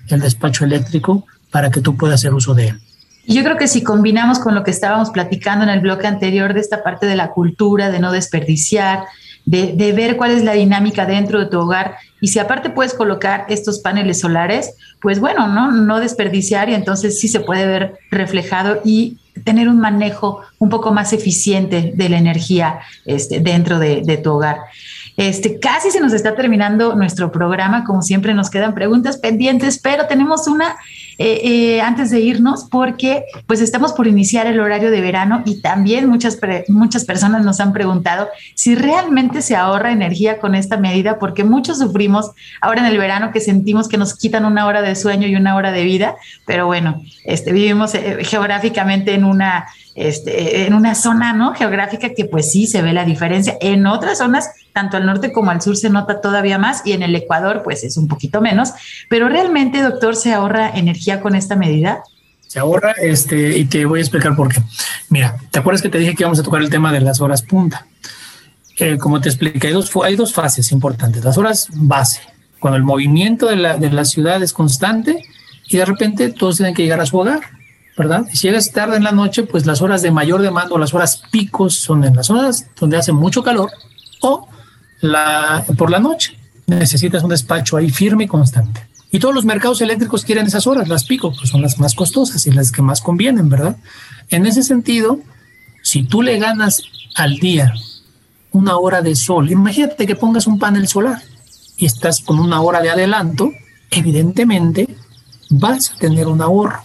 el 0.09 0.19
despacho 0.19 0.65
eléctrico 0.65 1.25
para 1.49 1.71
que 1.71 1.79
tú 1.79 1.95
puedas 1.95 2.15
hacer 2.15 2.33
uso 2.33 2.53
de 2.53 2.67
él. 2.67 2.81
Yo 3.25 3.41
creo 3.41 3.55
que 3.55 3.69
si 3.69 3.83
combinamos 3.83 4.39
con 4.39 4.53
lo 4.53 4.65
que 4.65 4.71
estábamos 4.71 5.11
platicando 5.11 5.63
en 5.63 5.69
el 5.69 5.79
bloque 5.79 6.05
anterior 6.05 6.53
de 6.53 6.59
esta 6.59 6.83
parte 6.83 7.05
de 7.05 7.15
la 7.15 7.29
cultura, 7.29 7.89
de 7.89 8.01
no 8.01 8.11
desperdiciar, 8.11 9.05
de, 9.45 9.71
de, 9.77 9.93
ver 9.93 10.17
cuál 10.17 10.31
es 10.31 10.43
la 10.43 10.53
dinámica 10.53 11.05
dentro 11.05 11.39
de 11.39 11.45
tu 11.45 11.57
hogar 11.57 11.95
y 12.25 12.27
si 12.27 12.39
aparte 12.39 12.71
puedes 12.71 12.95
colocar 12.95 13.45
estos 13.49 13.77
paneles 13.77 14.21
solares, 14.21 14.73
pues 14.99 15.19
bueno, 15.19 15.47
no, 15.47 15.99
desperdiciar 15.99 16.69
y 16.69 16.73
entonces 16.73 17.19
sí 17.19 17.27
se 17.27 17.39
puede 17.39 17.67
ver 17.67 17.99
reflejado 18.09 18.81
y 18.83 19.19
tener 19.43 19.69
un 19.69 19.79
manejo 19.79 20.41
un 20.57 20.69
poco 20.69 20.91
más 20.91 21.13
eficiente 21.13 21.93
de 21.95 22.09
la 22.09 22.17
energía 22.17 22.79
este, 23.05 23.41
dentro 23.41 23.77
de, 23.77 24.01
de 24.01 24.17
tu 24.17 24.31
hogar. 24.31 24.57
Este, 25.17 25.59
casi 25.59 25.91
se 25.91 25.99
nos 25.99 26.13
está 26.13 26.33
terminando 26.33 26.95
nuestro 26.95 27.31
programa, 27.31 27.83
como 27.83 28.01
siempre 28.01 28.33
nos 28.33 28.49
quedan 28.49 28.73
preguntas 28.73 29.17
pendientes, 29.19 29.77
pero 29.77 30.07
tenemos 30.07 30.47
una 30.47 30.77
eh, 31.17 31.41
eh, 31.43 31.81
antes 31.81 32.11
de 32.11 32.19
irnos 32.19 32.65
porque 32.69 33.25
pues 33.47 33.61
estamos 33.61 33.93
por 33.93 34.07
iniciar 34.07 34.47
el 34.47 34.59
horario 34.59 34.91
de 34.91 35.01
verano 35.01 35.43
y 35.45 35.61
también 35.61 36.07
muchas, 36.07 36.39
muchas 36.67 37.05
personas 37.05 37.45
nos 37.45 37.59
han 37.59 37.73
preguntado 37.73 38.27
si 38.53 38.75
realmente 38.75 39.41
se 39.41 39.55
ahorra 39.55 39.91
energía 39.91 40.39
con 40.39 40.55
esta 40.55 40.77
medida 40.77 41.17
porque 41.19 41.43
muchos 41.43 41.79
sufrimos 41.79 42.31
ahora 42.61 42.81
en 42.81 42.87
el 42.87 42.97
verano 42.97 43.31
que 43.31 43.39
sentimos 43.39 43.87
que 43.87 43.97
nos 43.97 44.17
quitan 44.17 44.45
una 44.45 44.65
hora 44.65 44.81
de 44.81 44.95
sueño 44.95 45.27
y 45.27 45.35
una 45.35 45.55
hora 45.55 45.71
de 45.71 45.83
vida, 45.83 46.15
pero 46.45 46.65
bueno, 46.67 47.01
este, 47.23 47.53
vivimos 47.53 47.95
eh, 47.95 48.17
geográficamente 48.21 49.13
en 49.13 49.23
una 49.23 49.67
este, 49.95 50.67
en 50.67 50.73
una 50.73 50.93
zona 50.93 51.31
¿no? 51.31 51.53
geográfica 51.53 52.09
que 52.09 52.25
pues 52.25 52.51
sí 52.51 52.67
se 52.67 52.81
ve 52.81 52.91
la 52.91 53.05
diferencia. 53.05 53.55
En 53.61 53.87
otras 53.87 54.17
zonas, 54.17 54.49
tanto 54.75 54.97
al 54.97 55.05
norte 55.05 55.31
como 55.31 55.51
al 55.51 55.61
sur, 55.61 55.77
se 55.77 55.89
nota 55.89 56.19
todavía 56.19 56.57
más 56.57 56.81
y 56.85 56.91
en 56.91 57.01
el 57.01 57.15
Ecuador 57.15 57.61
pues 57.63 57.85
es 57.85 57.95
un 57.95 58.09
poquito 58.09 58.41
menos. 58.41 58.73
Pero 59.09 59.29
realmente, 59.29 59.81
doctor, 59.81 60.17
¿se 60.17 60.33
ahorra 60.33 60.69
energía 60.69 61.21
con 61.21 61.33
esta 61.33 61.55
medida? 61.55 62.03
Se 62.45 62.59
ahorra 62.59 62.91
este, 63.01 63.57
y 63.57 63.65
te 63.65 63.85
voy 63.85 63.99
a 63.99 64.01
explicar 64.01 64.35
por 64.35 64.53
qué. 64.53 64.61
Mira, 65.07 65.37
¿te 65.49 65.59
acuerdas 65.59 65.81
que 65.81 65.87
te 65.87 65.97
dije 65.97 66.13
que 66.13 66.23
íbamos 66.23 66.39
a 66.39 66.43
tocar 66.43 66.61
el 66.61 66.69
tema 66.69 66.91
de 66.91 66.99
las 66.99 67.21
horas 67.21 67.41
punta? 67.41 67.87
Eh, 68.77 68.97
como 68.97 69.21
te 69.21 69.29
expliqué, 69.29 69.67
hay 69.67 69.73
dos, 69.73 69.89
hay 70.03 70.17
dos 70.17 70.33
fases 70.33 70.73
importantes. 70.73 71.23
Las 71.23 71.37
horas 71.37 71.69
base, 71.71 72.19
cuando 72.59 72.75
el 72.75 72.83
movimiento 72.83 73.47
de 73.47 73.55
la, 73.55 73.77
de 73.77 73.89
la 73.89 74.03
ciudad 74.03 74.43
es 74.43 74.51
constante 74.51 75.23
y 75.69 75.77
de 75.77 75.85
repente 75.85 76.33
todos 76.33 76.57
tienen 76.57 76.75
que 76.75 76.83
llegar 76.83 76.99
a 76.99 77.05
su 77.05 77.17
hogar 77.17 77.39
¿verdad? 77.97 78.25
si 78.33 78.47
llegas 78.47 78.73
tarde 78.73 78.97
en 78.97 79.05
la 79.05 79.13
noche, 79.13 79.43
pues 79.43 79.65
las 79.65 79.81
horas 79.81 80.01
de 80.01 80.11
mayor 80.11 80.41
demanda 80.41 80.75
o 80.75 80.77
las 80.77 80.93
horas 80.93 81.23
picos 81.31 81.75
son 81.75 82.03
en 82.03 82.13
las 82.13 82.29
horas 82.29 82.67
donde 82.77 82.97
hace 82.97 83.13
mucho 83.13 83.41
calor 83.41 83.71
o 84.21 84.49
por 85.77 85.91
la 85.91 85.99
noche. 85.99 86.37
Necesitas 86.67 87.23
un 87.23 87.29
despacho 87.29 87.77
ahí 87.77 87.89
firme 87.89 88.25
y 88.25 88.27
constante. 88.27 88.87
Y 89.11 89.19
todos 89.19 89.33
los 89.33 89.45
mercados 89.45 89.81
eléctricos 89.81 90.25
quieren 90.25 90.47
esas 90.47 90.67
horas, 90.67 90.87
las 90.87 91.05
picos, 91.05 91.37
pues 91.37 91.49
son 91.49 91.61
las 91.61 91.79
más 91.79 91.93
costosas 91.93 92.45
y 92.47 92.51
las 92.51 92.71
que 92.71 92.81
más 92.81 93.01
convienen, 93.01 93.49
¿verdad? 93.49 93.77
En 94.29 94.45
ese 94.45 94.63
sentido, 94.63 95.19
si 95.83 96.03
tú 96.03 96.21
le 96.21 96.37
ganas 96.37 96.81
al 97.15 97.37
día 97.37 97.73
una 98.51 98.77
hora 98.77 99.01
de 99.01 99.15
sol, 99.15 99.51
imagínate 99.51 100.07
que 100.07 100.15
pongas 100.15 100.47
un 100.47 100.59
panel 100.59 100.87
solar 100.87 101.21
y 101.77 101.85
estás 101.85 102.19
con 102.19 102.39
una 102.39 102.61
hora 102.61 102.81
de 102.81 102.89
adelanto, 102.89 103.51
evidentemente 103.91 104.95
vas 105.49 105.91
a 105.91 105.97
tener 105.97 106.27
un 106.27 106.41
ahorro 106.41 106.81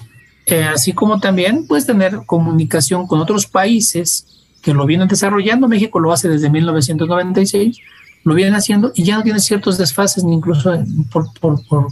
eh, 0.51 0.65
así 0.65 0.93
como 0.93 1.21
también 1.21 1.65
puedes 1.69 1.87
tener 1.87 2.23
comunicación 2.27 3.07
con 3.07 3.21
otros 3.21 3.47
países 3.47 4.27
que 4.63 4.75
lo 4.75 4.85
vienen 4.85 5.07
desarrollando. 5.07 5.69
México 5.69 6.01
lo 6.01 6.13
hace 6.13 6.29
desde 6.29 6.51
1996, 6.51 7.79
lo 8.25 8.35
vienen 8.35 8.55
haciendo 8.55 8.93
y 8.95 9.05
ya 9.05 9.17
no 9.17 9.23
tiene 9.23 9.41
ciertos 9.41 9.79
desfases, 9.79 10.25
ni 10.25 10.35
incluso 10.35 10.73
por, 11.11 11.29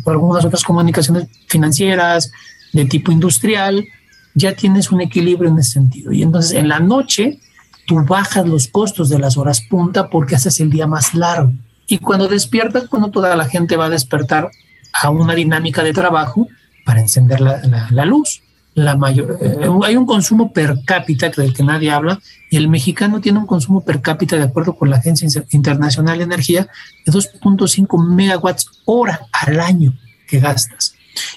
algunas 0.07 0.45
otras 0.45 0.63
comunicaciones 0.63 1.29
financieras 1.47 2.31
de 2.73 2.85
tipo 2.85 3.11
industrial, 3.13 3.87
ya 4.35 4.55
tienes 4.55 4.93
un 4.93 5.01
equilibrio 5.01 5.51
en 5.51 5.59
ese 5.59 5.73
sentido. 5.73 6.13
Y 6.13 6.23
entonces 6.23 6.53
en 6.53 6.69
la 6.69 6.81
noche 6.81 7.41
tú 7.87 8.05
bajas 8.05 8.47
los 8.47 8.69
costos 8.69 9.09
de 9.09 9.19
las 9.19 9.37
horas 9.37 9.63
punta 9.63 10.11
porque 10.11 10.37
haces 10.37 10.61
el 10.61 10.71
día 10.71 10.87
más 10.87 11.15
largo. 11.15 11.53
Y 11.87 11.99
cuando 11.99 12.29
despiertas, 12.29 12.89
cuando 12.89 13.11
toda 13.11 13.35
la 13.35 13.47
gente 13.47 13.77
va 13.77 13.87
a 13.87 13.91
despertar 13.91 14.51
a 14.93 15.11
una 15.11 15.35
dinámica 15.35 15.83
de 15.83 15.93
trabajo 15.93 16.47
para 16.85 17.01
encender 17.01 17.41
la 17.41 18.05
luz 18.05 18.43
la 18.85 18.97
mayor, 18.97 19.39
eh, 19.41 19.69
hay 19.85 19.97
un 19.97 20.07
consumo 20.07 20.53
per 20.53 20.79
cápita 20.85 21.29
del 21.31 21.53
que 21.53 21.63
nadie 21.63 21.91
habla 21.91 22.21
y 22.51 22.57
el 22.57 22.69
mexicano 22.69 23.21
tiene 23.21 23.39
un 23.39 23.47
consumo 23.47 23.85
per 23.85 24.01
cápita 24.01 24.37
de 24.37 24.45
acuerdo 24.45 24.75
con 24.75 24.91
la 24.91 24.97
Agencia 24.97 25.29
Internacional 25.51 26.19
de 26.19 26.25
Energía 26.25 26.69
de 27.05 27.13
2.5 27.13 28.07
megawatts 28.07 28.83
hora 28.85 29.27
al 29.33 29.61
año 29.61 29.95
que 30.27 30.39
gastas. 30.39 30.95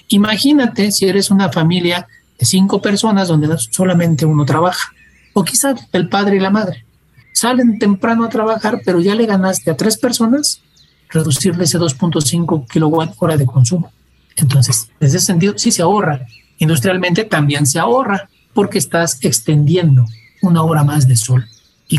Imagínate 0.08 0.92
si 0.92 1.06
eres 1.06 1.30
una 1.30 1.50
familia 1.50 2.06
de 2.38 2.46
cinco 2.46 2.80
personas 2.80 3.28
donde 3.28 3.48
solamente 3.70 4.24
uno 4.24 4.44
trabaja 4.44 4.92
o 5.32 5.44
quizás 5.44 5.80
el 5.92 6.08
padre 6.08 6.36
y 6.36 6.40
la 6.40 6.50
madre. 6.50 6.84
Salen 7.32 7.78
temprano 7.78 8.24
a 8.24 8.28
trabajar, 8.28 8.82
pero 8.84 9.00
ya 9.00 9.14
le 9.14 9.26
ganaste 9.26 9.70
a 9.70 9.76
tres 9.76 9.96
personas 9.96 10.60
reducirle 11.08 11.64
ese 11.64 11.78
2.5 11.78 12.66
kilowatt 12.68 13.14
hora 13.18 13.36
de 13.36 13.46
consumo. 13.46 13.90
Entonces, 14.36 14.90
en 15.00 15.06
ese 15.08 15.20
sentido, 15.20 15.54
sí 15.56 15.72
se 15.72 15.82
ahorra 15.82 16.26
Industrialmente 16.62 17.24
también 17.24 17.66
se 17.66 17.80
ahorra 17.80 18.28
porque 18.54 18.78
estás 18.78 19.18
extendiendo 19.22 20.06
una 20.42 20.62
hora 20.62 20.84
más 20.84 21.08
de 21.08 21.16
sol. 21.16 21.44
Y, 21.88 21.98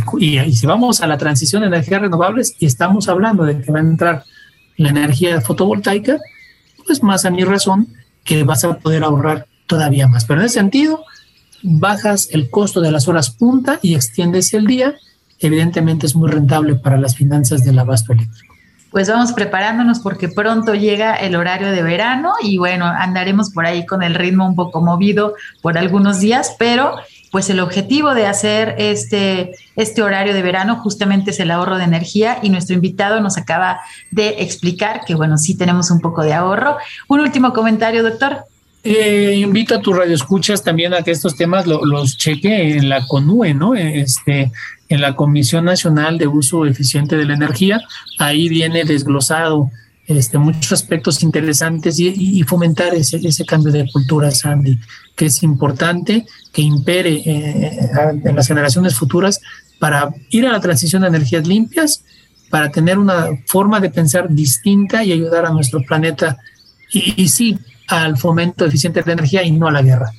si 0.54 0.66
vamos 0.66 1.02
a 1.02 1.08
la 1.08 1.18
transición 1.18 1.64
de 1.64 1.68
energías 1.68 2.00
renovables, 2.00 2.56
y 2.60 2.66
estamos 2.66 3.10
hablando 3.10 3.44
de 3.44 3.60
que 3.60 3.74
va 3.74 3.80
a 3.80 3.82
entrar 3.82 4.24
la 4.78 4.90
energía 4.90 5.42
fotovoltaica, 5.42 6.18
pues 6.88 7.04
más 7.04 7.26
a 7.26 7.30
mi 7.30 7.44
razón 7.44 7.90
que 8.24 8.46
vas 8.46 8.64
a 8.64 8.80
poder 8.80 9.04
ahorrar 9.04 9.48
todavía 9.68 10.08
más. 10.08 10.24
Pero 10.24 10.40
en 10.40 10.46
ese 10.46 10.60
sentido, 10.60 11.04
bajas 11.62 12.30
el 12.32 12.50
costo 12.50 12.80
de 12.80 12.92
las 12.94 13.10
horas 13.10 13.32
punta 13.32 13.80
y 13.82 13.96
extiendes 13.96 14.54
el 14.54 14.66
día. 14.66 14.96
Evidentemente 15.40 16.06
es 16.06 16.16
muy 16.16 16.32
rentable 16.32 16.76
para 16.76 16.98
las 16.98 17.18
finanzas 17.18 17.66
del 17.66 17.80
abasto 17.80 18.14
eléctrico 18.14 18.53
pues 18.94 19.10
vamos 19.10 19.34
preparándonos 19.34 20.00
porque 20.00 20.30
pronto 20.30 20.76
llega 20.76 21.16
el 21.16 21.36
horario 21.36 21.72
de 21.72 21.82
verano 21.82 22.34
y 22.44 22.60
bueno, 22.60 22.86
andaremos 22.86 23.50
por 23.50 23.66
ahí 23.66 23.88
con 23.88 24.04
el 24.04 24.14
ritmo 24.14 24.48
un 24.48 24.56
poco 24.56 24.82
movido 24.82 25.34
por 25.64 25.80
algunos 25.80 26.20
días, 26.20 26.56
pero 26.60 26.96
pues 27.32 27.50
el 27.50 27.60
objetivo 27.60 28.14
de 28.14 28.28
hacer 28.28 28.76
este, 28.78 29.56
este 29.76 30.04
horario 30.04 30.36
de 30.36 30.44
verano 30.44 30.76
justamente 30.76 31.32
es 31.32 31.40
el 31.40 31.50
ahorro 31.50 31.80
de 31.80 31.86
energía 31.86 32.38
y 32.44 32.50
nuestro 32.50 32.76
invitado 32.76 33.20
nos 33.20 33.36
acaba 33.36 33.80
de 34.12 34.44
explicar 34.44 35.02
que 35.08 35.16
bueno, 35.16 35.40
sí 35.40 35.58
tenemos 35.58 35.90
un 35.90 36.00
poco 36.00 36.22
de 36.22 36.36
ahorro. 36.36 36.78
Un 37.08 37.22
último 37.22 37.52
comentario, 37.52 38.04
doctor. 38.04 38.46
Eh, 38.84 39.38
invito 39.38 39.74
a 39.74 39.82
tus 39.82 39.98
radioescuchas 39.98 40.62
también 40.62 40.94
a 40.94 41.02
que 41.02 41.10
estos 41.10 41.36
temas 41.36 41.66
los 41.66 42.18
cheque 42.18 42.78
en 42.78 42.90
la 42.90 43.08
CONUE, 43.08 43.56
¿no? 43.56 43.74
Este, 43.74 44.52
en 44.94 45.02
la 45.02 45.16
Comisión 45.16 45.66
Nacional 45.66 46.20
de 46.20 46.28
Uso 46.28 46.68
Eficiente 46.68 47.18
de 47.18 47.26
la 47.26 47.34
Energía. 47.34 47.82
Ahí 48.20 48.48
viene 48.48 48.86
desglosado 48.86 49.72
este, 50.06 50.38
muchos 50.38 50.72
aspectos 50.72 51.24
interesantes 51.24 51.98
y, 52.00 52.44
fomentar 52.44 52.94
ese, 52.94 53.18
ese, 53.24 53.44
cambio 53.44 53.72
de 53.72 53.90
cultura, 53.92 54.30
Sandy, 54.30 54.78
que 55.16 55.26
es 55.26 55.42
importante 55.42 56.28
que 56.52 56.62
impere 56.62 57.24
eh, 57.26 57.90
en 58.24 58.36
las 58.36 58.48
generaciones 58.48 58.94
futuras 58.94 59.42
para 59.80 60.14
ir 60.30 60.46
a 60.46 60.52
la 60.52 60.60
transición 60.60 61.02
de 61.02 61.08
energías 61.08 61.48
limpias, 61.48 62.04
para 62.52 62.70
tener 62.70 63.00
una 63.00 63.30
forma 63.48 63.80
de 63.80 63.90
pensar 63.90 64.30
distinta 64.30 65.04
y 65.04 65.12
ayudar 65.12 65.48
a 65.48 65.50
nuestro 65.50 65.82
planeta 65.82 66.38
y, 66.92 67.28
sí 67.30 67.58
al 67.88 68.16
fomento 68.16 68.64
eficiente 68.64 69.02
de 69.02 69.12
energía 69.12 69.42
y 69.42 69.52
no 69.54 69.68
a 69.68 69.72
la 69.72 69.82
guerra. 69.82 70.12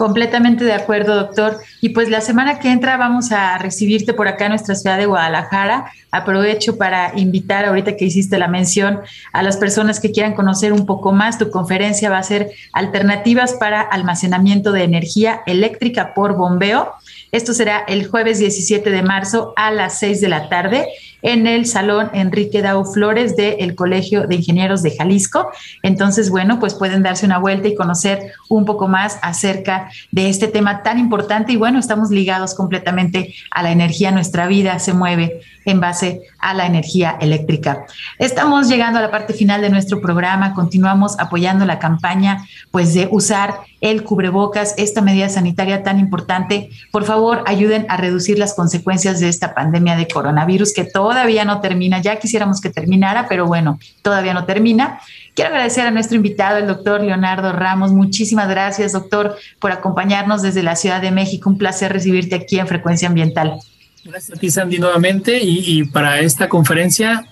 Completamente 0.00 0.64
de 0.64 0.72
acuerdo, 0.72 1.14
doctor. 1.14 1.58
Y 1.82 1.90
pues 1.90 2.08
la 2.08 2.22
semana 2.22 2.58
que 2.58 2.72
entra 2.72 2.96
vamos 2.96 3.32
a 3.32 3.58
recibirte 3.58 4.14
por 4.14 4.28
acá 4.28 4.46
en 4.46 4.52
nuestra 4.52 4.74
ciudad 4.74 4.96
de 4.96 5.04
Guadalajara. 5.04 5.92
Aprovecho 6.10 6.78
para 6.78 7.12
invitar, 7.18 7.66
ahorita 7.66 7.98
que 7.98 8.06
hiciste 8.06 8.38
la 8.38 8.48
mención, 8.48 9.00
a 9.34 9.42
las 9.42 9.58
personas 9.58 10.00
que 10.00 10.10
quieran 10.10 10.32
conocer 10.32 10.72
un 10.72 10.86
poco 10.86 11.12
más. 11.12 11.36
Tu 11.36 11.50
conferencia 11.50 12.08
va 12.08 12.16
a 12.16 12.22
ser 12.22 12.50
Alternativas 12.72 13.52
para 13.60 13.82
Almacenamiento 13.82 14.72
de 14.72 14.84
Energía 14.84 15.42
Eléctrica 15.44 16.14
por 16.14 16.34
Bombeo. 16.34 16.94
Esto 17.30 17.52
será 17.52 17.80
el 17.86 18.08
jueves 18.08 18.38
17 18.38 18.88
de 18.88 19.02
marzo 19.02 19.52
a 19.54 19.70
las 19.70 19.98
6 19.98 20.22
de 20.22 20.28
la 20.30 20.48
tarde 20.48 20.88
en 21.22 21.46
el 21.46 21.66
Salón 21.66 22.10
Enrique 22.12 22.62
Dau 22.62 22.84
Flores 22.84 23.36
del 23.36 23.74
Colegio 23.74 24.26
de 24.26 24.36
Ingenieros 24.36 24.82
de 24.82 24.96
Jalisco. 24.96 25.50
Entonces, 25.82 26.30
bueno, 26.30 26.58
pues 26.58 26.74
pueden 26.74 27.02
darse 27.02 27.26
una 27.26 27.38
vuelta 27.38 27.68
y 27.68 27.74
conocer 27.74 28.32
un 28.48 28.64
poco 28.64 28.88
más 28.88 29.18
acerca 29.22 29.90
de 30.10 30.28
este 30.28 30.48
tema 30.48 30.82
tan 30.82 30.98
importante. 30.98 31.52
Y 31.52 31.56
bueno, 31.56 31.78
estamos 31.78 32.10
ligados 32.10 32.54
completamente 32.54 33.34
a 33.50 33.62
la 33.62 33.72
energía. 33.72 34.10
Nuestra 34.10 34.46
vida 34.46 34.78
se 34.78 34.92
mueve 34.92 35.40
en 35.64 35.80
base 35.80 36.22
a 36.38 36.54
la 36.54 36.66
energía 36.66 37.16
eléctrica. 37.20 37.84
Estamos 38.18 38.68
llegando 38.68 38.98
a 38.98 39.02
la 39.02 39.10
parte 39.10 39.34
final 39.34 39.60
de 39.60 39.70
nuestro 39.70 40.00
programa. 40.00 40.54
Continuamos 40.54 41.18
apoyando 41.18 41.64
la 41.66 41.78
campaña, 41.78 42.44
pues, 42.70 42.94
de 42.94 43.08
usar 43.10 43.60
el 43.80 44.04
cubrebocas, 44.04 44.74
esta 44.76 45.00
medida 45.00 45.28
sanitaria 45.28 45.82
tan 45.82 45.98
importante. 45.98 46.70
Por 46.90 47.04
favor, 47.04 47.42
ayuden 47.46 47.86
a 47.88 47.96
reducir 47.96 48.38
las 48.38 48.54
consecuencias 48.54 49.20
de 49.20 49.28
esta 49.28 49.54
pandemia 49.54 49.96
de 49.96 50.08
coronavirus 50.08 50.74
que 50.74 50.84
todavía 51.10 51.44
no 51.44 51.60
termina. 51.60 52.00
Ya 52.00 52.20
quisiéramos 52.20 52.60
que 52.60 52.70
terminara, 52.70 53.26
pero 53.28 53.46
bueno, 53.46 53.80
todavía 54.02 54.32
no 54.32 54.44
termina. 54.44 55.00
Quiero 55.34 55.50
agradecer 55.50 55.86
a 55.86 55.90
nuestro 55.90 56.16
invitado, 56.16 56.58
el 56.58 56.68
doctor 56.68 57.00
Leonardo 57.00 57.52
Ramos. 57.52 57.92
Muchísimas 57.92 58.48
gracias, 58.48 58.92
doctor, 58.92 59.36
por 59.58 59.72
acompañarnos 59.72 60.40
desde 60.40 60.62
la 60.62 60.76
Ciudad 60.76 61.02
de 61.02 61.10
México. 61.10 61.50
Un 61.50 61.58
placer 61.58 61.92
recibirte 61.92 62.36
aquí 62.36 62.60
en 62.60 62.68
Frecuencia 62.68 63.08
Ambiental. 63.08 63.58
Gracias 64.04 64.38
a 64.38 64.40
ti, 64.40 64.50
Sandy, 64.50 64.78
nuevamente. 64.78 65.38
Y, 65.42 65.64
y 65.66 65.84
para 65.84 66.20
esta 66.20 66.48
conferencia, 66.48 67.26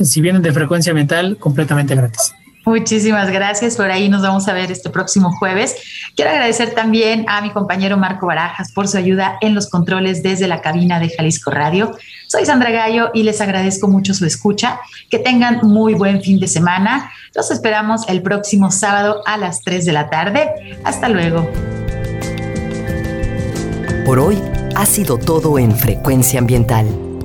si 0.00 0.20
vienen 0.20 0.42
de 0.42 0.52
Frecuencia 0.52 0.92
Ambiental, 0.92 1.36
completamente 1.38 1.96
gratis. 1.96 2.32
Muchísimas 2.64 3.30
gracias. 3.30 3.76
Por 3.76 3.90
ahí 3.90 4.08
nos 4.08 4.22
vamos 4.22 4.48
a 4.48 4.52
ver 4.52 4.72
este 4.72 4.88
próximo 4.90 5.32
jueves. 5.36 5.76
Quiero 6.16 6.30
agradecer 6.30 6.74
también 6.74 7.26
a 7.28 7.42
mi 7.42 7.50
compañero 7.50 7.96
Marco 7.98 8.26
Barajas 8.26 8.72
por 8.72 8.88
su 8.88 8.96
ayuda 8.96 9.36
en 9.40 9.54
los 9.54 9.68
controles 9.68 10.22
desde 10.22 10.48
la 10.48 10.62
cabina 10.62 10.98
de 10.98 11.10
Jalisco 11.10 11.50
Radio. 11.50 11.96
Soy 12.26 12.46
Sandra 12.46 12.70
Gallo 12.70 13.10
y 13.12 13.22
les 13.22 13.40
agradezco 13.40 13.88
mucho 13.88 14.14
su 14.14 14.24
escucha. 14.24 14.80
Que 15.10 15.18
tengan 15.18 15.60
muy 15.62 15.94
buen 15.94 16.22
fin 16.22 16.40
de 16.40 16.48
semana. 16.48 17.10
Los 17.34 17.50
esperamos 17.50 18.08
el 18.08 18.22
próximo 18.22 18.70
sábado 18.70 19.22
a 19.26 19.36
las 19.36 19.60
3 19.60 19.84
de 19.84 19.92
la 19.92 20.08
tarde. 20.08 20.78
Hasta 20.84 21.08
luego. 21.08 21.48
Por 24.06 24.18
hoy 24.18 24.42
ha 24.74 24.86
sido 24.86 25.18
todo 25.18 25.58
en 25.58 25.76
Frecuencia 25.76 26.38
Ambiental. 26.38 27.03